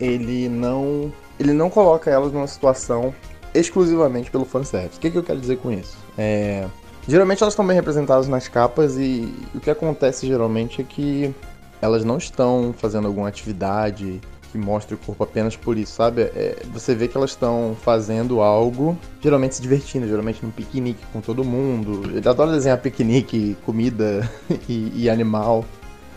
ele 0.01 0.49
não 0.49 1.13
ele 1.39 1.53
não 1.53 1.69
coloca 1.69 2.11
elas 2.11 2.33
numa 2.33 2.47
situação 2.47 3.15
exclusivamente 3.55 4.31
pelo 4.31 4.45
fanservice. 4.45 4.99
O 4.99 5.01
que, 5.01 5.11
que 5.11 5.19
eu 5.19 5.23
quero 5.23 5.41
dizer 5.41 5.59
com 5.59 5.71
isso? 5.71 5.97
É, 6.17 6.67
geralmente 7.07 7.43
elas 7.43 7.53
estão 7.53 7.67
bem 7.67 7.77
representadas 7.77 8.29
nas 8.29 8.49
capas 8.49 8.97
e 8.97 9.33
o 9.55 9.61
que 9.61 9.71
acontece 9.71 10.27
geralmente 10.27 10.81
é 10.81 10.85
que 10.85 11.35
elas 11.81 12.05
não 12.05 12.19
estão 12.19 12.75
fazendo 12.77 13.07
alguma 13.07 13.29
atividade 13.29 14.21
que 14.51 14.59
mostre 14.59 14.95
o 14.95 14.99
corpo 14.99 15.23
apenas 15.23 15.57
por 15.57 15.77
isso, 15.77 15.93
sabe? 15.93 16.23
É, 16.23 16.63
você 16.73 16.95
vê 16.95 17.09
que 17.09 17.17
elas 17.17 17.31
estão 17.31 17.77
fazendo 17.83 18.41
algo, 18.41 18.97
geralmente 19.21 19.57
se 19.57 19.63
divertindo, 19.63 20.07
geralmente 20.07 20.45
num 20.45 20.51
piquenique 20.51 21.05
com 21.13 21.21
todo 21.21 21.45
mundo. 21.45 22.03
Ele 22.17 22.29
adora 22.29 22.53
desenhar 22.53 22.79
piquenique, 22.79 23.57
comida 23.65 24.29
e, 24.69 24.93
e 24.95 25.11
animal. 25.11 25.65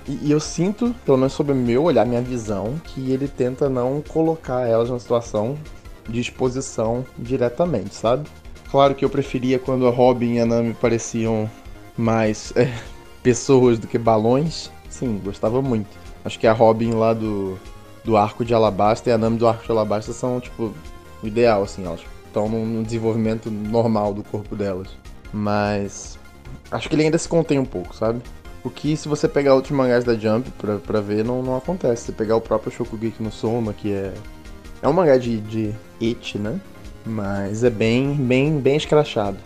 E, 0.08 0.28
e 0.28 0.32
eu 0.32 0.40
sinto, 0.40 0.96
pelo 1.06 1.18
menos 1.18 1.34
sob 1.34 1.52
o 1.52 1.56
meu 1.56 1.84
olhar, 1.84 2.06
minha 2.06 2.22
visão, 2.22 2.80
que 2.84 3.12
ele 3.12 3.28
tenta 3.28 3.68
não 3.68 4.02
colocar 4.08 4.68
elas 4.68 4.90
numa 4.90 5.00
situação 5.00 5.58
de 6.08 6.20
exposição 6.20 7.06
diretamente, 7.18 7.94
sabe? 7.94 8.28
Claro 8.72 8.94
que 8.94 9.04
eu 9.04 9.10
preferia 9.10 9.58
quando 9.58 9.88
a 9.88 9.92
Robin 9.92 10.36
e 10.36 10.40
a 10.40 10.46
Nami 10.46 10.74
pareciam 10.74 11.50
mais 11.98 12.54
é, 12.56 12.72
pessoas 13.24 13.80
do 13.80 13.88
que 13.88 13.98
balões. 13.98 14.72
Sim, 14.90 15.20
gostava 15.24 15.62
muito. 15.62 15.90
Acho 16.24 16.38
que 16.38 16.46
a 16.46 16.54
Robin 16.54 16.92
lá 16.92 17.14
do, 17.14 17.58
do 18.04 18.16
arco 18.16 18.46
de 18.46 18.54
Alabasta 18.54 19.10
e 19.10 19.14
a 19.14 19.18
Nami 19.18 19.38
do 19.38 19.48
arco 19.48 19.64
de 19.64 19.72
Alabasta 19.72 20.14
são, 20.14 20.40
tipo, 20.40 20.74
o 21.24 21.28
ideal, 21.28 21.64
assim. 21.64 21.84
Elas 21.84 22.02
estão 22.28 22.48
num, 22.48 22.66
num 22.66 22.84
desenvolvimento 22.84 23.50
normal 23.50 24.14
do 24.14 24.24
corpo 24.24 24.56
delas. 24.56 24.90
Mas 25.34 26.20
acho 26.72 26.90
que 26.90 26.96
ele 26.96 27.04
ainda 27.04 27.18
se 27.18 27.28
contém 27.28 27.58
um 27.58 27.66
pouco, 27.66 27.96
sabe? 27.96 28.22
O 28.64 28.70
que, 28.70 28.96
se 28.96 29.08
você 29.08 29.28
pegar 29.28 29.56
outros 29.56 29.76
mangás 29.76 30.04
da 30.04 30.16
Jump 30.16 30.52
pra, 30.52 30.78
pra 30.78 31.02
ver, 31.02 31.24
não, 31.24 31.42
não 31.42 31.56
acontece. 31.56 32.06
Se 32.06 32.12
pegar 32.12 32.36
o 32.36 32.42
próprio 32.42 32.72
Shokugeki 32.72 33.24
no 33.24 33.32
Soma, 33.32 33.74
que 33.74 33.92
é. 33.92 34.14
É 34.82 34.88
um 34.88 34.94
mangá 34.94 35.18
de, 35.18 35.40
de 35.42 35.74
it, 36.02 36.38
né? 36.38 36.60
Mas 37.10 37.64
é 37.64 37.70
bem, 37.72 38.14
bem, 38.14 38.60
bem 38.60 38.76
escrachado. 38.76 39.38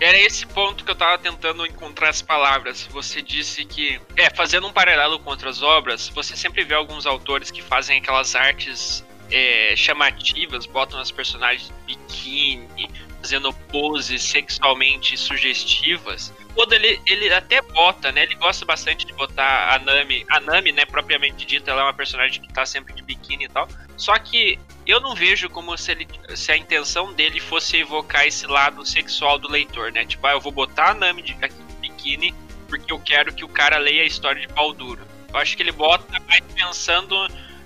Era 0.00 0.18
esse 0.18 0.44
ponto 0.44 0.84
que 0.84 0.90
eu 0.90 0.94
tava 0.96 1.16
tentando 1.18 1.64
encontrar 1.64 2.10
as 2.10 2.20
palavras. 2.20 2.86
Você 2.90 3.22
disse 3.22 3.64
que, 3.64 4.00
é, 4.16 4.28
fazendo 4.28 4.66
um 4.66 4.72
paralelo 4.72 5.20
com 5.20 5.30
outras 5.30 5.62
obras, 5.62 6.08
você 6.08 6.36
sempre 6.36 6.64
vê 6.64 6.74
alguns 6.74 7.06
autores 7.06 7.50
que 7.50 7.62
fazem 7.62 7.98
aquelas 7.98 8.34
artes 8.34 9.04
é, 9.30 9.74
chamativas, 9.76 10.66
botam 10.66 10.98
as 10.98 11.12
personagens 11.12 11.72
biquíni, 11.86 12.90
fazendo 13.20 13.52
poses 13.52 14.22
sexualmente 14.22 15.16
sugestivas. 15.16 16.34
Oda, 16.56 16.76
ele, 16.76 17.00
ele 17.06 17.32
até 17.32 17.60
bota, 17.60 18.12
né? 18.12 18.22
Ele 18.22 18.34
gosta 18.36 18.64
bastante 18.64 19.04
de 19.04 19.12
botar 19.12 19.74
a 19.74 19.78
Nami. 19.78 20.24
A 20.30 20.38
Nami, 20.40 20.72
né, 20.72 20.84
propriamente 20.84 21.44
dita, 21.44 21.70
ela 21.70 21.80
é 21.80 21.84
uma 21.84 21.94
personagem 21.94 22.40
que 22.40 22.52
tá 22.52 22.64
sempre 22.64 22.94
de 22.94 23.02
biquíni 23.02 23.44
e 23.44 23.48
tal. 23.48 23.68
Só 23.96 24.16
que 24.18 24.58
eu 24.86 25.00
não 25.00 25.14
vejo 25.14 25.48
como 25.50 25.76
se, 25.76 25.90
ele, 25.90 26.06
se 26.36 26.52
a 26.52 26.56
intenção 26.56 27.12
dele 27.12 27.40
fosse 27.40 27.78
evocar 27.78 28.26
esse 28.26 28.46
lado 28.46 28.84
sexual 28.84 29.38
do 29.38 29.50
leitor, 29.50 29.90
né? 29.90 30.04
Tipo, 30.04 30.26
ah, 30.26 30.32
eu 30.32 30.40
vou 30.40 30.52
botar 30.52 30.90
a 30.90 30.94
Nami 30.94 31.22
de, 31.22 31.32
aqui 31.42 31.56
de 31.56 31.74
biquíni 31.88 32.34
porque 32.68 32.92
eu 32.92 32.98
quero 32.98 33.32
que 33.32 33.44
o 33.44 33.48
cara 33.48 33.78
leia 33.78 34.02
a 34.02 34.06
história 34.06 34.40
de 34.40 34.52
pau 34.52 34.72
duro. 34.72 35.00
Eu 35.32 35.38
acho 35.38 35.56
que 35.56 35.62
ele 35.62 35.72
bota 35.72 36.20
mais 36.28 36.42
pensando 36.54 37.14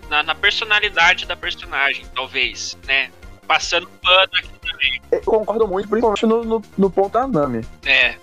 na, 0.08 0.22
na 0.22 0.34
personalidade 0.34 1.26
da 1.26 1.36
personagem, 1.36 2.04
talvez, 2.14 2.76
né? 2.86 3.10
Passando 3.46 3.88
pano 4.02 4.30
aqui 4.36 4.50
também. 4.60 5.00
Eu 5.10 5.20
concordo 5.22 5.66
muito, 5.66 5.88
principalmente 5.88 6.26
no, 6.26 6.44
no, 6.44 6.62
no 6.76 6.90
ponto 6.90 7.12
da 7.12 7.26
Nami. 7.26 7.64
É, 7.84 8.16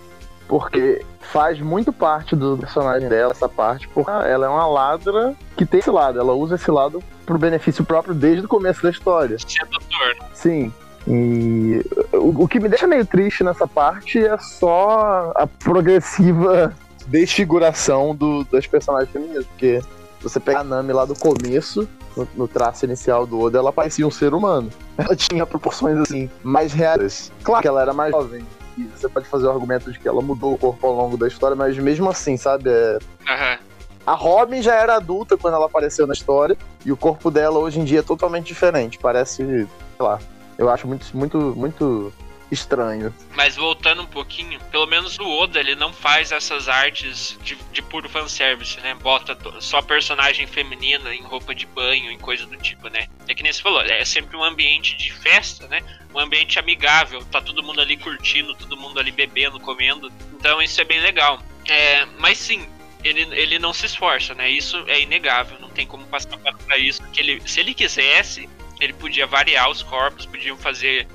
Porque 0.48 1.04
faz 1.20 1.60
muito 1.60 1.92
parte 1.92 2.36
do 2.36 2.56
personagem 2.56 3.08
dela, 3.08 3.32
essa 3.32 3.48
parte, 3.48 3.88
porque 3.88 4.10
ela 4.10 4.46
é 4.46 4.48
uma 4.48 4.66
ladra 4.66 5.34
que 5.56 5.66
tem 5.66 5.80
esse 5.80 5.90
lado, 5.90 6.18
ela 6.20 6.32
usa 6.32 6.54
esse 6.54 6.70
lado 6.70 7.02
pro 7.24 7.38
benefício 7.38 7.84
próprio 7.84 8.14
desde 8.14 8.44
o 8.44 8.48
começo 8.48 8.82
da 8.82 8.90
história. 8.90 9.36
sedutor. 9.38 9.80
né? 10.20 10.26
Sim. 10.32 10.72
E 11.08 11.84
o, 12.12 12.44
o 12.44 12.48
que 12.48 12.58
me 12.58 12.68
deixa 12.68 12.86
meio 12.86 13.06
triste 13.06 13.44
nessa 13.44 13.66
parte 13.66 14.18
é 14.18 14.36
só 14.38 15.32
a 15.36 15.46
progressiva 15.46 16.74
desfiguração 17.06 18.14
do, 18.14 18.44
das 18.44 18.66
personagens 18.66 19.10
femininas, 19.10 19.46
porque 19.46 19.80
você 20.20 20.40
pega 20.40 20.60
a 20.60 20.64
Nami 20.64 20.92
lá 20.92 21.04
do 21.04 21.14
começo, 21.14 21.88
no, 22.16 22.26
no 22.34 22.48
traço 22.48 22.84
inicial 22.84 23.26
do 23.26 23.40
Oda, 23.40 23.58
ela 23.58 23.72
parecia 23.72 24.06
um 24.06 24.10
ser 24.10 24.34
humano. 24.34 24.70
Ela 24.98 25.14
tinha 25.14 25.44
proporções 25.44 25.98
assim, 25.98 26.30
mais 26.42 26.72
reais. 26.72 27.30
Claro 27.42 27.60
que 27.60 27.68
ela 27.68 27.82
era 27.82 27.92
mais 27.92 28.10
jovem. 28.12 28.42
E 28.76 28.84
você 28.84 29.08
pode 29.08 29.26
fazer 29.26 29.46
o 29.46 29.50
argumento 29.50 29.90
de 29.90 29.98
que 29.98 30.06
ela 30.08 30.20
mudou 30.20 30.52
o 30.54 30.58
corpo 30.58 30.86
ao 30.86 30.94
longo 30.94 31.16
da 31.16 31.26
história, 31.26 31.56
mas 31.56 31.76
mesmo 31.78 32.08
assim, 32.10 32.36
sabe? 32.36 32.68
é- 32.70 32.98
Aham. 33.28 33.58
a 34.06 34.12
Robin 34.14 34.60
já 34.62 34.74
era 34.74 34.96
adulta 34.96 35.36
quando 35.36 35.54
ela 35.54 35.66
apareceu 35.66 36.06
na 36.06 36.12
história, 36.12 36.56
e 36.84 36.92
o 36.92 36.96
corpo 36.96 37.30
dela 37.30 37.58
hoje 37.58 37.80
em 37.80 37.84
dia 37.84 38.00
é 38.00 38.02
totalmente 38.02 38.46
diferente. 38.46 38.98
Parece, 38.98 39.44
sei 39.44 39.66
lá, 39.98 40.18
eu 40.58 40.68
acho 40.70 40.86
muito, 40.86 41.06
muito, 41.16 41.38
muito 41.56 42.12
estranho. 42.50 43.14
Mas 43.34 43.56
voltando 43.56 44.02
um 44.02 44.06
pouquinho, 44.06 44.60
pelo 44.70 44.86
menos 44.86 45.18
o 45.18 45.28
Oda, 45.28 45.58
ele 45.58 45.74
não 45.74 45.92
faz 45.92 46.32
essas 46.32 46.68
artes 46.68 47.36
de, 47.42 47.56
de 47.72 47.82
puro 47.82 48.08
fanservice, 48.08 48.78
né? 48.80 48.94
Bota 48.94 49.36
só 49.60 49.82
personagem 49.82 50.46
feminina 50.46 51.14
em 51.14 51.22
roupa 51.22 51.54
de 51.54 51.66
banho, 51.66 52.10
em 52.10 52.18
coisa 52.18 52.46
do 52.46 52.56
tipo, 52.56 52.88
né? 52.88 53.08
É 53.26 53.34
que 53.34 53.42
nem 53.42 53.52
você 53.52 53.62
falou, 53.62 53.82
é 53.82 54.04
sempre 54.04 54.36
um 54.36 54.44
ambiente 54.44 54.96
de 54.96 55.12
festa, 55.12 55.66
né? 55.66 55.82
Um 56.14 56.18
ambiente 56.18 56.58
amigável, 56.58 57.24
tá 57.24 57.40
todo 57.40 57.62
mundo 57.62 57.80
ali 57.80 57.96
curtindo, 57.96 58.54
todo 58.54 58.76
mundo 58.76 58.98
ali 59.00 59.10
bebendo, 59.10 59.58
comendo. 59.60 60.12
Então 60.38 60.62
isso 60.62 60.80
é 60.80 60.84
bem 60.84 61.00
legal. 61.00 61.40
É, 61.68 62.04
mas 62.18 62.38
sim, 62.38 62.68
ele, 63.02 63.22
ele 63.32 63.58
não 63.58 63.72
se 63.72 63.86
esforça, 63.86 64.34
né? 64.34 64.48
Isso 64.50 64.82
é 64.86 65.00
inegável, 65.00 65.58
não 65.60 65.68
tem 65.68 65.86
como 65.86 66.04
passar 66.06 66.36
pano 66.38 66.58
pra 66.58 66.78
isso. 66.78 67.02
Que 67.12 67.20
ele, 67.20 67.42
se 67.46 67.60
ele 67.60 67.74
quisesse, 67.74 68.48
ele 68.80 68.92
podia 68.92 69.26
variar 69.26 69.70
os 69.70 69.82
corpos, 69.82 70.26
podiam 70.26 70.56
fazer 70.56 71.06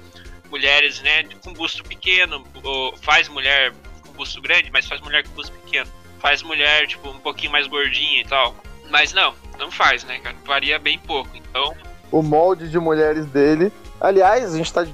mulheres, 0.52 1.02
né, 1.02 1.24
com 1.44 1.54
busto 1.54 1.84
pequeno, 1.84 2.46
faz 3.02 3.28
mulher 3.30 3.74
com 4.06 4.12
busto 4.14 4.42
grande, 4.42 4.70
mas 4.72 4.86
faz 4.86 5.02
mulher 5.02 5.24
com 5.24 5.34
busto 5.34 5.52
pequeno. 5.54 5.90
Faz 6.20 6.44
mulher, 6.44 6.86
tipo, 6.86 7.10
um 7.10 7.20
pouquinho 7.20 7.52
mais 7.52 7.66
gordinha 7.66 8.22
e 8.22 8.26
tal. 8.26 8.56
Mas 8.92 9.12
não, 9.14 9.34
não 9.58 9.72
faz, 9.72 10.04
né, 10.04 10.20
cara? 10.20 10.36
Varia 10.46 10.78
bem 10.78 11.00
pouco. 11.00 11.30
Então, 11.36 11.74
o 12.12 12.22
molde 12.22 12.70
de 12.70 12.78
mulheres 12.78 13.26
dele. 13.26 13.72
Aliás, 14.00 14.54
a 14.54 14.58
gente 14.58 14.68
está 14.68 14.86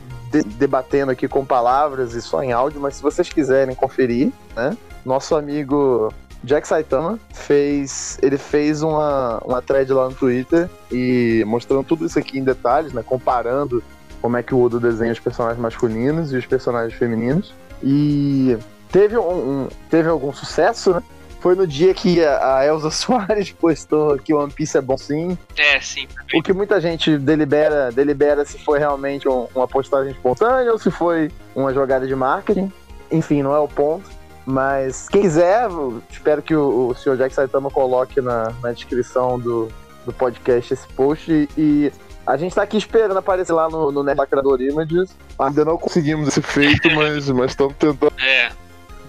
debatendo 0.57 1.11
aqui 1.11 1.27
com 1.27 1.45
palavras 1.45 2.13
e 2.13 2.21
só 2.21 2.43
em 2.43 2.53
áudio, 2.53 2.79
mas 2.79 2.95
se 2.95 3.01
vocês 3.01 3.27
quiserem 3.29 3.75
conferir, 3.75 4.31
né? 4.55 4.77
Nosso 5.03 5.35
amigo 5.35 6.13
Jack 6.43 6.67
Saitama 6.67 7.19
fez. 7.33 8.17
Ele 8.21 8.37
fez 8.37 8.83
uma, 8.83 9.39
uma 9.43 9.61
thread 9.61 9.91
lá 9.91 10.09
no 10.09 10.15
Twitter 10.15 10.69
e 10.91 11.43
mostrando 11.47 11.83
tudo 11.83 12.05
isso 12.05 12.19
aqui 12.19 12.37
em 12.37 12.43
detalhes, 12.43 12.93
né? 12.93 13.03
Comparando 13.03 13.83
como 14.27 14.35
é 14.35 14.43
que 14.43 14.53
o 14.53 14.61
Odo 14.61 14.77
desenha 14.77 15.13
os 15.13 15.19
personagens 15.21 15.57
masculinos 15.57 16.33
e 16.33 16.35
os 16.37 16.45
personagens 16.45 16.93
femininos. 16.99 17.53
E 17.81 18.57
teve, 18.91 19.17
um, 19.17 19.21
um- 19.63 19.67
teve 19.89 20.09
algum 20.09 20.33
sucesso, 20.33 20.95
né? 20.95 21.01
Foi 21.39 21.55
no 21.55 21.65
dia 21.65 21.93
que 21.93 22.21
a, 22.25 22.57
a 22.57 22.65
Elza 22.65 22.91
Soares 22.91 23.51
postou 23.53 24.17
que 24.17 24.33
o 24.33 24.37
One 24.43 24.51
Piece 24.51 24.77
é 24.77 24.81
bom 24.81 24.97
sim. 24.97 25.37
é, 25.55 25.79
sim, 25.79 26.05
O 26.35 26.43
que 26.43 26.51
muita 26.51 26.81
gente 26.81 27.17
delibera, 27.17 27.89
delibera 27.89 28.43
se 28.43 28.57
foi 28.65 28.79
realmente 28.79 29.29
um- 29.29 29.47
uma 29.55 29.65
postagem 29.65 30.11
espontânea 30.11 30.73
ou 30.73 30.77
se 30.77 30.91
foi 30.91 31.31
uma 31.55 31.73
jogada 31.73 32.05
de 32.05 32.13
marketing. 32.15 32.69
Enfim, 33.09 33.41
não 33.41 33.55
é 33.55 33.59
o 33.59 33.67
ponto. 33.69 34.09
Mas 34.45 35.07
quem 35.07 35.21
quiser, 35.21 35.69
espero 36.11 36.41
que 36.41 36.53
o, 36.53 36.89
o 36.89 36.95
Sr. 36.95 37.15
Jack 37.15 37.33
Saitama 37.33 37.69
coloque 37.71 38.19
na, 38.19 38.51
na 38.61 38.73
descrição 38.73 39.39
do, 39.39 39.69
do 40.05 40.11
podcast 40.11 40.73
esse 40.73 40.87
post. 40.89 41.31
E, 41.31 41.47
e 41.57 41.91
a 42.27 42.35
gente 42.35 42.53
tá 42.53 42.61
aqui 42.61 42.75
esperando 42.75 43.17
aparecer 43.17 43.53
lá 43.53 43.69
no, 43.69 43.89
no 43.89 44.03
Nerd 44.03 44.19
Lacrador 44.19 44.61
Images. 44.61 45.15
Ainda 45.39 45.63
não 45.63 45.77
conseguimos 45.77 46.27
esse 46.27 46.41
feito, 46.41 46.91
mas 46.91 47.29
mas 47.29 47.51
estamos 47.51 47.73
tentando 47.77 48.13
é. 48.19 48.51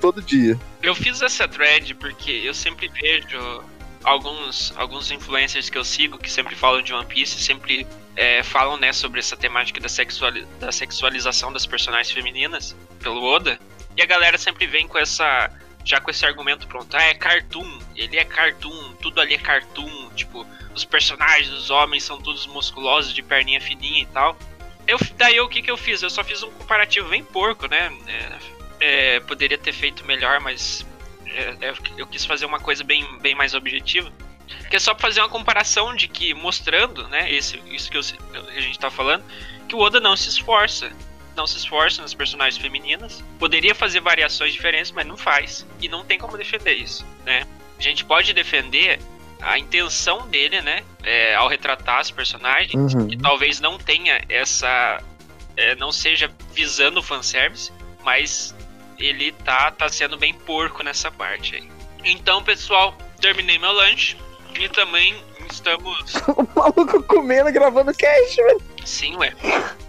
todo 0.00 0.22
dia. 0.22 0.56
Eu 0.80 0.94
fiz 0.94 1.20
essa 1.20 1.48
thread 1.48 1.96
porque 1.96 2.30
eu 2.30 2.54
sempre 2.54 2.88
vejo 2.88 3.64
alguns, 4.04 4.72
alguns 4.76 5.10
influencers 5.10 5.68
que 5.68 5.76
eu 5.76 5.84
sigo 5.84 6.16
que 6.16 6.30
sempre 6.30 6.54
falam 6.54 6.80
de 6.80 6.94
One 6.94 7.06
Piece, 7.06 7.42
sempre 7.42 7.84
é, 8.14 8.40
falam 8.44 8.76
né, 8.76 8.92
sobre 8.92 9.18
essa 9.18 9.36
temática 9.36 9.80
da, 9.80 9.88
sexuali 9.88 10.46
da 10.60 10.70
sexualização 10.70 11.52
das 11.52 11.66
personagens 11.66 12.12
femininas 12.12 12.76
pelo 13.00 13.20
Oda. 13.24 13.58
E 13.96 14.02
a 14.02 14.06
galera 14.06 14.38
sempre 14.38 14.64
vem 14.66 14.86
com 14.86 14.96
essa. 14.96 15.50
Já 15.84 16.00
com 16.00 16.10
esse 16.10 16.24
argumento 16.26 16.68
pronto, 16.68 16.94
ah, 16.96 17.02
é 17.02 17.14
cartoon, 17.14 17.78
ele 17.96 18.18
é 18.18 18.24
cartoon, 18.24 18.92
tudo 19.00 19.20
ali 19.22 19.34
é 19.34 19.38
cartoon, 19.38 20.10
tipo, 20.14 20.46
os 20.78 20.84
personagens, 20.84 21.50
os 21.50 21.70
homens 21.70 22.04
são 22.04 22.20
todos 22.20 22.46
musculosos, 22.46 23.12
de 23.12 23.22
perninha 23.22 23.60
fininha 23.60 24.02
e 24.02 24.06
tal. 24.06 24.36
Eu, 24.86 24.98
daí 25.16 25.38
o 25.40 25.48
que, 25.48 25.60
que 25.60 25.70
eu 25.70 25.76
fiz? 25.76 26.02
Eu 26.02 26.08
só 26.08 26.24
fiz 26.24 26.42
um 26.42 26.50
comparativo 26.50 27.08
bem 27.08 27.22
porco, 27.22 27.66
né? 27.66 27.92
É, 28.06 28.38
é, 28.80 29.20
poderia 29.20 29.58
ter 29.58 29.72
feito 29.72 30.04
melhor, 30.04 30.40
mas 30.40 30.86
é, 31.26 31.56
é, 31.60 31.74
eu 31.96 32.06
quis 32.06 32.24
fazer 32.24 32.46
uma 32.46 32.58
coisa 32.58 32.82
bem, 32.82 33.04
bem 33.20 33.34
mais 33.34 33.54
objetiva. 33.54 34.10
Que 34.70 34.76
é 34.76 34.78
só 34.78 34.94
pra 34.94 35.02
fazer 35.02 35.20
uma 35.20 35.28
comparação 35.28 35.94
de 35.94 36.08
que, 36.08 36.32
mostrando, 36.32 37.06
né, 37.08 37.30
esse, 37.30 37.58
isso 37.66 37.90
que, 37.90 37.98
eu, 37.98 38.02
que 38.02 38.58
a 38.58 38.60
gente 38.60 38.78
tá 38.78 38.90
falando, 38.90 39.22
que 39.68 39.74
o 39.74 39.78
Oda 39.78 40.00
não 40.00 40.16
se 40.16 40.28
esforça. 40.28 40.90
Não 41.36 41.46
se 41.46 41.58
esforça 41.58 42.00
nas 42.00 42.14
personagens 42.14 42.60
femininas. 42.60 43.22
Poderia 43.38 43.74
fazer 43.74 44.00
variações 44.00 44.52
diferentes, 44.52 44.90
mas 44.90 45.06
não 45.06 45.16
faz. 45.16 45.66
E 45.80 45.88
não 45.88 46.04
tem 46.04 46.18
como 46.18 46.36
defender 46.36 46.72
isso, 46.72 47.06
né? 47.24 47.46
A 47.78 47.82
gente 47.82 48.04
pode 48.04 48.32
defender 48.32 48.98
a 49.40 49.58
intenção 49.58 50.26
dele, 50.28 50.60
né, 50.62 50.82
é, 51.02 51.34
ao 51.34 51.48
retratar 51.48 51.98
as 52.00 52.10
personagens, 52.10 52.94
Uhum. 52.94 53.06
que 53.08 53.16
talvez 53.16 53.60
não 53.60 53.78
tenha 53.78 54.20
essa. 54.28 55.00
é, 55.56 55.74
não 55.74 55.90
seja 55.90 56.30
visando 56.54 57.00
o 57.00 57.02
fanservice, 57.02 57.72
mas 58.04 58.54
ele 58.98 59.32
tá, 59.32 59.70
tá 59.72 59.88
sendo 59.88 60.16
bem 60.16 60.32
porco 60.32 60.82
nessa 60.84 61.10
parte 61.10 61.56
aí. 61.56 61.68
Então, 62.04 62.42
pessoal, 62.42 62.96
terminei 63.20 63.58
meu 63.58 63.72
lanche 63.72 64.16
e 64.58 64.68
também 64.68 65.14
estamos. 65.50 66.14
O 66.28 66.46
maluco 66.54 67.02
comendo, 67.04 67.50
gravando 67.52 67.92
cast, 67.94 68.36
velho. 68.36 68.62
Sim, 68.84 69.16
ué. 69.16 69.32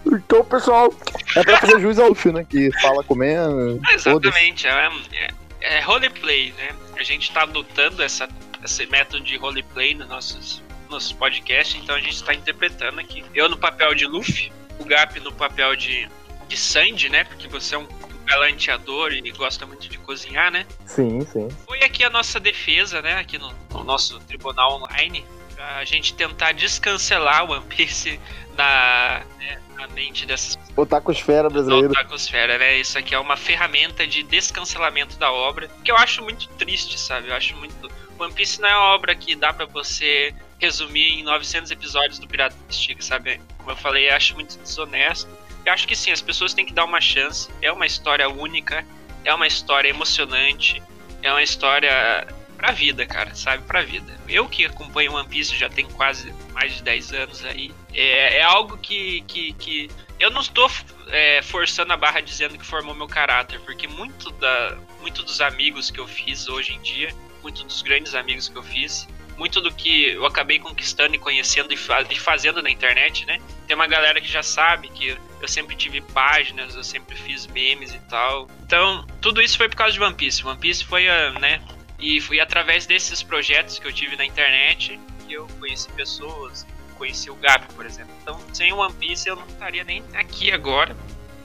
Então, 0.05 0.43
pessoal, 0.43 0.91
é 1.35 1.43
pra 1.43 1.57
fazer 1.57 1.79
juiz 1.79 1.99
ao 1.99 2.09
Luffy, 2.09 2.31
né? 2.31 2.43
Que 2.49 2.71
fala 2.81 3.03
comendo. 3.03 3.79
Exatamente, 3.91 4.67
é, 4.67 4.89
é, 5.13 5.29
é 5.77 5.79
roleplay, 5.81 6.51
né? 6.57 6.69
A 6.97 7.03
gente 7.03 7.31
tá 7.31 7.43
adotando 7.43 8.01
essa, 8.01 8.27
esse 8.63 8.85
método 8.87 9.23
de 9.23 9.37
roleplay 9.37 9.93
nos 9.93 10.07
nossos, 10.07 10.63
nossos 10.89 11.11
podcasts, 11.11 11.81
então 11.81 11.95
a 11.95 11.99
gente 11.99 12.23
tá 12.23 12.33
interpretando 12.33 12.99
aqui. 12.99 13.23
Eu 13.33 13.49
no 13.49 13.57
papel 13.57 13.93
de 13.95 14.05
Luffy, 14.05 14.51
o 14.79 14.85
Gap 14.85 15.19
no 15.19 15.31
papel 15.31 15.75
de, 15.75 16.09
de 16.47 16.57
Sandy, 16.57 17.09
né? 17.09 17.23
Porque 17.23 17.47
você 17.47 17.75
é 17.75 17.77
um 17.77 17.87
galanteador 18.25 19.11
e 19.11 19.31
gosta 19.31 19.65
muito 19.65 19.87
de 19.89 19.97
cozinhar, 19.97 20.51
né? 20.51 20.65
Sim, 20.85 21.21
sim. 21.21 21.49
Foi 21.65 21.83
aqui 21.83 22.03
a 22.03 22.09
nossa 22.09 22.39
defesa, 22.39 23.01
né? 23.01 23.15
Aqui 23.15 23.37
no, 23.37 23.51
no 23.71 23.83
nosso 23.83 24.19
tribunal 24.21 24.81
online. 24.81 25.25
Pra 25.55 25.83
gente 25.83 26.13
tentar 26.13 26.53
descancelar 26.53 27.43
o 27.43 27.51
One 27.51 27.65
Piece 27.65 28.17
na, 28.55 29.23
né, 29.37 29.61
na 29.75 29.87
mente 29.89 30.25
dessas 30.25 30.57
Otacosfera 30.75 31.43
da 31.43 31.49
brasileira. 31.49 31.89
Otakosfera, 31.89 32.57
né? 32.57 32.77
Isso 32.77 32.97
aqui 32.97 33.13
é 33.13 33.19
uma 33.19 33.35
ferramenta 33.35 34.07
de 34.07 34.23
descancelamento 34.23 35.17
da 35.17 35.31
obra, 35.31 35.69
que 35.83 35.91
eu 35.91 35.97
acho 35.97 36.23
muito 36.23 36.47
triste, 36.49 36.97
sabe? 36.97 37.27
Eu 37.27 37.35
acho 37.35 37.55
muito. 37.57 37.91
One 38.19 38.33
Piece 38.33 38.59
não 38.59 38.69
é 38.69 38.75
uma 38.75 38.93
obra 38.95 39.15
que 39.15 39.35
dá 39.35 39.53
pra 39.53 39.65
você 39.65 40.33
resumir 40.59 41.19
em 41.19 41.23
900 41.23 41.71
episódios 41.71 42.19
do 42.19 42.27
Pirata 42.27 42.55
do 42.67 42.73
Stick, 42.73 43.01
sabe? 43.01 43.39
Como 43.57 43.71
eu 43.71 43.75
falei, 43.75 44.09
eu 44.09 44.15
acho 44.15 44.35
muito 44.35 44.57
desonesto. 44.59 45.29
Eu 45.65 45.73
acho 45.73 45.87
que 45.87 45.95
sim, 45.95 46.11
as 46.11 46.21
pessoas 46.21 46.53
têm 46.53 46.65
que 46.65 46.73
dar 46.73 46.85
uma 46.85 46.99
chance. 46.99 47.49
É 47.61 47.71
uma 47.71 47.85
história 47.85 48.29
única, 48.29 48.85
é 49.23 49.33
uma 49.33 49.47
história 49.47 49.89
emocionante, 49.89 50.81
é 51.21 51.31
uma 51.31 51.43
história 51.43 52.27
pra 52.57 52.71
vida, 52.71 53.05
cara, 53.05 53.33
sabe? 53.33 53.63
Pra 53.63 53.81
vida. 53.81 54.19
Eu 54.27 54.47
que 54.49 54.65
acompanho 54.65 55.13
One 55.13 55.27
Piece 55.27 55.55
já 55.55 55.69
tem 55.69 55.85
quase 55.85 56.33
mais 56.51 56.75
de 56.75 56.83
10 56.83 57.13
anos 57.13 57.45
aí. 57.45 57.71
É, 57.93 58.37
é 58.37 58.43
algo 58.43 58.77
que, 58.77 59.21
que, 59.21 59.53
que 59.53 59.89
eu 60.19 60.29
não 60.29 60.41
estou 60.41 60.69
é, 61.07 61.41
forçando 61.41 61.93
a 61.93 61.97
barra 61.97 62.19
dizendo 62.19 62.57
que 62.57 62.65
formou 62.65 62.93
meu 62.93 63.07
caráter, 63.07 63.61
porque 63.61 63.87
muito 63.87 64.29
da, 64.31 64.77
muito 64.99 65.23
dos 65.23 65.39
amigos 65.39 65.89
que 65.89 65.99
eu 65.99 66.07
fiz 66.07 66.49
hoje 66.49 66.73
em 66.73 66.81
dia, 66.81 67.15
muito 67.41 67.63
dos 67.63 67.81
grandes 67.81 68.15
amigos 68.15 68.49
que 68.49 68.57
eu 68.57 68.63
fiz, 68.63 69.07
muito 69.37 69.61
do 69.61 69.73
que 69.73 70.09
eu 70.09 70.25
acabei 70.25 70.59
conquistando 70.59 71.15
e 71.15 71.17
conhecendo 71.17 71.73
e, 71.73 71.77
fa 71.77 72.05
fazendo 72.17 72.61
na 72.61 72.69
internet, 72.69 73.25
né? 73.25 73.39
Tem 73.65 73.75
uma 73.75 73.87
galera 73.87 74.19
que 74.19 74.29
já 74.29 74.43
sabe 74.43 74.89
que 74.89 75.17
eu 75.41 75.47
sempre 75.47 75.75
tive 75.75 76.01
páginas, 76.01 76.75
eu 76.75 76.83
sempre 76.83 77.15
fiz 77.15 77.47
memes 77.47 77.93
e 77.93 77.99
tal. 77.99 78.49
Então, 78.63 79.05
tudo 79.21 79.41
isso 79.41 79.57
foi 79.57 79.69
por 79.69 79.77
causa 79.77 79.93
de 79.93 80.01
One 80.01 80.13
Piece. 80.13 80.45
One 80.45 80.59
Piece 80.59 80.83
foi, 80.83 81.05
né? 81.39 81.61
E 81.97 82.19
foi 82.19 82.39
através 82.39 82.85
desses 82.85 83.23
projetos 83.23 83.79
que 83.79 83.87
eu 83.87 83.93
tive 83.93 84.17
na 84.17 84.25
internet 84.25 84.99
que 85.25 85.33
eu 85.33 85.47
conheci 85.59 85.89
pessoas, 85.91 86.65
conheci 86.97 87.29
o 87.29 87.35
Gap, 87.35 87.73
por 87.73 87.85
exemplo. 87.85 88.13
Então, 88.21 88.39
sem 88.53 88.73
One 88.73 88.93
Piece 88.93 89.29
eu 89.29 89.37
não 89.37 89.47
estaria 89.47 89.85
nem 89.85 90.03
aqui 90.13 90.51
agora, 90.51 90.95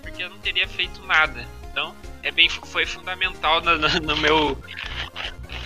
porque 0.03 0.23
eu 0.23 0.31
não 0.31 0.39
teria 0.39 0.67
feito 0.67 1.01
nada. 1.07 1.47
Então, 1.71 1.95
é 2.23 2.31
bem, 2.31 2.49
foi 2.49 2.87
fundamental 2.87 3.61
no, 3.61 3.79
no, 3.79 3.89
no 3.89 4.17
meu 4.17 4.59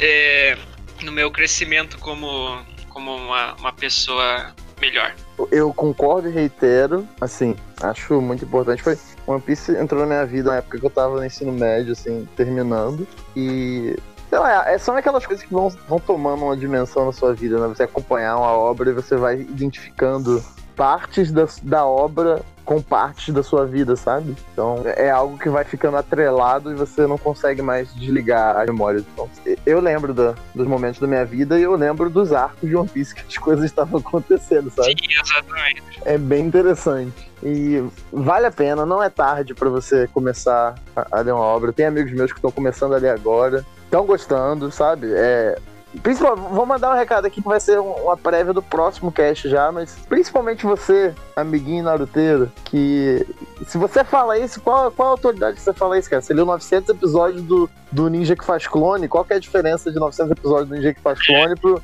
é, 0.01 0.57
no 1.03 1.13
meu 1.13 1.31
crescimento 1.31 1.99
como, 1.99 2.59
como 2.91 3.15
uma, 3.15 3.55
uma 3.55 3.73
pessoa 3.73 4.55
melhor. 4.81 5.15
Eu 5.51 5.73
concordo 5.73 6.29
e 6.29 6.33
reitero, 6.33 7.07
assim, 7.21 7.57
acho 7.83 8.21
muito 8.21 8.45
importante. 8.45 8.83
Foi 8.83 8.99
One 9.27 9.41
Piece 9.41 9.73
entrou 9.73 10.01
na 10.01 10.07
minha 10.07 10.27
vida 10.27 10.51
na 10.51 10.57
época 10.57 10.79
que 10.79 10.87
eu 10.87 10.91
tava 10.91 11.17
no 11.17 11.25
ensino 11.25 11.53
médio, 11.53 11.93
assim, 11.93 12.29
terminando. 12.37 13.07
E 13.37 13.97
Sei 14.29 14.39
lá, 14.39 14.71
é, 14.71 14.77
são 14.77 14.95
aquelas 14.95 15.25
coisas 15.25 15.45
que 15.45 15.53
vão, 15.53 15.71
vão 15.89 15.99
tomando 15.99 16.45
uma 16.45 16.57
dimensão 16.57 17.07
na 17.07 17.13
sua 17.13 17.33
vida, 17.33 17.59
né? 17.59 17.67
Você 17.69 17.85
acompanhar 17.85 18.37
uma 18.37 18.53
obra 18.53 18.91
e 18.91 18.93
você 18.93 19.17
vai 19.17 19.41
identificando 19.41 20.45
partes 20.79 21.33
da, 21.33 21.49
da 21.65 21.85
obra 21.85 22.41
com 22.65 22.81
partes 22.81 23.35
da 23.35 23.43
sua 23.43 23.67
vida, 23.67 23.97
sabe? 23.97 24.37
Então 24.53 24.83
é 24.85 25.11
algo 25.11 25.37
que 25.37 25.49
vai 25.49 25.65
ficando 25.65 25.97
atrelado 25.97 26.71
e 26.71 26.75
você 26.75 27.05
não 27.05 27.19
consegue 27.19 27.61
mais 27.63 27.93
desligar 27.95 28.57
as 28.57 28.67
memórias. 28.67 29.03
Então, 29.13 29.29
eu 29.67 29.81
lembro 29.81 30.15
da, 30.15 30.35
dos 30.55 30.69
momentos 30.69 31.01
da 31.01 31.07
minha 31.07 31.25
vida 31.25 31.59
e 31.59 31.63
eu 31.63 31.75
lembro 31.75 32.09
dos 32.09 32.33
arcos 32.33 32.69
de 32.69 32.77
One 32.77 32.89
Piece 32.89 33.13
que 33.15 33.23
as 33.27 33.37
coisas 33.43 33.65
estavam 33.65 33.99
acontecendo, 33.99 34.71
sabe? 34.71 34.91
Sim, 34.91 35.21
exatamente. 35.21 35.83
É 36.05 36.17
bem 36.17 36.47
interessante. 36.47 37.29
E 37.43 37.83
vale 38.13 38.47
a 38.47 38.53
pena, 38.53 38.87
não 38.87 39.03
é 39.03 39.11
tarde 39.11 39.55
para 39.55 39.69
você 39.69 40.07
começar 40.09 40.75
a, 40.95 41.19
a 41.19 41.21
ler 41.21 41.33
uma 41.33 41.43
obra. 41.43 41.73
Tem 41.73 41.87
amigos 41.87 42.13
meus 42.13 42.31
que 42.31 42.39
estão 42.39 42.53
começando 42.53 42.95
a 42.95 42.99
ler 42.99 43.11
agora, 43.11 43.65
estão 43.83 44.07
gostando, 44.07 44.71
sabe? 44.71 45.11
É, 45.13 45.59
Principalmente, 46.03 46.53
vou 46.53 46.67
mandar 46.67 46.93
um 46.93 46.97
recado 46.97 47.27
aqui 47.27 47.41
que 47.41 47.49
vai 47.49 47.59
ser 47.59 47.81
uma 47.81 48.17
prévia 48.17 48.53
do 48.53 48.63
próximo 48.63 49.11
cast 49.11 49.49
já, 49.49 49.73
mas 49.73 49.97
principalmente 50.07 50.67
você, 50.67 51.15
amiguinho 51.35 51.85
naruteiro, 51.85 52.53
que 52.65 53.27
se 53.67 53.79
você 53.79 54.05
fala 54.05 54.39
isso, 54.39 54.61
qual, 54.61 54.91
qual 54.91 55.09
a 55.09 55.11
autoridade 55.13 55.57
que 55.57 55.63
você 55.63 55.73
fala 55.73 55.99
isso, 55.99 56.11
cara? 56.11 56.21
Você 56.21 56.35
leu 56.35 56.45
900 56.45 56.91
episódios 56.91 57.43
do, 57.43 57.71
do 57.91 58.09
Ninja 58.11 58.37
que 58.37 58.45
faz 58.45 58.67
clone, 58.67 59.09
qual 59.09 59.25
que 59.25 59.33
é 59.33 59.37
a 59.37 59.41
diferença 59.41 59.91
de 59.91 59.99
900 59.99 60.33
episódios 60.33 60.69
do 60.69 60.75
Ninja 60.75 60.93
que 60.93 61.01
faz 61.01 61.27
clone 61.27 61.57
pro 61.57 61.83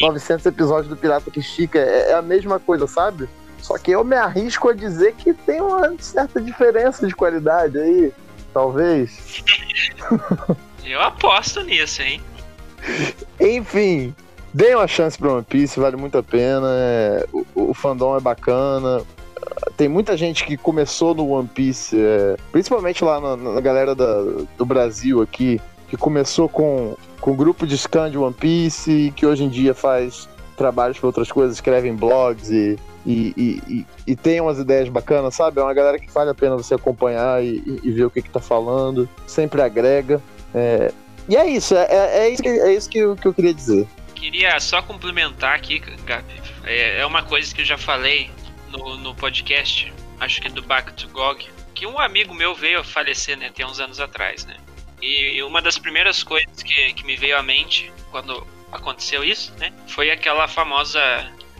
900 0.00 0.46
episódios 0.46 0.88
do 0.88 0.96
Pirata 0.96 1.30
que 1.30 1.40
estica? 1.40 1.80
É, 1.80 2.10
é 2.10 2.14
a 2.14 2.22
mesma 2.22 2.60
coisa, 2.60 2.86
sabe? 2.86 3.28
Só 3.60 3.76
que 3.78 3.90
eu 3.90 4.04
me 4.04 4.16
arrisco 4.16 4.68
a 4.68 4.72
dizer 4.72 5.14
que 5.14 5.34
tem 5.34 5.60
uma 5.60 5.94
certa 5.98 6.40
diferença 6.40 7.06
de 7.06 7.14
qualidade 7.14 7.78
aí, 7.78 8.12
talvez. 8.54 9.42
eu 10.84 11.00
aposto 11.00 11.62
nisso, 11.62 12.00
hein? 12.00 12.22
Enfim, 13.40 14.14
dê 14.52 14.74
uma 14.74 14.86
chance 14.86 15.18
pra 15.18 15.32
One 15.32 15.44
Piece, 15.44 15.80
vale 15.80 15.96
muito 15.96 16.18
a 16.18 16.22
pena. 16.22 16.68
É, 16.68 17.26
o, 17.32 17.46
o, 17.54 17.74
fandom 17.74 18.16
é 18.16 18.20
bacana. 18.20 19.02
Tem 19.76 19.88
muita 19.88 20.16
gente 20.16 20.44
que 20.44 20.56
começou 20.56 21.14
no 21.14 21.28
One 21.30 21.48
Piece, 21.48 21.96
é, 21.98 22.36
principalmente 22.52 23.02
lá 23.04 23.20
na, 23.20 23.36
na 23.36 23.60
galera 23.60 23.94
da, 23.94 24.22
do 24.56 24.66
Brasil 24.66 25.22
aqui, 25.22 25.60
que 25.88 25.96
começou 25.96 26.48
com, 26.48 26.94
com 27.20 27.34
grupo 27.34 27.66
de 27.66 27.76
scan 27.76 28.10
de 28.10 28.18
One 28.18 28.34
Piece 28.34 28.90
e 28.90 29.10
que 29.12 29.24
hoje 29.24 29.44
em 29.44 29.48
dia 29.48 29.74
faz 29.74 30.28
trabalhos 30.56 30.98
para 30.98 31.06
outras 31.06 31.32
coisas, 31.32 31.56
escrevem 31.56 31.96
blogs 31.96 32.50
e, 32.50 32.78
e, 33.06 33.34
e, 33.66 33.86
e, 34.06 34.14
tem 34.14 34.42
umas 34.42 34.58
ideias 34.58 34.90
bacanas, 34.90 35.34
sabe? 35.34 35.58
É 35.58 35.62
uma 35.62 35.72
galera 35.72 35.98
que 35.98 36.10
vale 36.12 36.28
a 36.28 36.34
pena 36.34 36.54
você 36.54 36.74
acompanhar 36.74 37.42
e, 37.42 37.80
e 37.82 37.90
ver 37.90 38.04
o 38.04 38.10
que, 38.10 38.20
que 38.20 38.28
tá 38.28 38.40
falando, 38.40 39.08
sempre 39.26 39.62
agrega. 39.62 40.20
É, 40.54 40.92
e 41.30 41.36
é 41.36 41.46
isso, 41.46 41.76
é, 41.76 41.86
é, 41.88 42.18
é 42.24 42.30
isso, 42.30 42.42
que, 42.42 42.48
é 42.48 42.72
isso 42.74 42.90
que, 42.90 42.98
eu, 42.98 43.14
que 43.14 43.28
eu 43.28 43.32
queria 43.32 43.54
dizer. 43.54 43.86
Queria 44.16 44.58
só 44.58 44.82
complementar 44.82 45.54
aqui, 45.54 45.78
Gabi. 45.78 46.42
É, 46.64 46.98
é 46.98 47.06
uma 47.06 47.22
coisa 47.22 47.54
que 47.54 47.60
eu 47.60 47.64
já 47.64 47.78
falei 47.78 48.28
no, 48.68 48.96
no 48.96 49.14
podcast, 49.14 49.92
acho 50.18 50.40
que 50.40 50.48
do 50.48 50.60
Back 50.60 50.92
to 50.94 51.08
Gog, 51.10 51.48
que 51.72 51.86
um 51.86 52.00
amigo 52.00 52.34
meu 52.34 52.52
veio 52.52 52.80
a 52.80 52.84
falecer, 52.84 53.38
né, 53.38 53.48
tem 53.54 53.64
uns 53.64 53.78
anos 53.78 54.00
atrás, 54.00 54.44
né? 54.44 54.56
E 55.00 55.40
uma 55.44 55.62
das 55.62 55.78
primeiras 55.78 56.24
coisas 56.24 56.64
que, 56.64 56.92
que 56.94 57.06
me 57.06 57.16
veio 57.16 57.38
à 57.38 57.42
mente 57.44 57.92
quando 58.10 58.44
aconteceu 58.72 59.22
isso, 59.22 59.52
né, 59.56 59.72
foi 59.86 60.10
aquela 60.10 60.48
famosa 60.48 61.00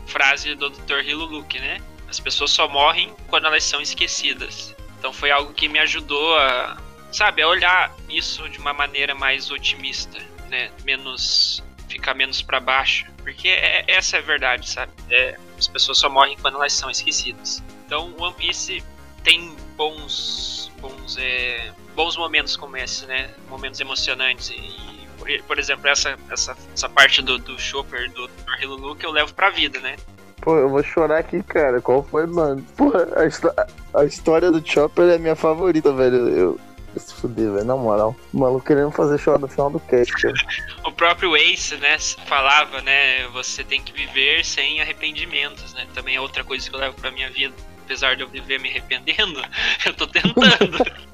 frase 0.05 0.53
do 0.53 0.69
Dr. 0.69 0.99
Hiluluke, 1.05 1.59
né? 1.59 1.79
As 2.09 2.19
pessoas 2.19 2.51
só 2.51 2.67
morrem 2.67 3.15
quando 3.29 3.47
elas 3.47 3.63
são 3.63 3.79
esquecidas. 3.79 4.75
Então 4.99 5.13
foi 5.13 5.31
algo 5.31 5.53
que 5.53 5.69
me 5.69 5.79
ajudou 5.79 6.37
a, 6.37 6.77
sabe, 7.11 7.41
é 7.41 7.47
olhar 7.47 7.93
isso 8.09 8.47
de 8.49 8.59
uma 8.59 8.73
maneira 8.73 9.13
mais 9.13 9.51
otimista, 9.51 10.17
né? 10.49 10.71
Menos. 10.83 11.63
ficar 11.87 12.13
menos 12.13 12.41
para 12.41 12.59
baixo. 12.59 13.05
Porque 13.17 13.47
é, 13.49 13.83
essa 13.87 14.17
é 14.17 14.19
a 14.19 14.23
verdade, 14.23 14.69
sabe? 14.69 14.91
É, 15.09 15.37
as 15.57 15.67
pessoas 15.67 15.97
só 15.97 16.09
morrem 16.09 16.37
quando 16.41 16.55
elas 16.55 16.73
são 16.73 16.89
esquecidas. 16.89 17.63
Então, 17.85 18.13
One 18.17 18.33
Piece 18.33 18.83
tem 19.23 19.55
bons. 19.75 20.71
bons, 20.79 21.17
é, 21.19 21.71
bons 21.95 22.17
momentos 22.17 22.55
como 22.55 22.77
esse, 22.77 23.05
né? 23.05 23.29
Momentos 23.49 23.79
emocionantes. 23.79 24.49
E, 24.49 25.41
por, 25.43 25.59
exemplo, 25.59 25.87
essa, 25.87 26.17
essa, 26.29 26.57
essa 26.73 26.89
parte 26.89 27.21
do, 27.21 27.37
do 27.37 27.59
Chopper, 27.59 28.09
do, 28.11 28.27
do 28.27 28.55
Hilulu, 28.59 28.95
que 28.95 29.05
eu 29.05 29.11
levo 29.11 29.33
pra 29.33 29.49
vida, 29.49 29.79
né? 29.79 29.95
Pô, 30.41 30.57
eu 30.57 30.69
vou 30.69 30.81
chorar 30.81 31.19
aqui, 31.19 31.43
cara. 31.43 31.79
Qual 31.79 32.03
foi, 32.03 32.25
mano? 32.25 32.65
Porra, 32.75 33.07
a, 33.15 33.99
a 33.99 34.05
história 34.05 34.51
do 34.51 34.65
Chopper 34.65 35.09
é 35.09 35.17
minha 35.19 35.35
favorita, 35.35 35.93
velho. 35.93 36.29
Eu, 36.29 36.59
se 36.99 37.13
fuder, 37.13 37.51
velho, 37.51 37.65
na 37.65 37.75
moral. 37.75 38.15
O 38.33 38.37
maluco 38.39 38.65
querendo 38.65 38.91
fazer 38.91 39.17
chorar 39.17 39.39
no 39.39 39.47
final 39.47 39.69
do 39.69 39.79
cast, 39.79 40.13
o 40.85 40.91
próprio 40.91 41.35
Ace, 41.35 41.75
né, 41.77 41.97
falava, 42.25 42.81
né, 42.81 43.27
você 43.29 43.63
tem 43.63 43.81
que 43.81 43.93
viver 43.93 44.43
sem 44.45 44.81
arrependimentos, 44.81 45.73
né? 45.73 45.87
Também 45.93 46.15
é 46.15 46.21
outra 46.21 46.43
coisa 46.43 46.69
que 46.69 46.75
eu 46.75 46.79
levo 46.79 46.95
pra 46.95 47.11
minha 47.11 47.29
vida. 47.29 47.53
Apesar 47.83 48.15
de 48.15 48.23
eu 48.23 48.27
viver 48.27 48.59
me 48.59 48.69
arrependendo, 48.69 49.41
eu 49.85 49.93
tô 49.93 50.07
tentando. 50.07 50.77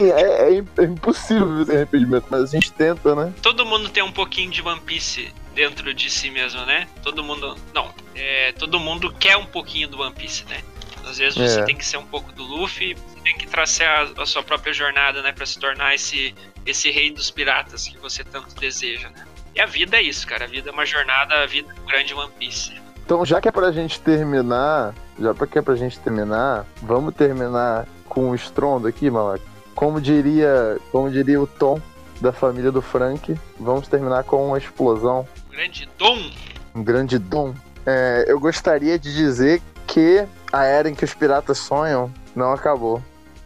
É, 0.00 0.48
é, 0.48 0.64
é, 0.78 0.84
impossível 0.84 1.46
viver 1.46 1.66
sem 1.66 1.76
arrependimento, 1.76 2.26
mas 2.30 2.42
a 2.42 2.46
gente 2.46 2.72
tenta, 2.72 3.14
né? 3.14 3.32
Todo 3.42 3.64
mundo 3.64 3.88
tem 3.88 4.02
um 4.02 4.10
pouquinho 4.10 4.50
de 4.50 4.60
One 4.62 4.80
Piece 4.80 5.32
dentro 5.54 5.92
de 5.94 6.10
si 6.10 6.30
mesmo, 6.30 6.64
né? 6.64 6.88
Todo 7.02 7.22
mundo. 7.22 7.56
Não, 7.72 7.92
é, 8.14 8.52
todo 8.52 8.80
mundo 8.80 9.12
quer 9.12 9.36
um 9.36 9.46
pouquinho 9.46 9.88
do 9.88 10.00
One 10.00 10.14
Piece, 10.14 10.44
né? 10.46 10.62
Às 11.04 11.18
vezes 11.18 11.38
você 11.38 11.60
é. 11.60 11.64
tem 11.64 11.76
que 11.76 11.84
ser 11.84 11.96
um 11.96 12.06
pouco 12.06 12.32
do 12.32 12.44
Luffy, 12.44 12.96
tem 13.30 13.38
que 13.38 13.46
traçar 13.46 14.12
a, 14.16 14.22
a, 14.22 14.26
sua 14.26 14.42
própria 14.42 14.72
jornada, 14.72 15.22
né, 15.22 15.32
para 15.32 15.46
se 15.46 15.58
tornar 15.58 15.94
esse 15.94 16.34
esse 16.66 16.90
rei 16.90 17.10
dos 17.10 17.30
piratas 17.30 17.86
que 17.86 17.96
você 17.98 18.22
tanto 18.22 18.54
deseja, 18.56 19.08
né? 19.08 19.24
E 19.54 19.60
a 19.60 19.66
vida 19.66 19.96
é 19.96 20.02
isso, 20.02 20.26
cara. 20.26 20.44
A 20.44 20.48
vida 20.48 20.68
é 20.68 20.72
uma 20.72 20.84
jornada, 20.84 21.42
a 21.42 21.46
vida 21.46 21.72
é 21.74 21.80
um 21.80 21.86
grande 21.86 22.12
One 22.12 22.30
Piece. 22.38 22.72
Então, 23.04 23.24
já 23.24 23.40
que 23.40 23.48
é 23.48 23.52
pra 23.52 23.72
gente 23.72 23.98
terminar, 24.00 24.94
já 25.18 25.34
que 25.34 25.58
é 25.58 25.62
pra 25.62 25.74
gente 25.74 25.98
terminar, 26.00 26.66
vamos 26.82 27.14
terminar 27.14 27.86
com 28.08 28.30
o 28.30 28.34
estrondo 28.34 28.86
aqui, 28.86 29.10
Malak. 29.10 29.42
Como 29.74 30.00
diria, 30.00 30.78
como 30.92 31.10
diria 31.10 31.40
o 31.40 31.46
Tom 31.46 31.80
da 32.20 32.32
família 32.32 32.70
do 32.70 32.82
Frank, 32.82 33.34
vamos 33.58 33.88
terminar 33.88 34.22
com 34.24 34.46
uma 34.46 34.58
explosão. 34.58 35.26
Um 35.48 35.50
grande 35.50 35.88
dom. 35.96 36.30
Um 36.74 36.84
grande 36.84 37.18
dom. 37.18 37.54
É, 37.86 38.26
eu 38.28 38.38
gostaria 38.38 38.98
de 38.98 39.12
dizer 39.14 39.62
que 39.86 40.24
a 40.52 40.64
era 40.64 40.90
em 40.90 40.94
que 40.94 41.04
os 41.04 41.14
piratas 41.14 41.58
sonham 41.58 42.12
não 42.36 42.52
acabou. 42.52 43.02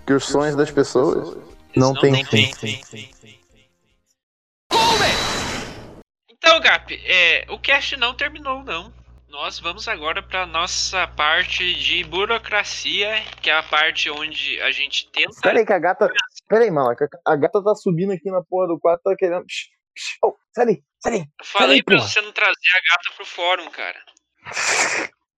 Que 0.06 0.12
os 0.12 0.24
sonhos 0.24 0.54
das 0.54 0.70
pessoas 0.70 1.36
não, 1.74 1.94
têm 1.94 2.24
fim. 2.24 2.50
Então, 6.28 6.60
Gap, 6.60 6.94
é, 7.06 7.46
o 7.48 7.58
cast 7.58 7.96
não 7.96 8.14
terminou, 8.14 8.62
não. 8.62 8.92
Nós 9.28 9.58
vamos 9.58 9.88
agora 9.88 10.22
para 10.22 10.46
nossa 10.46 11.08
parte 11.08 11.74
de 11.74 12.04
burocracia, 12.04 13.20
que 13.42 13.50
é 13.50 13.54
a 13.54 13.62
parte 13.62 14.08
onde 14.08 14.60
a 14.60 14.70
gente 14.70 15.10
tenta. 15.10 15.40
Peraí, 15.42 15.66
que 15.66 15.72
a 15.72 15.78
gata. 15.78 16.08
Peraí, 16.48 16.70
malaca. 16.70 17.08
A 17.26 17.34
gata 17.34 17.64
tá 17.64 17.74
subindo 17.74 18.12
aqui 18.12 18.30
na 18.30 18.44
porra 18.44 18.68
do 18.68 18.78
quarto, 18.78 19.02
tá 19.02 19.16
querendo. 19.16 19.44
Oh, 20.22 20.34
sai 20.54 20.66
aí, 20.66 20.82
sai 21.02 21.12
aí. 21.14 21.26
Falei 21.42 21.82
pra 21.82 21.96
porra. 21.96 22.08
você 22.08 22.20
não 22.20 22.30
trazer 22.32 22.52
a 22.52 22.94
gata 22.94 23.16
pro 23.16 23.26
fórum, 23.26 23.70
cara. 23.70 23.98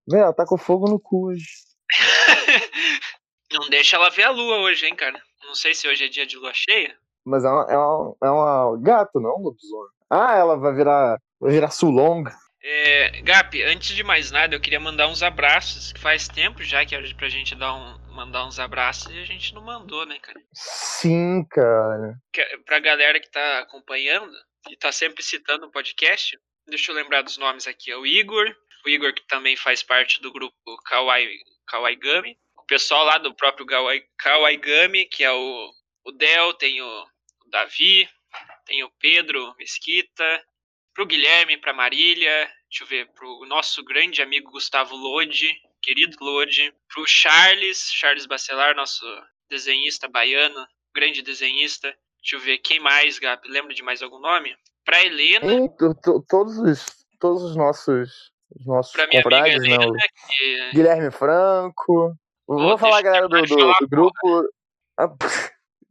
Velho, 0.09 0.25
ela 0.25 0.35
tá 0.35 0.45
com 0.45 0.59
fogo 0.59 0.91
no 0.91 1.01
cu 1.01 1.29
hoje. 1.29 1.47
Não 3.53 3.69
deixa 3.69 3.97
ela 3.97 4.11
ver 4.11 4.25
a 4.25 4.31
lua 4.31 4.59
hoje, 4.59 4.87
hein, 4.87 4.95
cara. 4.95 5.21
Não 5.45 5.55
sei 5.55 5.75
se 5.75 5.87
hoje 5.89 6.05
é 6.05 6.09
dia 6.09 6.27
de 6.27 6.37
lua 6.37 6.53
cheia. 6.55 6.97
Mas 7.25 7.45
é 7.45 7.49
uma, 7.49 7.63
é 7.71 7.77
uma, 7.77 8.17
é 8.23 8.31
uma 8.31 8.79
gato, 8.83 9.21
não 9.21 9.37
um 9.39 9.43
lobisomem. 9.43 9.91
Ah, 10.11 10.37
ela 10.37 10.57
vai 10.57 10.75
virar. 10.75 11.19
Vai 11.41 11.53
virar 11.53 11.71
sulong. 11.71 12.25
É, 12.63 13.21
Gap, 13.23 13.63
antes 13.63 13.95
de 13.95 14.03
mais 14.03 14.31
nada, 14.33 14.55
eu 14.57 14.61
queria 14.61 14.81
mandar 14.81 15.07
uns 15.07 15.23
abraços, 15.23 15.93
que 15.93 16.01
faz 16.01 16.27
tempo 16.27 16.63
já 16.65 16.85
que 16.85 16.95
era 16.97 17.07
pra 17.15 17.29
gente 17.29 17.55
dar 17.55 17.73
um, 17.75 17.99
mandar 18.13 18.45
uns 18.45 18.59
abraços 18.59 19.13
e 19.15 19.19
a 19.21 19.25
gente 19.25 19.55
não 19.55 19.63
mandou, 19.63 20.05
né, 20.05 20.19
cara? 20.21 20.41
Sim, 20.53 21.45
cara. 21.49 22.17
Que- 22.33 22.59
Pra 22.65 22.81
galera 22.81 23.21
que 23.21 23.31
tá 23.31 23.61
acompanhando 23.61 24.33
e 24.69 24.77
tá 24.77 24.91
sempre 24.91 25.23
citando 25.23 25.67
o 25.67 25.71
podcast, 25.71 26.37
deixa 26.67 26.91
eu 26.91 26.97
lembrar 26.97 27.23
dos 27.23 27.37
nomes 27.39 27.69
aqui. 27.69 27.91
É 27.93 27.97
o 27.97 28.05
Igor, 28.07 28.47
o 28.85 28.89
Igor 28.89 29.13
que 29.15 29.25
também 29.29 29.57
faz 29.57 29.83
parte 29.85 30.21
do 30.21 30.33
grupo 30.33 30.57
Kawaii, 30.87 31.39
Kawaigami. 31.69 32.33
O 32.33 32.37
pessoal 32.67 33.05
lá 33.05 33.19
do 33.19 33.35
próprio 33.35 33.67
Kawaigami, 34.19 35.07
que 35.07 35.25
é 35.25 35.33
o, 35.33 35.71
o 36.05 36.13
Del, 36.13 36.55
tem 36.55 36.83
o, 36.83 37.07
Davi, 37.51 38.09
tem 38.65 38.83
o 38.85 38.91
Pedro 38.99 39.55
Mesquita, 39.59 40.45
pro 40.95 41.07
Guilherme, 41.07 41.57
pra 41.57 41.73
Marília, 41.73 42.51
deixa 42.69 42.85
eu 42.85 42.87
ver, 42.87 43.13
pro 43.13 43.47
nosso 43.47 43.85
grande 43.85 44.21
amigo 44.23 44.51
Gustavo 44.51 44.97
Lodi, 44.97 45.55
querido 45.83 46.17
Lodi, 46.21 46.73
pro 46.93 47.05
Charles, 47.07 47.91
Charles 47.93 48.27
Bacelar, 48.27 48.75
nosso 48.75 49.05
desenhista 49.49 50.09
baiano, 50.09 50.67
grande 50.95 51.23
desenhista. 51.23 51.95
Deixa 52.21 52.37
eu 52.37 52.41
ver, 52.41 52.59
quem 52.59 52.81
mais, 52.81 53.19
Gabi? 53.19 53.49
Lembra 53.49 53.73
de 53.73 53.83
mais 53.83 54.03
algum 54.03 54.19
nome? 54.19 54.57
Pra 54.85 55.05
Helena, 55.05 55.47
todos, 56.29 56.59
os, 56.59 56.87
todos 57.21 57.43
os 57.43 57.57
nossos, 57.57 58.33
os 58.55 58.67
nossos 58.67 58.93
pra 58.93 59.07
minha 59.07 59.23
amiga 59.23 59.43
confrades, 59.43 59.65
Helena, 59.65 59.87
não. 59.87 59.93
que 59.93 60.71
Guilherme 60.73 61.11
Franco. 61.11 62.17
Vou 62.47 62.79
falar 62.79 63.03
galera 63.03 63.29
do, 63.29 63.43
do, 63.43 63.75
do 63.81 63.89
grupo. 63.89 64.49
Ah, 64.99 65.09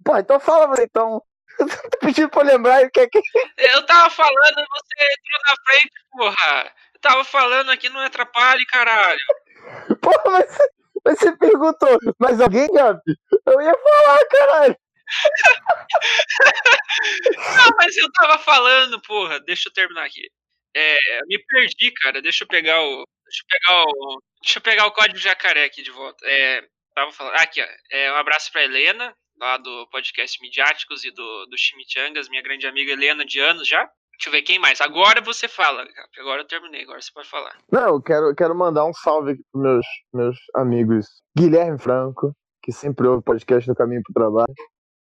Pô, 0.05 0.17
então 0.17 0.39
fala 0.39 0.73
então. 0.81 1.21
Eu 1.59 1.67
tô 1.89 1.97
pedindo 1.99 2.29
pra 2.29 2.43
lembrar 2.43 2.83
e 2.83 2.89
quer 2.91 3.07
que. 3.07 3.21
Eu 3.57 3.85
tava 3.85 4.09
falando, 4.09 4.55
você 4.55 5.05
entrou 5.05 5.39
na 5.47 5.55
frente, 5.65 5.93
porra. 6.11 6.73
Eu 6.93 6.99
tava 6.99 7.23
falando 7.23 7.71
aqui, 7.71 7.87
não 7.89 8.01
atrapalhe, 8.01 8.65
caralho. 8.65 9.19
Porra, 10.01 10.21
mas, 10.25 10.57
mas 11.03 11.17
você 11.17 11.31
perguntou, 11.37 11.97
mas 12.19 12.41
alguém, 12.41 12.67
Gabi? 12.71 12.99
Eu 13.45 13.61
ia 13.61 13.73
falar, 13.73 14.25
caralho. 14.25 14.77
Não, 17.37 17.69
mas 17.77 17.95
eu 17.97 18.11
tava 18.11 18.37
falando, 18.39 18.99
porra. 19.01 19.39
Deixa 19.41 19.69
eu 19.69 19.73
terminar 19.73 20.05
aqui. 20.05 20.29
É, 20.75 20.97
me 21.27 21.37
perdi, 21.45 21.91
cara. 21.91 22.21
Deixa 22.21 22.43
eu 22.43 22.47
pegar 22.47 22.81
o. 22.81 23.05
Deixa 23.35 23.43
eu 23.43 23.59
pegar 23.59 23.83
o. 23.83 24.21
Deixa 24.41 24.59
eu 24.59 24.61
pegar 24.61 24.85
o 24.87 24.91
código 24.91 25.19
jacaré 25.19 25.65
aqui 25.65 25.81
de 25.81 25.91
volta. 25.91 26.25
É, 26.25 26.63
tava 26.93 27.11
falando. 27.11 27.35
Aqui, 27.35 27.61
ó. 27.61 27.65
É, 27.91 28.11
um 28.13 28.15
abraço 28.15 28.51
pra 28.51 28.63
Helena, 28.63 29.13
lá 29.39 29.57
do 29.57 29.87
podcast 29.91 30.41
Midiáticos 30.41 31.03
e 31.03 31.11
do, 31.11 31.45
do 31.47 31.57
Chimichangas, 31.57 32.29
minha 32.29 32.41
grande 32.41 32.67
amiga 32.67 32.93
Helena 32.93 33.25
de 33.25 33.39
anos 33.39 33.67
já. 33.67 33.89
Deixa 34.17 34.29
eu 34.29 34.31
ver 34.31 34.43
quem 34.43 34.59
mais. 34.59 34.79
Agora 34.79 35.19
você 35.19 35.47
fala. 35.47 35.85
Agora 36.17 36.41
eu 36.41 36.47
terminei, 36.47 36.83
agora 36.83 37.01
você 37.01 37.11
pode 37.13 37.29
falar. 37.29 37.57
Não, 37.69 37.95
eu 37.95 38.01
quero, 38.01 38.33
quero 38.33 38.55
mandar 38.55 38.85
um 38.85 38.93
salve 38.93 39.31
aqui 39.31 39.41
pros 39.51 39.63
meus, 39.63 39.85
meus 40.13 40.37
amigos 40.55 41.05
Guilherme 41.37 41.77
Franco, 41.77 42.33
que 42.63 42.71
sempre 42.71 43.07
ouve 43.07 43.19
o 43.19 43.23
podcast 43.23 43.69
do 43.69 43.75
Caminho 43.75 44.01
pro 44.03 44.13
Trabalho. 44.13 44.53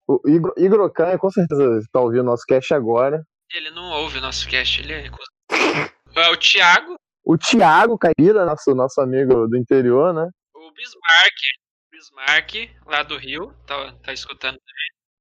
O 0.06 0.20
Igor, 0.26 0.52
Igor 0.56 0.80
Ocanha, 0.80 1.18
com 1.18 1.30
certeza 1.30 1.80
tá 1.92 2.00
ouvindo 2.00 2.20
o 2.20 2.24
nosso 2.24 2.44
cast 2.46 2.72
agora. 2.74 3.22
Ele 3.52 3.70
não 3.70 3.90
ouve 3.90 4.18
o 4.18 4.20
nosso 4.20 4.48
cast, 4.48 4.80
ele 4.80 4.92
é. 4.92 5.04
É 6.16 6.30
o 6.30 6.36
Thiago, 6.36 6.96
O 7.28 7.36
Thiago 7.36 7.98
Caipira, 7.98 8.46
nosso, 8.46 8.74
nosso 8.74 8.98
amigo 9.02 9.46
do 9.46 9.58
interior, 9.58 10.14
né? 10.14 10.30
o 10.54 10.72
Bismarck. 10.72 11.34
Bismarck, 11.92 12.70
lá 12.86 13.02
do 13.02 13.18
Rio, 13.18 13.52
tá, 13.66 13.92
tá 14.02 14.14
escutando. 14.14 14.58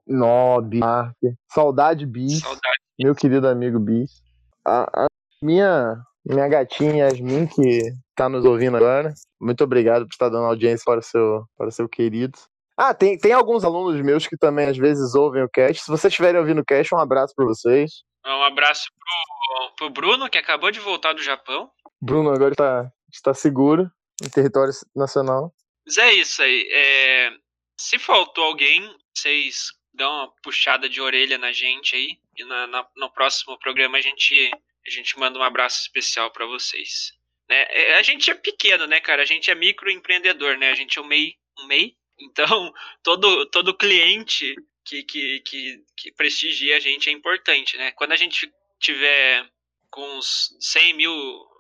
Nó, 0.08 0.62
Bismarck. 0.62 1.18
Saudade 1.52 2.06
Bis. 2.06 2.40
Saudade. 2.40 2.80
meu 2.98 3.14
querido 3.14 3.46
amigo 3.46 3.78
Bis. 3.78 4.22
A, 4.66 5.04
a 5.04 5.08
minha, 5.44 6.02
minha 6.26 6.48
gatinha 6.48 7.10
Yasmin, 7.10 7.46
que 7.46 7.82
tá 8.16 8.30
nos 8.30 8.46
ouvindo 8.46 8.78
agora. 8.78 9.14
Muito 9.38 9.66
obrigado 9.66 10.06
por 10.06 10.14
estar 10.14 10.30
dando 10.30 10.46
audiência 10.46 10.86
para 10.86 11.02
o 11.02 11.04
seu, 11.04 11.44
para 11.58 11.68
o 11.68 11.72
seu 11.74 11.90
querido. 11.90 12.40
Ah, 12.78 12.94
tem, 12.94 13.18
tem 13.18 13.34
alguns 13.34 13.66
alunos 13.66 14.00
meus 14.02 14.26
que 14.26 14.38
também 14.38 14.68
às 14.70 14.78
vezes 14.78 15.14
ouvem 15.14 15.44
o 15.44 15.50
cast. 15.50 15.84
Se 15.84 15.92
vocês 15.92 16.10
estiverem 16.10 16.40
ouvindo 16.40 16.62
o 16.62 16.66
cast, 16.66 16.96
um 16.96 17.00
abraço 17.00 17.34
para 17.36 17.44
vocês. 17.44 18.04
Um 18.26 18.44
abraço 18.44 18.88
pro, 18.98 19.76
pro 19.76 19.90
Bruno, 19.90 20.30
que 20.30 20.38
acabou 20.38 20.72
de 20.72 20.80
voltar 20.80 21.12
do 21.12 21.22
Japão. 21.22 21.70
Bruno 22.02 22.30
agora 22.32 22.54
está, 22.54 22.92
está 23.12 23.34
seguro 23.34 23.90
em 24.24 24.30
território 24.30 24.74
nacional. 24.96 25.54
Mas 25.86 25.98
é 25.98 26.14
isso 26.14 26.42
aí. 26.42 26.68
é, 26.72 27.32
se 27.80 27.98
faltou 28.00 28.44
alguém, 28.44 28.82
vocês 29.16 29.72
dão 29.94 30.12
uma 30.12 30.32
puxada 30.44 30.88
de 30.90 31.02
orelha 31.02 31.38
na 31.38 31.52
gente 31.52 31.96
aí. 31.96 32.18
E 32.38 32.44
na, 32.44 32.68
na- 32.68 32.88
no 32.96 33.12
próximo 33.12 33.58
programa 33.60 33.98
a 33.98 34.02
gente, 34.02 34.52
a 34.86 34.90
gente 34.92 35.18
manda 35.18 35.40
um 35.40 35.44
abraço 35.44 35.82
especial 35.82 36.32
pra 36.32 36.46
vocês. 36.46 37.14
Né? 37.50 37.66
É, 37.70 37.96
A 37.98 38.04
gente 38.04 38.30
é 38.30 38.36
pequeno, 38.36 38.86
né, 38.88 39.00
cara? 39.00 39.22
A 39.22 39.26
gente 39.26 39.50
é 39.50 39.56
microempreendedor, 39.56 40.58
né? 40.58 40.72
A 40.72 40.76
gente 40.76 41.00
é 41.00 41.02
um 41.02 41.06
MEI. 41.08 41.36
Um 41.60 41.66
MEI. 41.68 41.96
Então, 42.20 42.72
todo, 43.04 43.46
todo 43.48 43.76
cliente 43.78 44.54
que, 44.86 45.04
que, 45.04 45.40
que, 45.42 45.84
que 45.96 46.12
prestigia 46.14 46.78
a 46.78 46.80
gente 46.80 47.10
é 47.10 47.14
importante, 47.14 47.78
né? 47.78 47.92
Quando 47.94 48.12
a 48.12 48.16
gente 48.18 48.52
tiver 48.80 49.50
com 49.90 50.18
uns 50.18 50.56
100 50.60 50.94
mil 50.94 51.14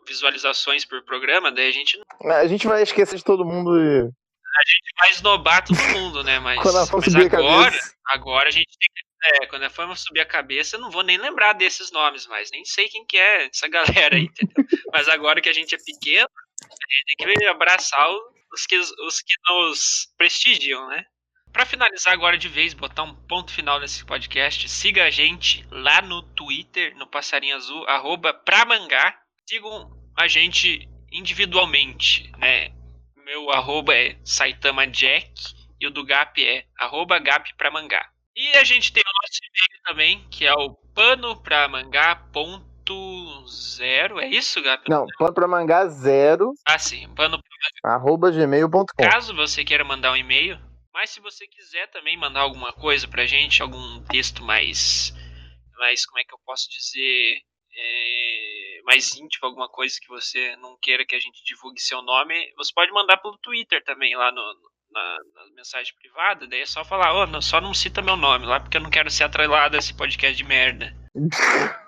visualizações 0.07 0.85
por 0.85 1.03
programa, 1.03 1.51
daí 1.51 1.67
a 1.67 1.71
gente 1.71 1.99
A 2.23 2.47
gente 2.47 2.67
vai 2.67 2.81
esquecer 2.81 3.17
de 3.17 3.23
todo 3.23 3.45
mundo 3.45 3.77
e 3.77 4.09
vai 4.97 5.11
esnobar 5.11 5.63
todo 5.63 5.77
mundo, 5.93 6.23
né? 6.23 6.39
Mas, 6.39 6.61
quando 6.61 6.75
mas 6.75 6.89
subir 6.89 7.33
a 7.35 7.37
agora, 7.37 7.71
cabeça. 7.71 7.95
agora 8.05 8.47
a 8.47 8.51
gente 8.51 8.77
tem 8.79 8.89
que. 8.93 9.07
É, 9.23 9.47
quando 9.47 9.63
a 9.63 9.69
forma 9.69 9.95
subir 9.95 10.21
a 10.21 10.25
cabeça, 10.25 10.75
eu 10.75 10.79
não 10.79 10.91
vou 10.91 11.03
nem 11.03 11.17
lembrar 11.17 11.53
desses 11.53 11.91
nomes 11.91 12.27
mais. 12.27 12.51
Nem 12.51 12.63
sei 12.63 12.87
quem 12.87 13.05
que 13.05 13.17
é 13.17 13.45
essa 13.45 13.67
galera 13.67 14.15
aí, 14.15 14.23
entendeu? 14.23 14.55
Mas 14.93 15.09
agora 15.09 15.41
que 15.41 15.49
a 15.49 15.53
gente 15.53 15.73
é 15.73 15.77
pequeno, 15.77 16.29
a 16.29 16.65
gente 16.65 17.17
tem 17.17 17.35
que 17.35 17.45
abraçar 17.45 18.07
os 18.53 18.65
que, 18.65 18.77
os 18.77 19.21
que 19.21 19.33
nos 19.49 20.07
prestigiam, 20.17 20.87
né? 20.87 21.03
Pra 21.51 21.65
finalizar 21.65 22.13
agora 22.13 22.37
de 22.37 22.47
vez, 22.47 22.75
botar 22.75 23.03
um 23.03 23.15
ponto 23.27 23.51
final 23.51 23.79
nesse 23.79 24.05
podcast, 24.05 24.69
siga 24.69 25.05
a 25.05 25.09
gente 25.09 25.65
lá 25.71 26.01
no 26.01 26.21
Twitter, 26.21 26.95
no 26.95 27.07
Passarinho 27.07 27.55
Azul, 27.55 27.87
arroba 27.87 28.33
pra 28.33 28.65
mangá. 28.65 29.17
Sigam 29.49 29.96
a 30.17 30.27
gente 30.27 30.89
individualmente, 31.11 32.31
né? 32.37 32.71
Meu 33.23 33.51
arroba 33.51 33.93
é 33.95 34.17
Saitama 34.25 34.87
Jack 34.87 35.31
e 35.79 35.85
o 35.87 35.91
do 35.91 36.03
Gap 36.03 36.43
é 36.45 36.65
arroba 36.79 37.19
Gap 37.19 37.53
pra 37.55 37.69
mangá. 37.71 38.09
E 38.35 38.49
a 38.57 38.63
gente 38.63 38.91
tem 38.91 39.03
o 39.03 39.21
nosso 39.21 39.39
e-mail 39.43 39.83
também, 39.83 40.27
que 40.29 40.45
é 40.45 40.53
o 40.53 40.71
pano 40.93 41.35
pra 41.41 41.67
mangá 41.67 42.15
ponto 42.31 43.45
zero. 43.47 44.19
É 44.19 44.27
isso, 44.27 44.61
Gap? 44.61 44.89
Não, 44.89 45.05
plano 45.17 45.33
pra 45.33 45.47
mangá 45.47 45.87
zero, 45.87 46.53
Ah, 46.67 46.79
sim. 46.79 47.07
Pano 47.15 47.39
arroba 47.83 48.31
gmail.com. 48.31 48.85
caso 48.97 49.35
você 49.35 49.63
queira 49.63 49.83
mandar 49.83 50.11
um 50.13 50.17
e-mail, 50.17 50.59
mas 50.93 51.09
se 51.09 51.19
você 51.19 51.45
quiser 51.47 51.87
também 51.89 52.15
mandar 52.17 52.41
alguma 52.41 52.71
coisa 52.73 53.07
pra 53.07 53.25
gente, 53.25 53.61
algum 53.61 54.01
texto 54.05 54.43
mais, 54.43 55.13
mais 55.77 56.05
como 56.05 56.19
é 56.19 56.23
que 56.23 56.33
eu 56.33 56.39
posso 56.45 56.69
dizer, 56.69 57.41
é, 57.75 58.26
mais 58.87 59.13
íntimo, 59.15 59.45
alguma 59.45 59.67
coisa 59.67 59.99
que 60.01 60.07
você 60.07 60.55
não 60.55 60.77
queira 60.81 61.05
que 61.05 61.15
a 61.15 61.19
gente 61.19 61.43
divulgue 61.43 61.79
seu 61.79 62.01
nome, 62.01 62.33
você 62.55 62.71
pode 62.73 62.91
mandar 62.93 63.17
pelo 63.17 63.37
Twitter 63.39 63.83
também, 63.83 64.15
lá 64.15 64.31
no, 64.31 64.41
na, 64.89 65.17
na 65.35 65.53
mensagem 65.53 65.93
privada, 65.99 66.47
daí 66.47 66.61
é 66.61 66.65
só 66.65 66.85
falar, 66.85 67.13
ô, 67.13 67.27
não, 67.27 67.41
só 67.41 67.59
não 67.59 67.73
cita 67.73 68.01
meu 68.01 68.15
nome 68.15 68.45
lá, 68.45 68.61
porque 68.61 68.77
eu 68.77 68.81
não 68.81 68.89
quero 68.89 69.11
ser 69.11 69.25
atrelado 69.25 69.75
a 69.75 69.79
esse 69.79 69.93
podcast 69.93 70.37
de 70.37 70.45
merda. 70.45 70.95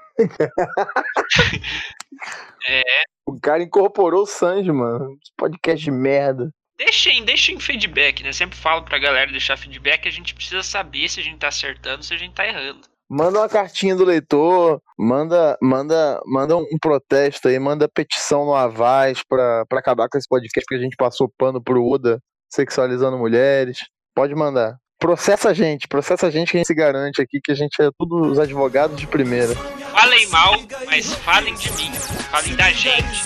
O 3.26 3.40
cara 3.40 3.64
incorporou 3.64 4.24
o 4.24 4.26
Sanji, 4.26 4.70
mano. 4.70 5.18
Esse 5.22 5.32
podcast 5.38 5.82
de 5.82 5.92
merda. 5.92 6.50
Deixem, 6.78 7.24
deixem 7.24 7.60
feedback, 7.60 8.22
né? 8.22 8.34
Sempre 8.34 8.58
falo 8.58 8.84
pra 8.84 9.00
galera 9.00 9.32
deixar 9.32 9.56
feedback, 9.56 10.08
a 10.08 10.12
gente 10.12 10.36
precisa 10.36 10.62
saber 10.62 11.08
se 11.08 11.22
a 11.22 11.24
gente 11.24 11.40
tá 11.40 11.48
acertando, 11.48 12.04
se 12.04 12.14
a 12.14 12.18
gente 12.18 12.34
tá 12.34 12.46
errando. 12.46 12.86
Manda 13.10 13.40
uma 13.40 13.50
cartinha 13.50 13.96
do 13.96 14.06
leitor, 14.06 14.80
manda, 14.98 15.58
manda, 15.60 16.22
manda 16.28 16.56
um 16.56 16.78
protesto 16.80 17.48
aí, 17.48 17.58
manda 17.58 17.90
petição 17.90 18.46
no 18.46 18.54
Avaz 18.54 19.24
pra, 19.28 19.66
pra 19.68 19.80
acabar 19.80 20.08
com 20.08 20.18
esse 20.18 20.28
podcast 20.28 20.64
que 20.68 20.76
a 20.76 20.80
gente 20.80 20.96
passou 20.96 21.32
pano 21.36 21.60
pro 21.60 21.84
Oda 21.84 22.22
sexualizando 22.48 23.18
mulheres. 23.18 23.80
Pode 24.14 24.36
mandar. 24.36 24.78
Processa 25.00 25.50
a 25.50 25.54
gente, 25.54 25.88
processa 25.88 26.28
a 26.28 26.30
gente 26.30 26.52
que 26.52 26.58
a 26.58 26.60
gente 26.60 26.68
se 26.68 26.76
garante 26.76 27.20
aqui 27.20 27.40
que 27.44 27.52
a 27.52 27.56
gente 27.56 27.82
é 27.82 27.90
todos 27.98 28.32
os 28.32 28.38
advogados 28.38 28.96
de 28.96 29.08
primeira. 29.08 29.56
Falem 29.56 30.28
mal, 30.28 30.56
mas 30.86 31.12
falem 31.14 31.56
de 31.56 31.72
mim. 31.74 31.92
Falem 32.30 32.56
da 32.56 32.70
gente. 32.72 33.24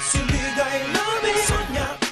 Se 0.00 0.18
liga 0.18 0.64
aí. 0.64 0.94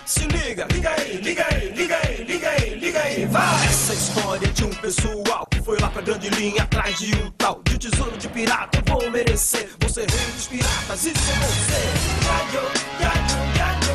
Se 0.05 0.27
liga, 0.27 0.67
liga 0.71 0.91
aí, 0.91 1.17
liga 1.17 1.47
aí, 1.51 1.69
liga 1.71 1.97
aí, 1.97 2.25
liga 2.25 2.51
aí, 2.51 2.75
liga 2.75 3.01
aí, 3.01 3.25
vai. 3.25 3.65
Essa 3.65 3.95
história 3.95 4.52
pessoal 4.83 5.47
que 5.49 5.61
foi 5.63 5.79
lá 5.79 5.89
pra 5.89 6.03
grande 6.03 6.29
linha 6.31 6.65
atrás 6.65 6.99
de 6.99 7.15
um 7.15 7.31
tal 7.39 7.63
de 7.63 7.79
tesouro 7.79 8.19
de 8.19 8.29
pirata. 8.29 8.83
Eu 8.85 8.93
vou 8.93 9.11
merecer, 9.13 9.71
vou 9.81 9.89
ser 9.89 10.11
rei 10.11 10.33
dos 10.33 10.49
piratas, 10.49 11.05
isso 11.05 11.33
vou 11.39 11.49
ser. 11.49 11.87
Yayo, 12.27 12.65
yayo, 13.01 13.39
yayo, 13.57 13.95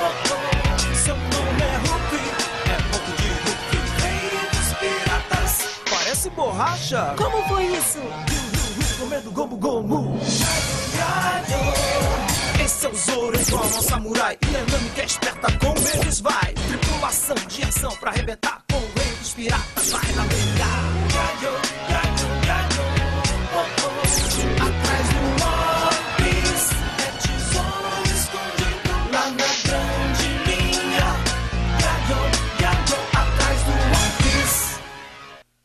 oh, 0.00 0.34
oh. 0.34 0.94
Seu 0.96 1.14
nome 1.14 1.62
é 1.62 1.76
Rupi, 1.86 2.22
é 2.66 2.76
ponto 2.90 3.12
de 3.16 3.28
Rupi, 3.28 3.78
rei 4.02 4.50
dos 4.50 4.68
piratas. 4.80 5.68
Parece 5.88 6.30
borracha. 6.30 7.14
Como 7.16 7.40
foi 7.46 7.66
isso? 7.66 8.00
Comendo 8.98 9.30
gomu 9.30 9.56
gomu 9.56 10.20
Yayo, 10.96 11.64
yayo. 11.64 12.64
Esse 12.64 12.86
é 12.86 12.88
o 12.88 12.94
Zoro 12.96 13.40
igual 13.40 13.62
ao 13.62 13.70
samurai 13.70 14.36
E 14.42 14.56
a 14.56 14.72
Nami 14.72 14.90
que 14.90 15.00
é 15.00 15.04
esperta 15.04 15.46
com 15.58 15.74
eles 15.94 16.20
vai 16.20 16.52
Tripula 16.52 17.10
situação 17.10 17.36
de 17.48 17.62
ação 17.62 17.90
pra 17.96 18.10
arrebentar 18.10 18.62
com 18.70 19.07
respirar, 19.38 19.60
vas 19.74 19.94
a 19.94 19.98
bailar, 19.98 20.28
venga, 20.28 20.70
ya 21.14 21.42
yo, 21.42 21.52
ya 21.90 21.97